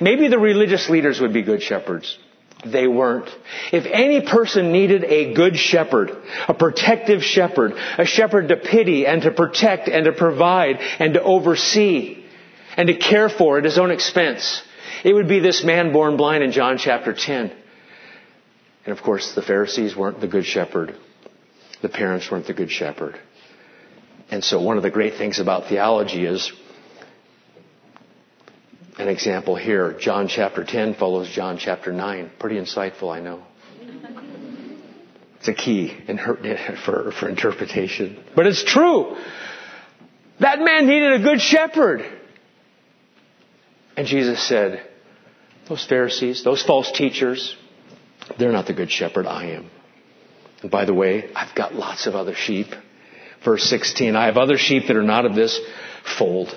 Maybe 0.00 0.28
the 0.28 0.38
religious 0.38 0.88
leaders 0.88 1.20
would 1.20 1.32
be 1.32 1.42
good 1.42 1.62
shepherds. 1.62 2.18
They 2.72 2.86
weren't. 2.86 3.28
If 3.72 3.84
any 3.86 4.20
person 4.20 4.72
needed 4.72 5.04
a 5.04 5.34
good 5.34 5.56
shepherd, 5.56 6.10
a 6.48 6.54
protective 6.54 7.22
shepherd, 7.22 7.72
a 7.98 8.04
shepherd 8.04 8.48
to 8.48 8.56
pity 8.56 9.06
and 9.06 9.22
to 9.22 9.30
protect 9.30 9.88
and 9.88 10.04
to 10.04 10.12
provide 10.12 10.76
and 10.98 11.14
to 11.14 11.22
oversee 11.22 12.24
and 12.76 12.88
to 12.88 12.94
care 12.94 13.28
for 13.28 13.58
at 13.58 13.64
his 13.64 13.78
own 13.78 13.90
expense, 13.90 14.62
it 15.04 15.12
would 15.12 15.28
be 15.28 15.40
this 15.40 15.64
man 15.64 15.92
born 15.92 16.16
blind 16.16 16.44
in 16.44 16.52
John 16.52 16.78
chapter 16.78 17.12
10. 17.12 17.52
And 18.84 18.96
of 18.96 19.02
course, 19.02 19.34
the 19.34 19.42
Pharisees 19.42 19.96
weren't 19.96 20.20
the 20.20 20.28
good 20.28 20.46
shepherd. 20.46 20.94
The 21.82 21.88
parents 21.88 22.30
weren't 22.30 22.46
the 22.46 22.54
good 22.54 22.70
shepherd. 22.70 23.18
And 24.30 24.42
so 24.42 24.60
one 24.60 24.76
of 24.76 24.82
the 24.82 24.90
great 24.90 25.14
things 25.14 25.38
about 25.38 25.68
theology 25.68 26.24
is 26.24 26.52
an 28.98 29.08
example 29.08 29.56
here. 29.56 29.96
John 29.98 30.28
chapter 30.28 30.64
10 30.64 30.94
follows 30.94 31.28
John 31.28 31.58
chapter 31.58 31.92
9. 31.92 32.32
Pretty 32.38 32.56
insightful, 32.56 33.14
I 33.14 33.20
know. 33.20 33.42
It's 35.38 35.48
a 35.48 35.54
key 35.54 35.96
in 36.08 36.18
her, 36.18 36.36
for, 36.84 37.12
for 37.12 37.28
interpretation. 37.28 38.22
But 38.34 38.46
it's 38.46 38.64
true. 38.64 39.16
That 40.40 40.60
man 40.60 40.86
needed 40.86 41.12
a 41.12 41.22
good 41.22 41.40
shepherd. 41.40 42.04
And 43.96 44.06
Jesus 44.06 44.42
said, 44.46 44.86
those 45.68 45.84
Pharisees, 45.84 46.44
those 46.44 46.62
false 46.62 46.90
teachers, 46.92 47.56
they're 48.38 48.52
not 48.52 48.66
the 48.66 48.74
good 48.74 48.90
shepherd. 48.90 49.26
I 49.26 49.50
am. 49.50 49.70
And 50.62 50.70
by 50.70 50.84
the 50.84 50.94
way, 50.94 51.30
I've 51.34 51.54
got 51.54 51.74
lots 51.74 52.06
of 52.06 52.14
other 52.14 52.34
sheep. 52.34 52.68
Verse 53.44 53.64
16, 53.64 54.16
I 54.16 54.26
have 54.26 54.36
other 54.36 54.58
sheep 54.58 54.84
that 54.88 54.96
are 54.96 55.02
not 55.02 55.26
of 55.26 55.34
this 55.34 55.60
fold. 56.18 56.56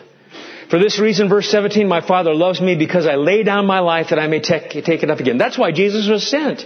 For 0.69 0.77
this 0.77 0.99
reason, 0.99 1.29
verse 1.29 1.49
17, 1.49 1.87
my 1.87 2.01
Father 2.01 2.33
loves 2.33 2.61
me 2.61 2.75
because 2.75 3.07
I 3.07 3.15
lay 3.15 3.41
down 3.43 3.65
my 3.65 3.79
life 3.79 4.09
that 4.09 4.19
I 4.19 4.27
may 4.27 4.39
take, 4.39 4.69
take 4.69 5.03
it 5.03 5.09
up 5.09 5.19
again. 5.19 5.39
That's 5.39 5.57
why 5.57 5.71
Jesus 5.71 6.07
was 6.07 6.29
sent. 6.29 6.65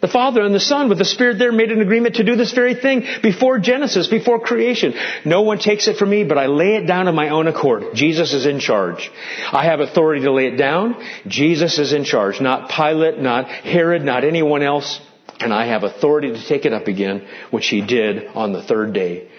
The 0.00 0.08
Father 0.08 0.42
and 0.42 0.54
the 0.54 0.60
Son 0.60 0.88
with 0.88 0.98
the 0.98 1.04
Spirit 1.04 1.38
there 1.38 1.52
made 1.52 1.70
an 1.70 1.80
agreement 1.80 2.16
to 2.16 2.24
do 2.24 2.36
this 2.36 2.52
very 2.52 2.74
thing 2.74 3.06
before 3.22 3.58
Genesis, 3.58 4.08
before 4.08 4.40
creation. 4.40 4.92
No 5.24 5.42
one 5.42 5.58
takes 5.58 5.88
it 5.88 5.96
from 5.96 6.10
me, 6.10 6.24
but 6.24 6.36
I 6.36 6.46
lay 6.46 6.74
it 6.74 6.86
down 6.86 7.08
of 7.08 7.14
my 7.14 7.30
own 7.30 7.46
accord. 7.46 7.94
Jesus 7.94 8.34
is 8.34 8.44
in 8.44 8.58
charge. 8.58 9.10
I 9.50 9.64
have 9.64 9.80
authority 9.80 10.22
to 10.24 10.32
lay 10.32 10.48
it 10.48 10.56
down. 10.56 11.02
Jesus 11.26 11.78
is 11.78 11.92
in 11.92 12.04
charge. 12.04 12.40
Not 12.40 12.68
Pilate, 12.68 13.18
not 13.18 13.48
Herod, 13.48 14.02
not 14.02 14.24
anyone 14.24 14.62
else. 14.62 15.00
And 15.40 15.54
I 15.54 15.66
have 15.66 15.84
authority 15.84 16.32
to 16.32 16.46
take 16.46 16.66
it 16.66 16.72
up 16.72 16.86
again, 16.86 17.26
which 17.50 17.68
he 17.68 17.80
did 17.80 18.26
on 18.26 18.52
the 18.52 18.62
third 18.62 18.92
day. 18.92 19.30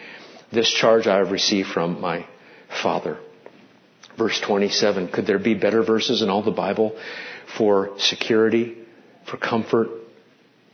This 0.51 0.71
charge 0.71 1.05
I 1.05 1.17
have 1.17 1.31
received 1.31 1.69
from 1.69 2.01
my 2.01 2.25
Father. 2.81 3.19
Verse 4.17 4.39
27. 4.39 5.09
Could 5.09 5.25
there 5.25 5.39
be 5.39 5.53
better 5.53 5.83
verses 5.83 6.21
in 6.21 6.29
all 6.29 6.41
the 6.41 6.51
Bible 6.51 6.97
for 7.57 7.91
security, 7.99 8.77
for 9.29 9.37
comfort? 9.37 9.89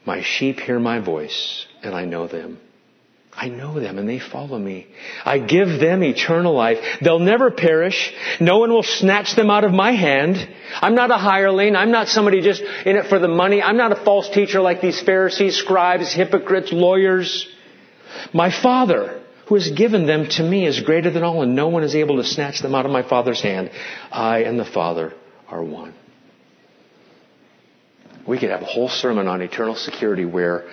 My 0.06 0.22
sheep 0.22 0.60
hear 0.60 0.80
my 0.80 1.00
voice 1.00 1.66
and 1.84 1.94
I 1.96 2.06
know 2.06 2.28
them. 2.28 2.60
I 3.34 3.48
know 3.48 3.80
them 3.80 3.98
and 3.98 4.10
they 4.10 4.20
follow 4.20 4.60
me. 4.60 4.88
I 5.24 5.40
give 5.40 5.80
them 5.80 6.04
eternal 6.04 6.54
life. 6.54 6.80
They'll 7.02 7.20
never 7.20 7.50
perish. 7.50 8.14
No 8.40 8.60
one 8.60 8.72
will 8.72 8.84
snatch 8.84 9.36
them 9.36 9.50
out 9.50 9.64
of 9.64 9.72
my 9.72 9.94
hand. 9.94 10.36
I'm 10.82 10.96
not 10.96 11.12
a 11.12 11.18
hireling. 11.18 11.76
I'm 11.76 11.92
not 11.92 12.10
somebody 12.10 12.42
just 12.42 12.62
in 12.62 12.98
it 12.98 13.08
for 13.08 13.20
the 13.20 13.30
money. 13.30 13.62
I'm 13.62 13.78
not 13.78 13.94
a 13.94 14.04
false 14.04 14.30
teacher 14.30 14.60
like 14.60 14.82
these 14.82 15.02
Pharisees, 15.02 15.56
scribes, 15.56 16.12
hypocrites, 16.12 16.74
lawyers. 16.74 17.48
My 18.34 18.52
Father 18.52 19.21
who 19.52 19.56
has 19.56 19.70
given 19.70 20.06
them 20.08 20.30
to 20.30 20.42
me 20.42 20.66
is 20.66 20.80
greater 20.80 21.12
than 21.12 21.24
all, 21.24 21.42
and 21.42 21.58
no 21.58 21.68
one 21.68 21.84
is 21.84 21.94
able 21.94 22.16
to 22.16 22.24
snatch 22.24 22.62
them 22.62 22.74
out 22.74 22.86
of 22.86 22.92
my 22.94 23.04
Father's 23.04 23.42
hand. 23.42 23.70
I 24.10 24.44
and 24.44 24.58
the 24.58 24.64
Father 24.64 25.14
are 25.50 25.62
one. 25.62 25.94
We 28.26 28.40
could 28.40 28.50
have 28.50 28.62
a 28.62 28.66
whole 28.66 28.88
sermon 28.88 29.28
on 29.28 29.42
eternal 29.42 29.76
security 29.76 30.24
where 30.24 30.70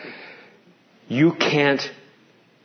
you 1.09 1.33
can't 1.33 1.83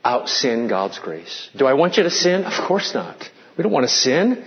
out 0.06 0.30
sin 0.30 0.68
God's 0.68 1.00
grace. 1.00 1.50
Do 1.58 1.66
I 1.66 1.74
want 1.74 1.98
you 1.98 2.04
to 2.04 2.12
sin? 2.12 2.44
Of 2.44 2.68
course 2.68 2.94
not. 2.94 3.18
We 3.58 3.64
don't 3.64 3.72
want 3.72 3.88
to 3.88 3.96
sin. 3.96 4.46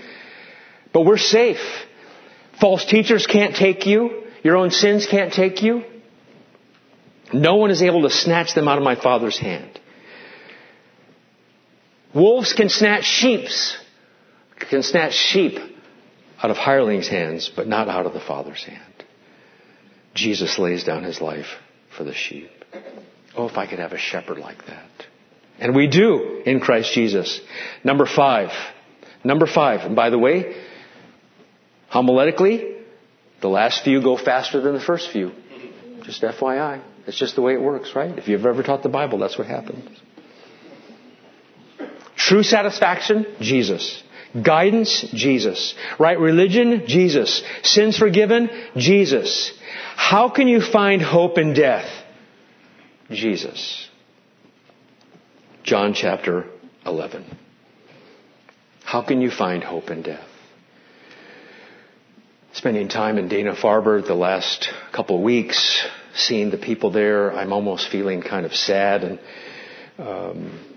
But 0.92 1.04
we're 1.04 1.18
safe. 1.18 1.84
False 2.60 2.84
teachers 2.84 3.26
can't 3.26 3.56
take 3.56 3.86
you. 3.86 4.22
Your 4.44 4.56
own 4.56 4.70
sins 4.70 5.08
can't 5.10 5.32
take 5.32 5.64
you. 5.64 5.82
No 7.32 7.56
one 7.56 7.72
is 7.72 7.82
able 7.82 8.02
to 8.02 8.10
snatch 8.10 8.54
them 8.54 8.68
out 8.68 8.78
of 8.78 8.84
my 8.84 8.94
Father's 8.94 9.36
hand. 9.36 9.80
Wolves 12.14 12.52
can 12.52 12.68
snatch 12.68 13.04
sheep's, 13.04 13.76
can 14.59 14.82
snatch 14.82 15.14
sheep 15.14 15.59
out 16.42 16.50
of 16.50 16.57
hirelings' 16.57 17.09
hands, 17.09 17.50
but 17.54 17.66
not 17.66 17.88
out 17.88 18.07
of 18.07 18.12
the 18.12 18.20
Father's 18.20 18.62
hand. 18.64 19.04
Jesus 20.14 20.59
lays 20.59 20.84
down 20.84 21.04
his 21.04 21.20
life 21.20 21.46
for 21.96 22.04
the 22.04 22.14
sheep. 22.14 22.50
Oh, 23.36 23.48
if 23.48 23.59
I 23.59 23.66
could 23.66 23.78
have 23.78 23.92
a 23.92 23.98
shepherd 23.98 24.38
like 24.38 24.66
that. 24.66 24.90
And 25.59 25.74
we 25.74 25.88
do 25.88 26.42
in 26.44 26.61
Christ 26.61 26.92
Jesus. 26.92 27.40
Number 27.84 28.07
five. 28.07 28.50
Number 29.24 29.46
five. 29.46 29.80
And 29.80 29.94
by 29.96 30.11
the 30.11 30.18
way, 30.18 30.57
homiletically, 31.92 32.82
the 33.40 33.48
last 33.48 33.84
few 33.84 34.02
go 34.02 34.16
faster 34.16 34.61
than 34.61 34.74
the 34.74 34.80
first 34.80 35.11
few. 35.11 35.32
Just 36.02 36.22
FYI. 36.22 36.82
It's 37.07 37.18
just 37.18 37.36
the 37.36 37.42
way 37.42 37.54
it 37.54 37.61
works, 37.61 37.94
right? 37.94 38.16
If 38.18 38.28
you've 38.28 38.44
ever 38.44 38.62
taught 38.62 38.82
the 38.82 38.88
Bible, 38.88 39.18
that's 39.18 39.38
what 39.38 39.46
happens. 39.46 39.88
True 42.16 42.42
satisfaction? 42.42 43.26
Jesus. 43.40 44.02
Guidance? 44.42 45.02
Jesus. 45.12 45.74
Right 45.98 46.18
religion? 46.18 46.84
Jesus. 46.86 47.42
Sins 47.62 47.96
forgiven? 47.96 48.50
Jesus. 48.76 49.52
How 49.96 50.28
can 50.28 50.48
you 50.48 50.60
find 50.60 51.00
hope 51.00 51.38
in 51.38 51.54
death? 51.54 51.88
Jesus. 53.10 53.88
John 55.62 55.94
chapter 55.94 56.46
11. 56.84 57.24
How 58.84 59.02
can 59.02 59.20
you 59.20 59.30
find 59.30 59.62
hope 59.64 59.90
in 59.90 60.02
death? 60.02 60.26
Spending 62.52 62.88
time 62.88 63.18
in 63.18 63.28
Dana 63.28 63.54
Farber 63.54 64.04
the 64.04 64.14
last 64.14 64.72
couple 64.92 65.16
of 65.16 65.22
weeks, 65.22 65.84
seeing 66.14 66.50
the 66.50 66.56
people 66.56 66.90
there, 66.90 67.32
I'm 67.32 67.52
almost 67.52 67.90
feeling 67.90 68.22
kind 68.22 68.46
of 68.46 68.54
sad 68.54 69.04
and 69.04 69.18
um, 69.98 70.75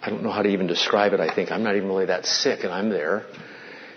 I 0.00 0.10
don't 0.10 0.22
know 0.22 0.30
how 0.30 0.42
to 0.42 0.48
even 0.48 0.66
describe 0.66 1.12
it. 1.12 1.20
I 1.20 1.34
think 1.34 1.50
I'm 1.50 1.62
not 1.62 1.76
even 1.76 1.88
really 1.88 2.06
that 2.06 2.24
sick 2.24 2.64
and 2.64 2.72
I'm 2.72 2.88
there. 2.88 3.26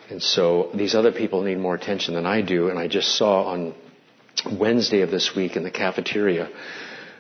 And 0.10 0.22
so 0.22 0.72
these 0.74 0.96
other 0.96 1.12
people 1.12 1.44
need 1.44 1.58
more 1.58 1.76
attention 1.76 2.16
than 2.16 2.26
I 2.26 2.42
do. 2.42 2.70
And 2.70 2.80
I 2.80 2.88
just 2.88 3.16
saw 3.16 3.44
on 3.44 3.76
Wednesday 4.52 5.02
of 5.02 5.12
this 5.12 5.36
week 5.36 5.56
in 5.56 5.64
the 5.64 5.72
cafeteria 5.72 6.50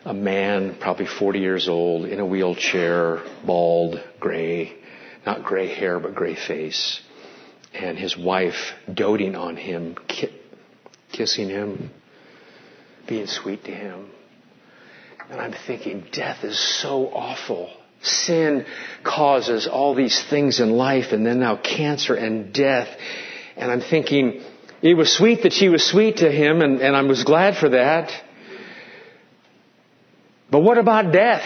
a 0.03 0.13
man, 0.13 0.77
probably 0.79 1.05
40 1.05 1.39
years 1.39 1.67
old, 1.67 2.05
in 2.05 2.19
a 2.19 2.25
wheelchair, 2.25 3.23
bald, 3.45 4.01
gray, 4.19 4.75
not 5.25 5.43
gray 5.43 5.73
hair, 5.73 5.99
but 5.99 6.15
gray 6.15 6.36
face. 6.36 7.01
And 7.73 7.97
his 7.97 8.17
wife 8.17 8.73
doting 8.91 9.36
on 9.36 9.55
him, 9.55 9.95
ki- 10.07 10.36
kissing 11.11 11.49
him, 11.49 11.91
being 13.07 13.27
sweet 13.27 13.63
to 13.65 13.71
him. 13.71 14.09
And 15.29 15.39
I'm 15.39 15.53
thinking, 15.67 16.07
death 16.11 16.43
is 16.43 16.59
so 16.82 17.07
awful. 17.09 17.69
Sin 18.02 18.66
causes 19.04 19.68
all 19.68 19.93
these 19.93 20.24
things 20.30 20.60
in 20.60 20.72
life 20.72 21.12
and 21.12 21.26
then 21.26 21.39
now 21.39 21.56
cancer 21.56 22.16
and 22.16 22.54
death. 22.54 22.88
And 23.56 23.72
I'm 23.72 23.82
thinking, 23.82 24.41
it 24.82 24.95
was 24.95 25.16
sweet 25.16 25.43
that 25.43 25.54
she 25.54 25.70
was 25.70 25.86
sweet 25.86 26.18
to 26.18 26.32
him 26.32 26.62
and, 26.62 26.82
and 26.82 26.95
I 26.95 27.02
was 27.04 27.24
glad 27.24 27.58
for 27.58 27.70
that. 27.70 28.12
But 30.49 30.60
what 30.60 30.78
about 30.78 31.14
death? 31.14 31.43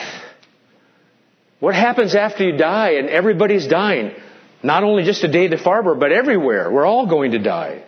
What 1.60 1.76
happens 1.76 2.16
after 2.16 2.44
you 2.44 2.58
die 2.58 2.92
and 2.92 3.10
everybody's 3.10 3.68
dying? 3.68 4.12
Not 4.64 4.84
only 4.84 5.04
just 5.04 5.24
a 5.24 5.32
Dana 5.32 5.58
Farber, 5.58 6.00
but 6.00 6.12
everywhere. 6.12 6.72
We're 6.72 6.86
all 6.86 7.08
going 7.08 7.32
to 7.32 7.40
die. 7.40 7.84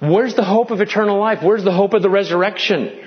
Where's 0.00 0.34
the 0.34 0.44
hope 0.44 0.70
of 0.70 0.80
eternal 0.80 1.18
life? 1.18 1.38
Where's 1.42 1.64
the 1.64 1.72
hope 1.72 1.92
of 1.92 2.02
the 2.02 2.10
resurrection? 2.10 3.00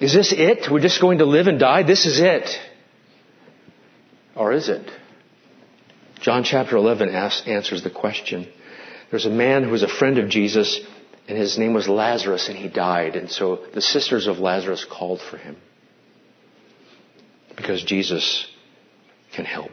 Is 0.00 0.12
this 0.12 0.32
it? 0.36 0.70
We're 0.70 0.80
just 0.80 1.00
going 1.00 1.18
to 1.18 1.24
live 1.24 1.46
and 1.46 1.58
die? 1.58 1.82
This 1.82 2.04
is 2.04 2.20
it. 2.20 2.48
Or 4.34 4.52
is 4.52 4.68
it? 4.68 4.90
John 6.20 6.44
chapter 6.44 6.76
11 6.76 7.08
asks, 7.10 7.46
answers 7.46 7.82
the 7.82 7.90
question. 7.90 8.46
There's 9.10 9.26
a 9.26 9.30
man 9.30 9.64
who 9.64 9.70
was 9.70 9.82
a 9.82 9.88
friend 9.88 10.18
of 10.18 10.28
Jesus, 10.28 10.80
and 11.28 11.38
his 11.38 11.56
name 11.56 11.72
was 11.72 11.88
Lazarus, 11.88 12.48
and 12.48 12.58
he 12.58 12.68
died. 12.68 13.16
And 13.16 13.30
so 13.30 13.64
the 13.72 13.80
sisters 13.80 14.26
of 14.26 14.38
Lazarus 14.38 14.84
called 14.84 15.20
for 15.20 15.38
him. 15.38 15.56
Because 17.56 17.82
Jesus 17.82 18.46
can 19.34 19.46
help. 19.46 19.70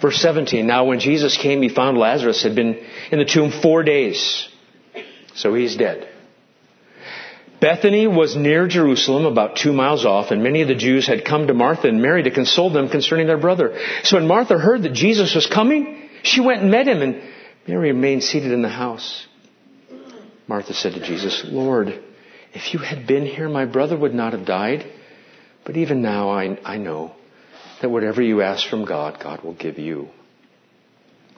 Verse 0.00 0.20
17, 0.20 0.66
now 0.66 0.84
when 0.84 1.00
Jesus 1.00 1.36
came, 1.36 1.62
he 1.62 1.68
found 1.68 1.98
Lazarus 1.98 2.42
had 2.42 2.54
been 2.54 2.84
in 3.10 3.18
the 3.18 3.24
tomb 3.24 3.50
four 3.50 3.82
days. 3.82 4.48
So 5.34 5.54
he's 5.54 5.76
dead. 5.76 6.11
Bethany 7.62 8.08
was 8.08 8.34
near 8.34 8.66
Jerusalem, 8.66 9.24
about 9.24 9.54
two 9.54 9.72
miles 9.72 10.04
off, 10.04 10.32
and 10.32 10.42
many 10.42 10.62
of 10.62 10.68
the 10.68 10.74
Jews 10.74 11.06
had 11.06 11.24
come 11.24 11.46
to 11.46 11.54
Martha 11.54 11.86
and 11.86 12.02
Mary 12.02 12.24
to 12.24 12.30
console 12.32 12.70
them 12.70 12.88
concerning 12.88 13.28
their 13.28 13.38
brother. 13.38 13.78
So 14.02 14.16
when 14.16 14.26
Martha 14.26 14.58
heard 14.58 14.82
that 14.82 14.94
Jesus 14.94 15.32
was 15.36 15.46
coming, 15.46 16.10
she 16.24 16.40
went 16.40 16.62
and 16.62 16.72
met 16.72 16.88
him, 16.88 17.02
and 17.02 17.22
Mary 17.68 17.92
remained 17.92 18.24
seated 18.24 18.50
in 18.50 18.62
the 18.62 18.68
house. 18.68 19.28
Martha 20.48 20.74
said 20.74 20.94
to 20.94 21.06
Jesus, 21.06 21.44
Lord, 21.46 22.02
if 22.52 22.74
you 22.74 22.80
had 22.80 23.06
been 23.06 23.26
here, 23.26 23.48
my 23.48 23.64
brother 23.64 23.96
would 23.96 24.12
not 24.12 24.32
have 24.32 24.44
died. 24.44 24.84
But 25.64 25.76
even 25.76 26.02
now 26.02 26.30
I, 26.30 26.58
I 26.64 26.78
know 26.78 27.14
that 27.80 27.90
whatever 27.90 28.20
you 28.20 28.42
ask 28.42 28.68
from 28.68 28.84
God, 28.84 29.20
God 29.22 29.44
will 29.44 29.54
give 29.54 29.78
you. 29.78 30.08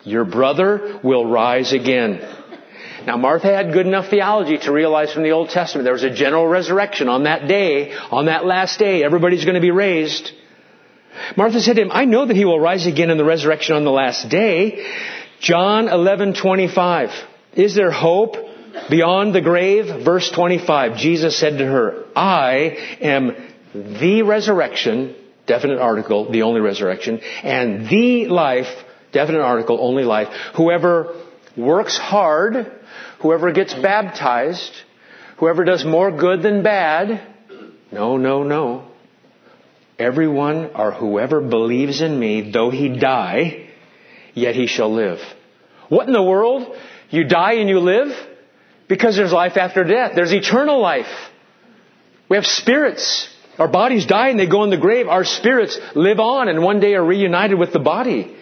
Your 0.05 0.25
brother 0.25 1.01
will 1.05 1.27
rise 1.27 1.75
again. 1.75 2.21
Now 3.07 3.17
Martha 3.17 3.49
had 3.49 3.73
good 3.73 3.87
enough 3.87 4.09
theology 4.09 4.59
to 4.59 4.73
realize 4.73 5.13
from 5.13 5.23
the 5.23 5.31
Old 5.31 5.51
Testament 5.51 5.85
there 5.85 5.93
was 5.93 6.05
a 6.05 6.15
general 6.15 6.47
resurrection 6.47 7.09
on 7.09 7.25
that 7.25 7.49
day, 7.49 7.93
on 7.93 8.27
that 8.27 8.47
last 8.47 8.79
day, 8.79 9.05
everybody's 9.05 9.45
going 9.45 9.57
to 9.57 9.61
be 9.61 9.71
raised. 9.71 10.33
Martha 11.37 11.61
said 11.61 11.77
to 11.77 11.83
him, 11.83 11.91
I 11.93 12.05
know 12.05 12.27
that 12.27 12.37
he 12.37 12.45
will 12.45 12.61
rise 12.61 12.87
again 12.87 13.11
in 13.11 13.19
the 13.19 13.25
resurrection 13.25 13.77
on 13.77 13.85
the 13.85 13.91
last 13.91 14.29
day. 14.29 14.87
John 15.41 15.89
11:25. 15.89 17.13
Is 17.55 17.75
there 17.75 17.91
hope 17.91 18.37
beyond 18.91 19.35
the 19.35 19.41
grave? 19.41 20.05
Verse 20.05 20.31
25. 20.31 20.97
Jesus 20.97 21.39
said 21.39 21.59
to 21.59 21.67
her, 21.67 22.05
I 22.17 22.97
am 23.01 23.37
the 23.75 24.23
resurrection, 24.23 25.15
definite 25.47 25.79
article, 25.79 26.31
the 26.31 26.43
only 26.43 26.61
resurrection, 26.61 27.21
and 27.43 27.89
the 27.89 28.29
life, 28.29 28.69
definite 29.13 29.41
article, 29.41 29.79
only 29.81 30.05
life. 30.05 30.29
Whoever 30.57 31.15
works 31.57 31.97
hard, 31.97 32.73
whoever 33.21 33.53
gets 33.53 33.75
baptized, 33.75 34.73
whoever 35.39 35.65
does 35.65 35.85
more 35.85 36.11
good 36.11 36.43
than 36.43 36.63
bad, 36.63 37.35
no, 37.95 38.17
no, 38.17 38.43
no. 38.43 38.89
Everyone 40.01 40.71
or 40.75 40.91
whoever 40.91 41.41
believes 41.41 42.01
in 42.01 42.19
me, 42.19 42.51
though 42.51 42.71
he 42.71 42.89
die, 42.99 43.69
yet 44.35 44.57
he 44.57 44.67
shall 44.67 44.93
live. 44.93 45.21
What 45.89 46.09
in 46.09 46.13
the 46.13 46.23
world? 46.23 46.77
You 47.11 47.23
die 47.23 47.55
and 47.55 47.69
you 47.69 47.79
live? 47.79 48.09
Because 48.89 49.15
there's 49.15 49.33
life 49.33 49.57
after 49.57 49.85
death. 49.85 50.13
There's 50.17 50.33
eternal 50.33 50.81
life. 50.81 51.31
We 52.29 52.37
have 52.37 52.47
spirits. 52.47 53.29
Our 53.59 53.69
bodies 53.69 54.07
die 54.07 54.31
and 54.31 54.41
they 54.41 54.49
go 54.49 54.65
in 54.65 54.71
the 54.71 54.77
grave. 54.77 55.07
Our 55.07 55.25
spirits 55.25 55.79
live 55.95 56.19
on 56.19 56.49
and 56.49 56.65
one 56.65 56.81
day 56.81 56.95
are 56.95 57.05
reunited 57.05 57.57
with 57.61 57.73
the 57.73 57.79
body. 57.79 58.35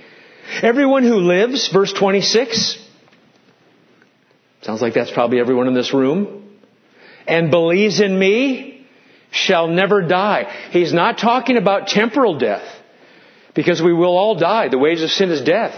Everyone 0.62 1.02
who 1.02 1.16
lives, 1.16 1.68
verse 1.68 1.92
26, 1.92 2.81
sounds 4.62 4.80
like 4.80 4.94
that's 4.94 5.10
probably 5.10 5.40
everyone 5.40 5.68
in 5.68 5.74
this 5.74 5.92
room, 5.92 6.58
and 7.26 7.50
believes 7.50 8.00
in 8.00 8.18
me 8.18 8.86
shall 9.30 9.66
never 9.66 10.02
die. 10.02 10.44
He's 10.70 10.92
not 10.92 11.18
talking 11.18 11.56
about 11.56 11.88
temporal 11.88 12.38
death 12.38 12.64
because 13.54 13.82
we 13.82 13.92
will 13.92 14.16
all 14.16 14.36
die. 14.36 14.68
The 14.68 14.78
wages 14.78 15.04
of 15.04 15.10
sin 15.10 15.30
is 15.30 15.42
death. 15.42 15.74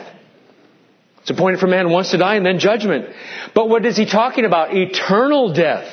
It's 1.22 1.30
appointed 1.30 1.60
for 1.60 1.66
man 1.66 1.90
once 1.90 2.10
to 2.10 2.18
die 2.18 2.36
and 2.36 2.44
then 2.44 2.58
judgment. 2.58 3.08
But 3.54 3.68
what 3.68 3.86
is 3.86 3.96
he 3.96 4.04
talking 4.04 4.44
about? 4.44 4.74
Eternal 4.74 5.54
death. 5.54 5.90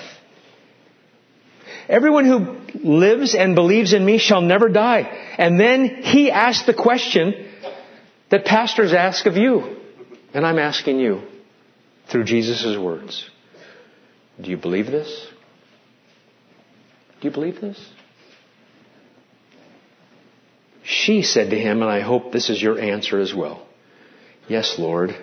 Everyone 1.87 2.25
who 2.25 2.57
lives 2.83 3.35
and 3.35 3.55
believes 3.55 3.93
in 3.93 4.03
me 4.05 4.17
shall 4.17 4.41
never 4.41 4.67
die. 4.69 5.01
And 5.37 5.59
then 5.59 5.85
he 6.03 6.31
asked 6.31 6.65
the 6.65 6.73
question 6.73 7.49
that 8.29 8.45
pastors 8.45 8.93
ask 8.93 9.25
of 9.25 9.37
you. 9.37 9.77
And 10.33 10.45
I'm 10.45 10.59
asking 10.59 10.99
you 10.99 11.21
through 12.11 12.25
Jesus' 12.25 12.77
words. 12.77 13.29
Do 14.39 14.49
you 14.49 14.57
believe 14.57 14.87
this? 14.87 15.27
Do 17.21 17.27
you 17.27 17.33
believe 17.33 17.61
this? 17.61 17.79
She 20.83 21.21
said 21.21 21.51
to 21.51 21.59
him, 21.59 21.81
and 21.81 21.89
I 21.89 22.01
hope 22.01 22.31
this 22.31 22.49
is 22.49 22.61
your 22.61 22.79
answer 22.79 23.19
as 23.19 23.33
well. 23.33 23.65
Yes, 24.47 24.75
Lord. 24.77 25.15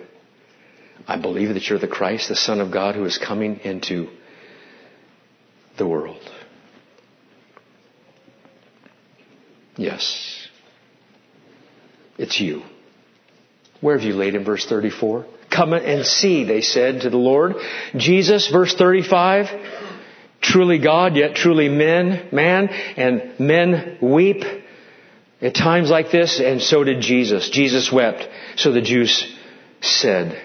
I 1.07 1.17
believe 1.21 1.49
that 1.49 1.69
you're 1.69 1.79
the 1.79 1.87
Christ, 1.87 2.29
the 2.29 2.35
Son 2.35 2.59
of 2.59 2.71
God 2.71 2.95
who 2.95 3.05
is 3.05 3.17
coming 3.17 3.59
into 3.59 4.09
the 5.77 5.87
world. 5.87 6.21
Yes. 9.75 10.47
It's 12.17 12.39
you. 12.39 12.63
Where 13.79 13.97
have 13.97 14.05
you 14.05 14.13
laid 14.13 14.35
him? 14.35 14.43
Verse 14.43 14.65
34. 14.65 15.25
Come 15.49 15.73
and 15.73 16.05
see, 16.05 16.43
they 16.43 16.61
said 16.61 17.01
to 17.01 17.09
the 17.09 17.17
Lord. 17.17 17.55
Jesus, 17.95 18.47
verse 18.49 18.73
35. 18.75 19.47
Truly 20.41 20.79
God, 20.79 21.15
yet 21.15 21.35
truly 21.35 21.69
men, 21.69 22.29
man, 22.31 22.69
and 22.69 23.39
men 23.39 23.97
weep 24.01 24.43
at 25.41 25.55
times 25.55 25.89
like 25.89 26.11
this, 26.11 26.39
and 26.39 26.61
so 26.61 26.83
did 26.83 27.01
Jesus. 27.01 27.49
Jesus 27.49 27.91
wept. 27.91 28.27
So 28.55 28.71
the 28.71 28.81
Jews 28.81 29.35
said, 29.81 30.41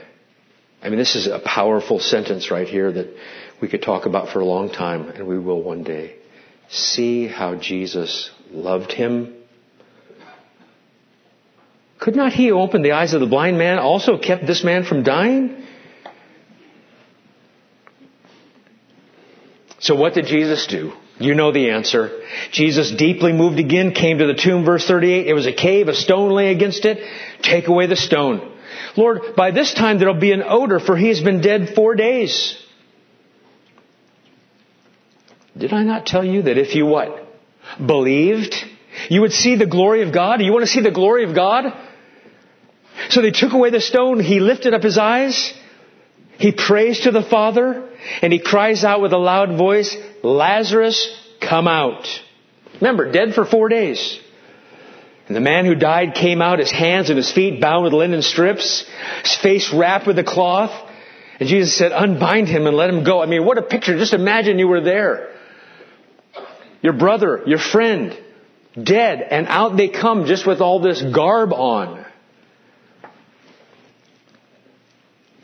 I 0.83 0.89
mean, 0.89 0.99
this 0.99 1.17
is 1.17 1.27
a 1.27 1.39
powerful 1.39 1.99
sentence 1.99 2.51
right 2.51 2.69
here 2.69 2.91
that 2.93 3.15
we 3.61 3.69
could 3.69 3.83
talk 3.83 4.07
about 4.07 4.31
for 4.31 4.41
a 4.41 4.45
long 4.45 4.71
time, 4.71 5.09
and 5.09 5.27
we 5.27 5.39
will 5.39 5.63
one 5.63 5.85
day. 5.85 6.17
See 6.69 7.27
how 7.27 7.55
Jesus 7.55 8.31
loved 8.51 8.93
him. 8.93 9.35
Could 11.99 12.17
not 12.17 12.33
he 12.33 12.51
open 12.51 12.83
the 12.83 12.93
eyes 12.93 13.15
of 13.15 13.21
the 13.21 13.27
blind 13.27 13.57
man, 13.59 13.79
also 13.79 14.19
kept 14.19 14.47
this 14.47 14.65
man 14.65 14.85
from 14.85 15.03
dying? 15.03 15.65
So 19.79 19.95
what 19.95 20.15
did 20.15 20.27
Jesus 20.27 20.67
do? 20.67 20.93
You 21.19 21.35
know 21.35 21.53
the 21.53 21.71
answer. 21.71 22.23
Jesus 22.51 22.91
deeply 22.91 23.33
moved 23.33 23.59
again, 23.59 23.93
came 23.93 24.19
to 24.19 24.27
the 24.27 24.35
tomb, 24.35 24.65
verse 24.65 24.87
38. 24.87 25.27
It 25.27 25.35
was 25.35 25.47
a 25.47 25.53
cave, 25.53 25.89
a 25.89 25.95
stone 25.95 26.31
lay 26.31 26.51
against 26.51 26.85
it. 26.85 26.99
Take 27.43 27.69
away 27.69 27.87
the 27.87 27.97
stone. 27.97 28.53
Lord, 28.97 29.37
by 29.37 29.51
this 29.51 29.75
time 29.75 29.99
there'll 29.99 30.19
be 30.19 30.33
an 30.33 30.43
odor, 30.43 30.81
for 30.81 30.97
he 30.97 31.09
has 31.09 31.21
been 31.21 31.41
dead 31.41 31.75
four 31.75 31.95
days. 31.95 32.57
Did 35.57 35.73
I 35.73 35.85
not 35.85 36.07
tell 36.07 36.25
you 36.25 36.43
that 36.43 36.59
if 36.59 36.75
you 36.75 36.87
what? 36.87 37.29
Believed, 37.85 38.55
you 39.09 39.21
would 39.21 39.33
see 39.33 39.57
the 39.57 39.67
glory 39.67 40.03
of 40.03 40.13
God? 40.13 40.41
You 40.41 40.53
want 40.53 40.65
to 40.65 40.71
see 40.71 40.81
the 40.81 40.91
glory 40.91 41.25
of 41.25 41.35
God? 41.35 41.67
So 43.11 43.23
they 43.23 43.31
took 43.31 43.53
away 43.53 43.71
the 43.71 43.81
stone. 43.81 44.21
He 44.21 44.41
lifted 44.41 44.75
up 44.75 44.83
his 44.83 44.99
eyes. 44.99 45.53
He 46.39 46.53
prays 46.53 47.01
to 47.01 47.11
the 47.11 47.23
Father 47.23 47.89
and 48.23 48.33
he 48.33 48.39
cries 48.39 48.85
out 48.85 49.01
with 49.01 49.13
a 49.13 49.19
loud 49.19 49.57
voice, 49.57 49.97
Lazarus, 50.23 51.09
come 51.41 51.69
out. 51.69 52.07
Remember, 52.81 53.11
dead 53.11 53.35
for 53.35 53.45
four 53.45 53.69
days. 53.69 54.19
And 55.27 55.37
the 55.37 55.41
man 55.41 55.65
who 55.65 55.75
died 55.75 56.15
came 56.15 56.43
out, 56.43 56.59
his 56.59 56.71
hands 56.71 57.09
and 57.09 57.17
his 57.17 57.33
feet 57.33 57.61
bound 57.61 57.85
with 57.85 57.93
linen 57.93 58.21
strips, 58.21 58.85
his 59.23 59.37
face 59.37 59.73
wrapped 59.73 60.07
with 60.07 60.19
a 60.19 60.25
cloth. 60.25 60.73
And 61.41 61.49
Jesus 61.49 61.77
said, 61.77 61.93
unbind 61.93 62.49
him 62.49 62.67
and 62.67 62.77
let 62.77 62.91
him 62.91 63.05
go. 63.05 63.23
I 63.23 63.27
mean, 63.27 63.45
what 63.45 63.59
a 63.59 63.63
picture. 63.63 63.97
Just 63.97 64.13
imagine 64.13 64.59
you 64.59 64.69
were 64.69 64.83
there. 64.83 65.31
Your 66.83 66.93
brother, 66.93 67.43
your 67.47 67.59
friend, 67.59 68.17
dead, 68.81 69.23
and 69.23 69.47
out 69.47 69.77
they 69.77 69.89
come 69.89 70.27
just 70.27 70.47
with 70.47 70.61
all 70.61 70.81
this 70.81 71.01
garb 71.01 71.53
on. 71.53 72.04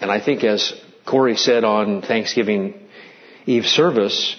And 0.00 0.10
I 0.10 0.20
think 0.20 0.44
as 0.44 0.72
Corey 1.06 1.36
said 1.36 1.64
on 1.64 2.02
Thanksgiving 2.02 2.88
Eve 3.46 3.66
service, 3.66 4.36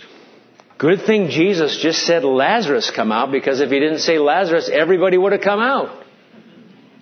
good 0.77 1.01
thing 1.05 1.29
Jesus 1.29 1.77
just 1.77 2.03
said 2.05 2.23
Lazarus 2.23 2.91
come 2.91 3.11
out 3.11 3.31
because 3.31 3.61
if 3.61 3.69
he 3.69 3.79
didn't 3.79 3.99
say 3.99 4.17
Lazarus, 4.17 4.69
everybody 4.71 5.17
would 5.17 5.31
have 5.31 5.41
come 5.41 5.59
out. 5.59 6.03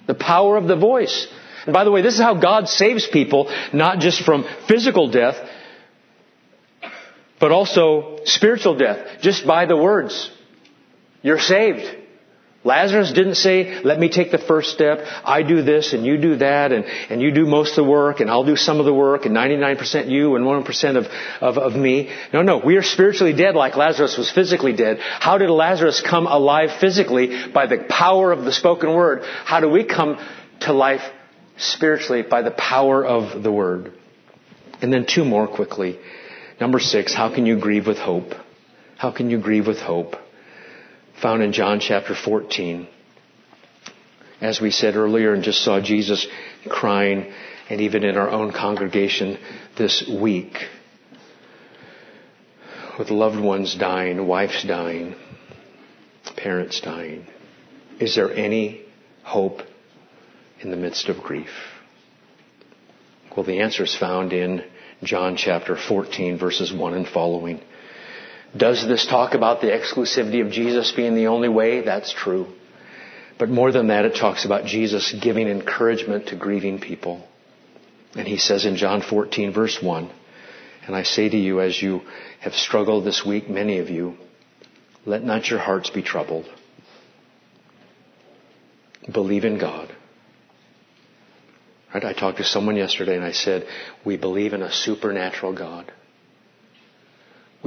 The 0.08 0.16
power 0.16 0.58
of 0.58 0.68
the 0.68 0.76
voice. 0.76 1.28
And 1.66 1.74
by 1.74 1.84
the 1.84 1.92
way, 1.92 2.02
this 2.02 2.16
is 2.16 2.20
how 2.20 2.34
God 2.34 2.68
saves 2.68 3.08
people, 3.08 3.52
not 3.74 4.00
just 4.00 4.24
from 4.24 4.46
physical 4.68 5.12
death, 5.12 5.36
but 7.40 7.52
also 7.52 8.20
spiritual 8.26 8.76
death, 8.76 9.22
just 9.22 9.46
by 9.48 9.66
the 9.66 9.78
words. 9.78 10.30
You're 11.22 11.40
saved. 11.40 11.96
Lazarus 12.66 13.14
didn't 13.14 13.36
say, 13.36 13.82
let 13.84 13.98
me 13.98 14.10
take 14.10 14.32
the 14.32 14.38
first 14.38 14.72
step. 14.72 15.00
I 15.24 15.44
do 15.44 15.62
this 15.62 15.94
and 15.94 16.06
you 16.06 16.18
do 16.18 16.36
that 16.38 16.74
and, 16.74 16.84
and 17.10 17.22
you 17.22 17.32
do 17.32 17.46
most 17.46 17.70
of 17.72 17.86
the 17.86 17.90
work 17.90 18.20
and 18.20 18.30
I'll 18.30 18.44
do 18.44 18.58
some 18.58 18.80
of 18.80 18.86
the 18.86 18.94
work 18.94 19.26
and 19.26 19.34
99% 19.34 20.10
you 20.10 20.36
and 20.36 20.46
1% 20.46 20.98
of, 20.98 21.06
of, 21.40 21.58
of 21.58 21.74
me. 21.80 22.12
No, 22.34 22.42
no. 22.42 22.58
We 22.58 22.76
are 22.76 22.84
spiritually 22.84 23.32
dead 23.32 23.56
like 23.56 23.78
Lazarus 23.78 24.18
was 24.18 24.30
physically 24.30 24.74
dead. 24.74 25.00
How 25.00 25.38
did 25.38 25.50
Lazarus 25.50 26.02
come 26.02 26.28
alive 26.28 26.72
physically? 26.82 27.50
By 27.54 27.68
the 27.68 27.86
power 27.90 28.34
of 28.34 28.44
the 28.44 28.52
spoken 28.52 28.94
word. 28.94 29.24
How 29.24 29.62
do 29.62 29.70
we 29.70 29.86
come 29.86 30.18
to 30.62 30.74
life 30.74 31.04
spiritually? 31.56 32.24
By 32.24 32.42
the 32.42 32.52
power 32.52 33.06
of 33.06 33.42
the 33.42 33.52
word. 33.54 33.94
And 34.82 34.92
then 34.92 35.06
two 35.06 35.24
more 35.24 35.48
quickly. 35.48 35.98
Number 36.60 36.80
six, 36.80 37.14
how 37.14 37.34
can 37.34 37.46
you 37.46 37.58
grieve 37.58 37.88
with 37.88 38.00
hope? 38.00 38.34
How 38.98 39.12
can 39.12 39.30
you 39.30 39.40
grieve 39.40 39.66
with 39.66 39.80
hope? 39.80 40.18
Found 41.22 41.44
in 41.44 41.52
John 41.52 41.80
chapter 41.80 42.16
14. 42.16 42.88
As 44.42 44.62
we 44.62 44.72
said 44.72 44.96
earlier 44.96 45.34
and 45.34 45.44
just 45.44 45.64
saw 45.64 45.82
Jesus 45.82 46.26
crying 46.70 47.34
and 47.70 47.82
even 47.82 48.04
in 48.04 48.18
our 48.18 48.30
own 48.30 48.52
congregation 48.52 49.38
this 49.78 50.08
week 50.08 50.58
with 52.98 53.12
loved 53.12 53.40
ones 53.40 53.76
dying, 53.76 54.28
wives 54.28 54.64
dying, 54.64 55.16
parents 56.38 56.80
dying. 56.80 57.28
Is 58.00 58.16
there 58.16 58.34
any 58.34 58.82
hope 59.24 59.62
in 60.62 60.72
the 60.72 60.78
midst 60.78 61.10
of 61.10 61.18
grief? 61.22 61.52
Well, 63.36 63.46
the 63.46 63.60
answer 63.60 63.84
is 63.84 63.96
found 63.96 64.32
in 64.32 64.64
John 65.04 65.36
chapter 65.36 65.76
14 65.76 66.38
verses 66.38 66.74
1 66.74 66.94
and 66.94 67.08
following. 67.08 67.62
Does 68.56 68.88
this 68.88 69.06
talk 69.06 69.36
about 69.36 69.62
the 69.62 69.68
exclusivity 69.68 70.46
of 70.46 70.52
Jesus 70.52 70.92
being 70.92 71.16
the 71.16 71.28
only 71.28 71.50
way? 71.50 71.82
That's 71.82 72.12
true. 72.12 72.48
But 73.38 73.50
more 73.50 73.72
than 73.72 73.88
that, 73.88 74.06
it 74.06 74.16
talks 74.16 74.44
about 74.44 74.66
Jesus 74.66 75.14
giving 75.14 75.48
encouragement 75.48 76.28
to 76.28 76.36
grieving 76.36 76.80
people. 76.80 77.26
And 78.16 78.28
he 78.28 78.38
says 78.38 78.66
in 78.66 78.76
John 78.76 79.02
14 79.02 79.54
verse 79.54 79.82
1, 79.82 80.12
and 80.88 80.96
I 80.96 81.04
say 81.04 81.30
to 81.30 81.38
you 81.38 81.62
as 81.62 81.80
you 81.80 82.02
have 82.40 82.54
struggled 82.54 83.06
this 83.06 83.24
week, 83.26 83.50
many 83.50 83.78
of 83.78 83.90
you, 83.90 84.18
let 85.06 85.24
not 85.24 85.48
your 85.48 85.60
hearts 85.60 85.92
be 85.92 86.02
troubled. 86.02 86.46
Believe 89.12 89.46
in 89.46 89.60
God. 89.60 89.96
Right? 91.94 92.04
I 92.04 92.14
talked 92.14 92.38
to 92.40 92.44
someone 92.44 92.76
yesterday 92.76 93.16
and 93.16 93.24
I 93.24 93.32
said, 93.32 93.68
we 94.04 94.18
believe 94.18 94.54
in 94.54 94.62
a 94.62 94.72
supernatural 94.72 95.54
God. 95.54 95.92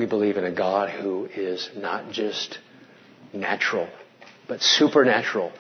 We 0.03 0.07
believe 0.07 0.37
in 0.37 0.43
a 0.43 0.51
God 0.51 0.91
who 0.91 1.27
is 1.27 1.71
not 1.77 2.11
just 2.11 2.59
natural, 3.33 3.89
but 4.49 4.61
supernatural, 4.61 5.53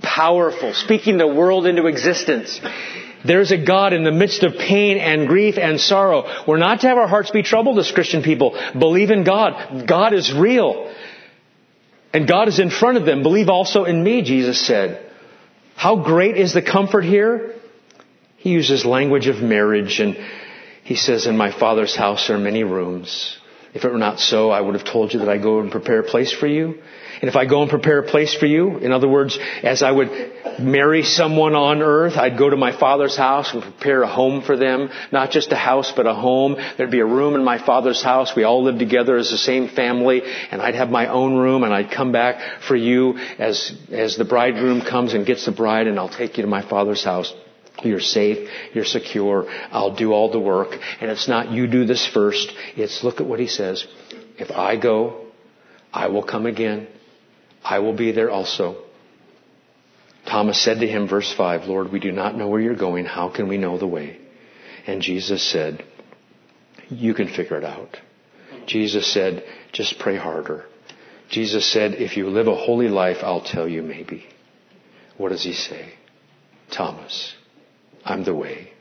powerful, 0.00 0.72
speaking 0.72 1.18
the 1.18 1.26
world 1.26 1.66
into 1.66 1.86
existence. 1.86 2.60
There's 3.24 3.50
a 3.50 3.58
God 3.58 3.92
in 3.92 4.04
the 4.04 4.12
midst 4.12 4.44
of 4.44 4.54
pain 4.56 4.98
and 4.98 5.26
grief 5.26 5.58
and 5.58 5.80
sorrow. 5.80 6.44
We're 6.46 6.58
not 6.58 6.82
to 6.82 6.86
have 6.86 6.96
our 6.96 7.08
hearts 7.08 7.32
be 7.32 7.42
troubled 7.42 7.80
as 7.80 7.90
Christian 7.90 8.22
people. 8.22 8.56
Believe 8.78 9.10
in 9.10 9.24
God. 9.24 9.88
God 9.88 10.14
is 10.14 10.32
real. 10.32 10.94
And 12.12 12.28
God 12.28 12.46
is 12.46 12.60
in 12.60 12.70
front 12.70 12.98
of 12.98 13.04
them. 13.04 13.24
Believe 13.24 13.48
also 13.48 13.82
in 13.82 14.00
me, 14.00 14.22
Jesus 14.22 14.64
said. 14.64 15.10
How 15.74 16.04
great 16.04 16.36
is 16.36 16.54
the 16.54 16.62
comfort 16.62 17.02
here? 17.02 17.56
He 18.36 18.50
uses 18.50 18.84
language 18.84 19.26
of 19.26 19.42
marriage 19.42 19.98
and 19.98 20.16
he 20.84 20.94
says, 20.94 21.26
in 21.26 21.36
my 21.36 21.50
father's 21.50 21.96
house 21.96 22.30
are 22.30 22.38
many 22.38 22.62
rooms. 22.62 23.38
If 23.74 23.84
it 23.84 23.92
were 23.92 23.98
not 23.98 24.18
so, 24.18 24.50
I 24.50 24.60
would 24.60 24.74
have 24.74 24.84
told 24.84 25.12
you 25.12 25.20
that 25.20 25.28
I 25.28 25.38
go 25.38 25.60
and 25.60 25.70
prepare 25.70 26.00
a 26.00 26.04
place 26.04 26.32
for 26.32 26.46
you. 26.46 26.78
And 27.20 27.28
if 27.28 27.36
I 27.36 27.46
go 27.46 27.62
and 27.62 27.70
prepare 27.70 27.98
a 27.98 28.08
place 28.08 28.32
for 28.34 28.46
you, 28.46 28.78
in 28.78 28.92
other 28.92 29.08
words, 29.08 29.38
as 29.62 29.82
I 29.82 29.90
would 29.90 30.10
marry 30.60 31.02
someone 31.02 31.54
on 31.54 31.82
earth, 31.82 32.16
I'd 32.16 32.38
go 32.38 32.48
to 32.48 32.56
my 32.56 32.72
father's 32.72 33.16
house 33.16 33.52
and 33.52 33.62
prepare 33.62 34.02
a 34.02 34.08
home 34.08 34.42
for 34.42 34.56
them. 34.56 34.88
Not 35.10 35.30
just 35.30 35.50
a 35.52 35.56
house, 35.56 35.92
but 35.92 36.06
a 36.06 36.14
home. 36.14 36.56
There'd 36.76 36.90
be 36.90 37.00
a 37.00 37.06
room 37.06 37.34
in 37.34 37.44
my 37.44 37.58
father's 37.58 38.02
house. 38.02 38.34
We 38.36 38.44
all 38.44 38.62
lived 38.62 38.78
together 38.78 39.16
as 39.16 39.30
the 39.30 39.38
same 39.38 39.68
family. 39.68 40.22
And 40.50 40.62
I'd 40.62 40.76
have 40.76 40.90
my 40.90 41.08
own 41.08 41.36
room 41.36 41.64
and 41.64 41.74
I'd 41.74 41.90
come 41.90 42.12
back 42.12 42.62
for 42.62 42.76
you 42.76 43.18
as, 43.38 43.72
as 43.90 44.16
the 44.16 44.24
bridegroom 44.24 44.82
comes 44.82 45.12
and 45.12 45.26
gets 45.26 45.44
the 45.44 45.52
bride 45.52 45.88
and 45.88 45.98
I'll 45.98 46.08
take 46.08 46.38
you 46.38 46.42
to 46.42 46.48
my 46.48 46.62
father's 46.62 47.02
house. 47.02 47.34
You're 47.82 48.00
safe. 48.00 48.48
You're 48.74 48.84
secure. 48.84 49.46
I'll 49.70 49.94
do 49.94 50.12
all 50.12 50.30
the 50.30 50.40
work. 50.40 50.70
And 51.00 51.10
it's 51.10 51.28
not 51.28 51.52
you 51.52 51.66
do 51.66 51.84
this 51.84 52.06
first. 52.06 52.52
It's 52.76 53.04
look 53.04 53.20
at 53.20 53.26
what 53.26 53.40
he 53.40 53.46
says. 53.46 53.86
If 54.36 54.50
I 54.50 54.76
go, 54.76 55.26
I 55.92 56.08
will 56.08 56.24
come 56.24 56.46
again. 56.46 56.88
I 57.62 57.78
will 57.80 57.94
be 57.94 58.12
there 58.12 58.30
also. 58.30 58.84
Thomas 60.26 60.62
said 60.62 60.80
to 60.80 60.86
him, 60.86 61.08
verse 61.08 61.32
5, 61.32 61.64
Lord, 61.64 61.90
we 61.90 62.00
do 62.00 62.12
not 62.12 62.36
know 62.36 62.48
where 62.48 62.60
you're 62.60 62.76
going. 62.76 63.06
How 63.06 63.28
can 63.28 63.48
we 63.48 63.56
know 63.56 63.78
the 63.78 63.86
way? 63.86 64.18
And 64.86 65.00
Jesus 65.00 65.42
said, 65.42 65.84
You 66.88 67.14
can 67.14 67.28
figure 67.28 67.56
it 67.56 67.64
out. 67.64 67.96
Jesus 68.66 69.12
said, 69.12 69.44
Just 69.72 69.98
pray 69.98 70.16
harder. 70.16 70.66
Jesus 71.30 71.70
said, 71.70 71.94
If 71.94 72.16
you 72.16 72.28
live 72.28 72.46
a 72.46 72.54
holy 72.54 72.88
life, 72.88 73.18
I'll 73.22 73.44
tell 73.44 73.68
you 73.68 73.82
maybe. 73.82 74.26
What 75.16 75.30
does 75.30 75.42
he 75.42 75.52
say? 75.52 75.94
Thomas, 76.70 77.34
I'm 78.08 78.24
the 78.24 78.34
way. 78.34 78.72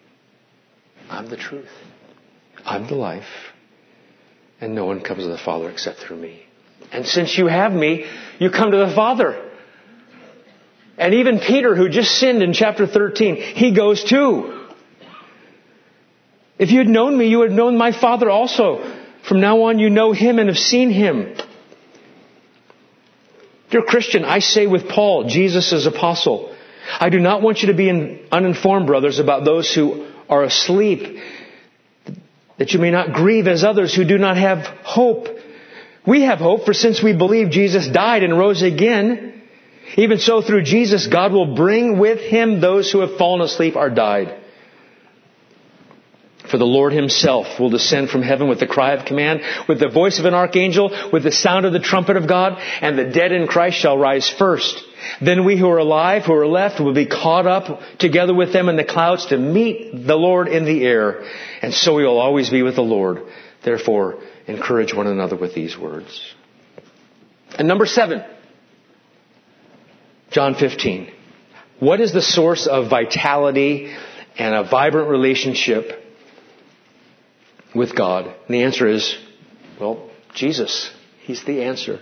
I'm 1.10 1.30
the 1.30 1.36
truth. 1.36 1.70
I'm 2.66 2.88
the 2.88 2.96
life. 2.96 3.28
And 4.62 4.74
no 4.74 4.86
one 4.86 5.02
comes 5.02 5.24
to 5.24 5.30
the 5.30 5.38
Father 5.38 5.70
except 5.70 6.00
through 6.00 6.18
me. 6.18 6.44
And 6.92 7.06
since 7.06 7.38
you 7.38 7.48
have 7.48 7.74
me, 7.74 8.06
you 8.40 8.50
come 8.50 8.72
to 8.72 8.78
the 8.78 8.94
Father. 8.96 9.52
And 10.98 11.14
even 11.16 11.40
Peter, 11.40 11.76
who 11.76 11.90
just 11.90 12.12
sinned 12.12 12.42
in 12.42 12.54
chapter 12.54 12.88
13, 12.88 13.36
he 13.36 13.72
goes 13.76 14.04
too. 14.04 14.66
If 16.58 16.72
you 16.72 16.80
had 16.80 16.88
known 16.88 17.18
me, 17.18 17.28
you 17.28 17.40
would 17.40 17.50
have 17.50 17.58
known 17.58 17.78
my 17.78 17.92
Father 17.92 18.30
also. 18.30 18.82
From 19.28 19.42
now 19.42 19.64
on, 19.64 19.78
you 19.78 19.90
know 19.90 20.14
him 20.14 20.40
and 20.40 20.48
have 20.48 20.58
seen 20.58 20.90
him. 20.90 21.36
Dear 23.70 23.82
Christian, 23.82 24.24
I 24.24 24.40
say 24.40 24.66
with 24.66 24.88
Paul, 24.88 25.26
Jesus' 25.26 25.86
apostle, 25.86 26.56
I 27.00 27.10
do 27.10 27.20
not 27.20 27.42
want 27.42 27.62
you 27.62 27.68
to 27.68 27.74
be 27.74 28.22
uninformed, 28.32 28.88
brothers, 28.88 29.20
about 29.20 29.46
those 29.46 29.74
who 29.74 30.08
are 30.30 30.44
asleep, 30.44 31.20
that 32.58 32.74
you 32.74 32.80
may 32.80 32.92
not 32.92 33.14
grieve 33.14 33.48
as 33.48 33.64
others 33.64 33.94
who 33.94 34.06
do 34.06 34.18
not 34.18 34.38
have 34.38 34.60
hope. 34.84 35.28
We 36.06 36.24
have 36.24 36.40
hope, 36.40 36.66
for 36.66 36.74
since 36.74 37.04
we 37.04 37.16
believe 37.16 37.50
Jesus 37.50 37.88
died 37.88 38.24
and 38.24 38.38
rose 38.38 38.62
again, 38.62 39.42
even 39.96 40.20
so 40.20 40.42
through 40.42 40.64
Jesus, 40.64 41.08
God 41.08 41.32
will 41.32 41.56
bring 41.56 41.98
with 41.98 42.20
him 42.20 42.60
those 42.60 42.92
who 42.92 43.00
have 43.00 43.18
fallen 43.18 43.42
asleep 43.42 43.76
or 43.76 43.90
died. 43.90 44.44
For 46.50 46.58
the 46.58 46.66
Lord 46.66 46.94
himself 46.94 47.60
will 47.60 47.70
descend 47.70 48.10
from 48.10 48.22
heaven 48.22 48.48
with 48.48 48.60
the 48.60 48.68
cry 48.68 48.94
of 48.94 49.06
command, 49.06 49.42
with 49.68 49.80
the 49.80 49.90
voice 49.90 50.20
of 50.20 50.26
an 50.26 50.34
archangel, 50.34 50.92
with 51.12 51.24
the 51.24 51.32
sound 51.32 51.66
of 51.66 51.74
the 51.74 51.80
trumpet 51.80 52.16
of 52.16 52.28
God, 52.28 52.58
and 52.82 52.98
the 52.98 53.06
dead 53.06 53.32
in 53.32 53.48
Christ 53.48 53.78
shall 53.78 53.98
rise 53.98 54.30
first. 54.30 54.84
Then 55.22 55.46
we 55.46 55.58
who 55.58 55.70
are 55.70 55.78
alive, 55.78 56.26
who 56.26 56.34
are 56.34 56.48
left, 56.48 56.80
will 56.80 56.94
be 56.94 57.06
caught 57.06 57.48
up 57.48 57.82
together 58.00 58.34
with 58.34 58.54
them 58.54 58.70
in 58.70 58.76
the 58.76 58.84
clouds 58.84 59.28
to 59.28 59.38
meet 59.38 59.92
the 60.06 60.16
Lord 60.16 60.48
in 60.48 60.66
the 60.66 60.86
air. 60.86 61.24
And 61.62 61.74
so 61.74 61.96
we 61.96 62.04
will 62.04 62.20
always 62.20 62.50
be 62.50 62.64
with 62.64 62.76
the 62.76 62.82
Lord. 62.82 63.24
Therefore, 63.64 64.20
encourage 64.48 64.94
one 64.94 65.08
another 65.08 65.36
with 65.36 65.54
these 65.54 65.78
words. 65.78 66.34
And 67.58 67.68
number 67.68 67.86
seven, 67.86 68.24
John 70.32 70.56
15. 70.56 71.12
What 71.80 72.02
is 72.02 72.12
the 72.12 72.22
source 72.22 72.68
of 72.68 72.90
vitality 72.90 73.96
and 74.38 74.56
a 74.56 74.64
vibrant 74.64 75.10
relationship 75.10 76.04
with 77.74 77.96
God? 77.96 78.26
And 78.26 78.36
the 78.50 78.64
answer 78.64 78.88
is, 78.88 79.18
well, 79.80 80.10
Jesus. 80.34 80.92
He's 81.22 81.44
the 81.44 81.64
answer. 81.64 82.00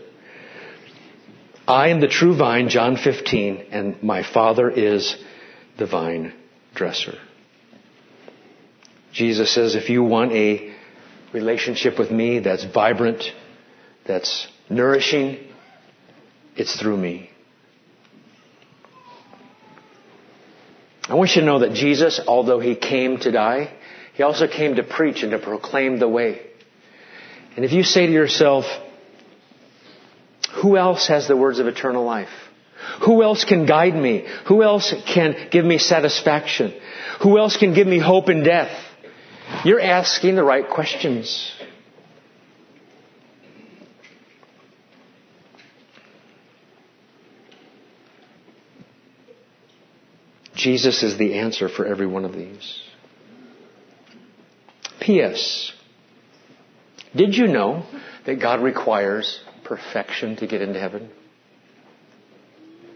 I 1.67 1.87
am 1.87 1.99
the 1.99 2.07
true 2.07 2.37
vine, 2.37 2.69
John 2.69 2.95
15, 2.95 3.67
and 3.71 4.03
my 4.03 4.21
Father 4.21 4.69
is 4.69 5.15
the 5.77 5.87
vine 5.87 6.31
dresser. 6.75 7.17
Jesus 9.11 9.51
says, 9.51 9.73
if 9.73 9.89
you 9.89 10.03
want 10.03 10.31
a 10.33 10.75
relationship 11.33 11.97
with 11.97 12.11
me 12.11 12.39
that's 12.39 12.63
vibrant, 12.65 13.23
that's 14.05 14.47
nourishing, 14.69 15.39
it's 16.55 16.79
through 16.79 16.97
me. 16.97 17.31
I 21.09 21.15
want 21.15 21.35
you 21.35 21.41
to 21.41 21.47
know 21.47 21.59
that 21.59 21.73
Jesus, 21.73 22.19
although 22.27 22.59
he 22.59 22.75
came 22.75 23.17
to 23.19 23.31
die, 23.31 23.73
he 24.13 24.21
also 24.21 24.47
came 24.47 24.75
to 24.75 24.83
preach 24.83 25.23
and 25.23 25.31
to 25.31 25.39
proclaim 25.39 25.97
the 25.97 26.07
way. 26.07 26.41
And 27.55 27.65
if 27.65 27.71
you 27.71 27.83
say 27.83 28.05
to 28.05 28.11
yourself, 28.11 28.65
who 30.65 30.77
else 30.77 31.09
has 31.09 31.27
the 31.27 31.37
words 31.37 31.59
of 31.59 31.67
eternal 31.67 32.03
life? 32.03 32.35
Who 33.05 33.21
else 33.21 33.45
can 33.45 33.67
guide 33.67 33.93
me? 33.93 34.25
Who 34.47 34.63
else 34.63 34.95
can 35.13 35.49
give 35.51 35.63
me 35.63 35.77
satisfaction? 35.77 36.73
Who 37.21 37.37
else 37.37 37.55
can 37.55 37.75
give 37.75 37.85
me 37.85 37.99
hope 37.99 38.29
in 38.29 38.41
death? 38.41 38.75
You're 39.63 39.79
asking 39.79 40.35
the 40.35 40.43
right 40.43 40.67
questions. 40.67 41.53
Jesus 50.55 51.03
is 51.03 51.19
the 51.19 51.37
answer 51.37 51.69
for 51.69 51.85
every 51.85 52.07
one 52.07 52.25
of 52.25 52.33
these. 52.33 52.81
P.S. 54.99 55.73
Did 57.15 57.35
you 57.35 57.45
know 57.45 57.85
that 58.25 58.41
God 58.41 58.63
requires 58.63 59.39
perfection 59.65 60.35
to 60.37 60.47
get 60.47 60.61
into 60.61 60.79
heaven? 60.79 61.09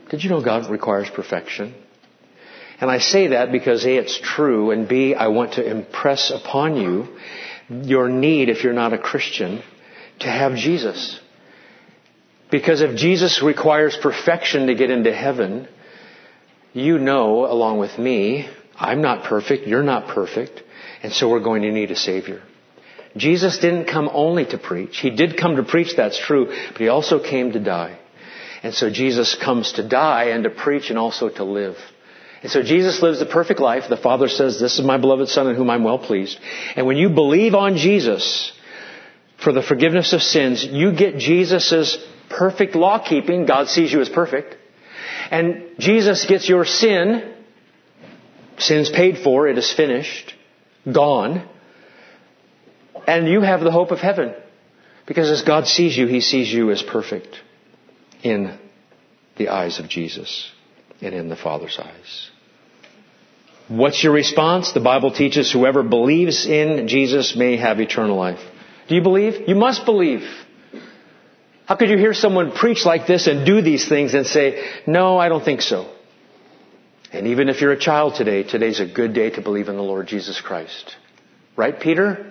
Did 0.09 0.24
you 0.24 0.30
know 0.30 0.43
God 0.43 0.70
requires 0.70 1.09
perfection? 1.09 1.74
And 2.82 2.89
I 2.89 2.99
say 2.99 3.28
that 3.28 3.51
because 3.51 3.86
A, 3.86 3.95
it's 3.97 4.20
true, 4.20 4.72
and 4.72 4.88
B, 4.88 5.13
I 5.13 5.28
want 5.28 5.53
to 5.53 5.70
impress 5.70 6.32
upon 6.32 6.78
you 6.78 7.07
your 7.70 8.09
need, 8.09 8.49
if 8.49 8.63
you're 8.63 8.74
not 8.74 8.93
a 8.93 8.97
Christian, 8.97 9.61
to 10.20 10.28
have 10.28 10.55
Jesus. 10.55 11.20
Because 12.49 12.82
if 12.82 12.95
Jesus 12.95 13.43
requires 13.43 13.97
perfection 14.01 14.67
to 14.67 14.76
get 14.76 14.89
into 14.89 15.13
heaven, 15.13 15.67
you 16.74 16.97
know, 16.97 17.45
along 17.45 17.78
with 17.78 17.97
me, 17.99 18.49
I'm 18.76 19.01
not 19.01 19.26
perfect, 19.26 19.67
you're 19.67 19.84
not 19.84 20.07
perfect, 20.07 20.63
and 21.03 21.11
so 21.11 21.30
we're 21.30 21.41
going 21.41 21.61
to 21.61 21.72
need 21.72 21.91
a 21.91 21.95
Savior. 21.95 22.41
Jesus 23.20 23.59
didn't 23.59 23.86
come 23.86 24.09
only 24.11 24.45
to 24.45 24.57
preach. 24.57 24.99
He 24.99 25.09
did 25.09 25.38
come 25.38 25.57
to 25.57 25.63
preach, 25.63 25.95
that's 25.95 26.20
true, 26.20 26.47
but 26.47 26.78
he 26.78 26.88
also 26.88 27.20
came 27.20 27.51
to 27.51 27.59
die. 27.59 27.99
And 28.63 28.74
so 28.74 28.89
Jesus 28.89 29.36
comes 29.36 29.74
to 29.74 29.88
die 29.88 30.26
and 30.30 30.43
to 30.43 30.49
preach 30.49 30.89
and 30.89 30.99
also 30.99 31.30
to 31.30 31.43
live. 31.43 31.78
And 32.41 32.51
so 32.51 32.63
Jesus 32.63 33.01
lives 33.01 33.20
the 33.20 33.26
perfect 33.26 33.59
life. 33.59 33.84
The 33.89 33.97
Father 33.97 34.28
says, 34.28 34.59
This 34.59 34.80
is 34.80 34.86
my 34.86 34.97
beloved 34.97 35.28
Son 35.30 35.47
in 35.47 35.55
whom 35.55 35.70
I'm 35.70 35.84
well 35.84 35.99
pleased. 35.99 36.39
And 36.76 36.88
when 36.88 36.97
you 36.97 37.09
believe 37.09 37.53
on 37.53 37.78
Jesus 37.78 38.53
for 39.38 39.51
the 39.51 39.61
forgiveness 39.61 40.13
of 40.13 40.22
sins, 40.22 40.63
you 40.63 40.93
get 40.93 41.17
Jesus' 41.17 41.97
perfect 42.30 42.76
law 42.76 42.99
keeping. 42.99 43.45
God 43.45 43.67
sees 43.67 43.91
you 43.91 43.99
as 44.01 44.09
perfect. 44.09 44.55
And 45.32 45.65
Jesus 45.80 46.26
gets 46.26 46.47
your 46.47 46.65
sin. 46.65 47.36
Sin's 48.57 48.89
paid 48.89 49.20
for. 49.20 49.47
It 49.47 49.57
is 49.57 49.72
finished. 49.72 50.34
Gone. 50.91 51.47
And 53.10 53.28
you 53.28 53.41
have 53.41 53.62
the 53.62 53.72
hope 53.72 53.89
of 53.89 53.97
heaven. 53.97 54.36
Because 55.07 55.32
as 55.32 55.41
God 55.41 55.66
sees 55.66 55.97
you, 55.97 56.05
He 56.05 56.22
sees 56.22 56.53
you 56.53 56.70
as 56.70 56.84
perfect 56.84 57.39
in 58.22 58.55
the 59.36 59.49
eyes 59.49 59.80
of 59.80 59.89
Jesus 59.89 60.51
and 61.01 61.16
in 61.16 61.28
the 61.28 61.36
Father's 61.36 61.80
eyes. 61.82 62.30
What's 63.68 64.03
your 64.03 64.14
response? 64.14 64.74
The 64.74 64.80
Bible 64.80 65.12
teaches 65.12 65.51
whoever 65.51 65.82
believes 65.82 66.45
in 66.45 66.88
Jesus 66.88 67.36
may 67.36 67.57
have 67.57 67.80
eternal 67.80 68.16
life. 68.16 68.41
Do 68.88 68.93
you 68.93 69.01
believe? 69.01 69.47
You 69.47 69.55
must 69.55 69.86
believe. 69.86 70.24
How 71.66 71.76
could 71.78 71.89
you 71.89 71.97
hear 71.97 72.14
someone 72.14 72.51
preach 72.51 72.86
like 72.86 73.07
this 73.07 73.26
and 73.26 73.43
do 73.43 73.64
these 73.64 73.89
things 73.89 74.14
and 74.14 74.28
say, 74.28 74.70
no, 74.86 75.18
I 75.18 75.30
don't 75.30 75.43
think 75.43 75.62
so? 75.64 75.91
And 77.12 77.26
even 77.28 77.49
if 77.49 77.60
you're 77.60 77.72
a 77.72 77.80
child 77.80 78.16
today, 78.16 78.43
today's 78.43 78.80
a 78.80 78.86
good 78.86 79.14
day 79.16 79.32
to 79.32 79.41
believe 79.41 79.68
in 79.68 79.78
the 79.78 79.84
Lord 79.84 80.05
Jesus 80.05 80.39
Christ. 80.39 80.95
Right, 81.55 81.80
Peter? 81.80 82.29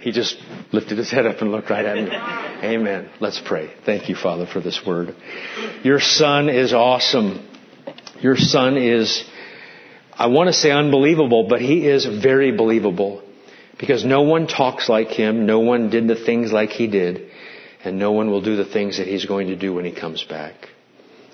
He 0.00 0.12
just 0.12 0.36
lifted 0.72 0.98
his 0.98 1.10
head 1.10 1.26
up 1.26 1.40
and 1.40 1.50
looked 1.50 1.70
right 1.70 1.84
at 1.84 1.96
me. 1.96 2.10
Amen. 2.68 3.10
Let's 3.20 3.40
pray. 3.44 3.72
Thank 3.84 4.08
you, 4.08 4.14
Father, 4.14 4.46
for 4.46 4.60
this 4.60 4.80
word. 4.86 5.14
Your 5.82 6.00
son 6.00 6.48
is 6.48 6.72
awesome. 6.72 7.48
Your 8.20 8.36
son 8.36 8.76
is, 8.76 9.24
I 10.12 10.28
want 10.28 10.48
to 10.48 10.52
say 10.52 10.70
unbelievable, 10.70 11.48
but 11.48 11.60
he 11.60 11.86
is 11.86 12.04
very 12.04 12.52
believable. 12.52 13.22
Because 13.78 14.04
no 14.04 14.22
one 14.22 14.46
talks 14.46 14.88
like 14.88 15.08
him, 15.08 15.46
no 15.46 15.60
one 15.60 15.90
did 15.90 16.08
the 16.08 16.16
things 16.16 16.52
like 16.52 16.70
he 16.70 16.88
did, 16.88 17.30
and 17.84 17.98
no 17.98 18.10
one 18.12 18.30
will 18.30 18.42
do 18.42 18.56
the 18.56 18.64
things 18.64 18.98
that 18.98 19.06
he's 19.06 19.24
going 19.24 19.48
to 19.48 19.56
do 19.56 19.72
when 19.72 19.84
he 19.84 19.92
comes 19.92 20.24
back. 20.24 20.68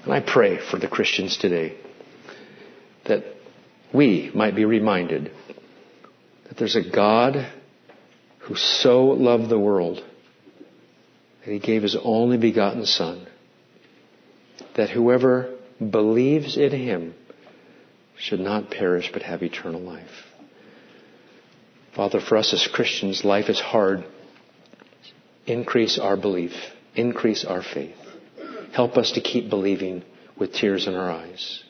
And 0.04 0.12
I 0.12 0.20
pray 0.20 0.58
for 0.58 0.78
the 0.78 0.88
Christians 0.88 1.38
today 1.38 1.76
that 3.06 3.24
we 3.94 4.30
might 4.34 4.54
be 4.54 4.64
reminded 4.64 5.30
that 6.48 6.58
there's 6.58 6.76
a 6.76 6.82
God 6.82 7.50
who 8.44 8.54
so 8.56 9.06
loved 9.06 9.48
the 9.48 9.58
world 9.58 10.04
that 11.44 11.52
he 11.52 11.58
gave 11.58 11.82
his 11.82 11.96
only 12.02 12.36
begotten 12.36 12.84
Son, 12.84 13.26
that 14.76 14.90
whoever 14.90 15.54
believes 15.78 16.56
in 16.56 16.70
him 16.70 17.14
should 18.18 18.40
not 18.40 18.70
perish 18.70 19.10
but 19.12 19.22
have 19.22 19.42
eternal 19.42 19.80
life. 19.80 20.26
Father, 21.96 22.20
for 22.20 22.36
us 22.36 22.52
as 22.52 22.66
Christians, 22.66 23.24
life 23.24 23.48
is 23.48 23.60
hard. 23.60 24.04
Increase 25.46 25.98
our 25.98 26.16
belief. 26.16 26.52
Increase 26.94 27.44
our 27.44 27.62
faith. 27.62 27.96
Help 28.72 28.96
us 28.96 29.12
to 29.12 29.20
keep 29.20 29.48
believing 29.48 30.02
with 30.38 30.52
tears 30.52 30.86
in 30.86 30.94
our 30.94 31.10
eyes. 31.10 31.62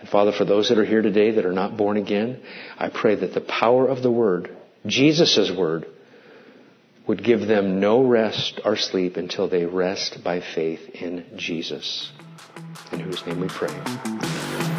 And 0.00 0.08
Father, 0.08 0.32
for 0.32 0.44
those 0.44 0.68
that 0.68 0.78
are 0.78 0.84
here 0.84 1.02
today 1.02 1.32
that 1.32 1.46
are 1.46 1.52
not 1.52 1.76
born 1.76 1.96
again, 1.96 2.42
I 2.78 2.90
pray 2.90 3.14
that 3.16 3.32
the 3.32 3.40
power 3.40 3.86
of 3.86 4.02
the 4.02 4.10
Word, 4.10 4.54
Jesus' 4.84 5.50
Word, 5.50 5.86
would 7.06 7.22
give 7.22 7.46
them 7.46 7.80
no 7.80 8.02
rest 8.02 8.60
or 8.64 8.76
sleep 8.76 9.16
until 9.16 9.48
they 9.48 9.64
rest 9.64 10.22
by 10.24 10.40
faith 10.40 10.88
in 10.94 11.24
Jesus, 11.36 12.10
in 12.92 13.00
whose 13.00 13.24
name 13.26 13.40
we 13.40 13.48
pray. 13.48 14.75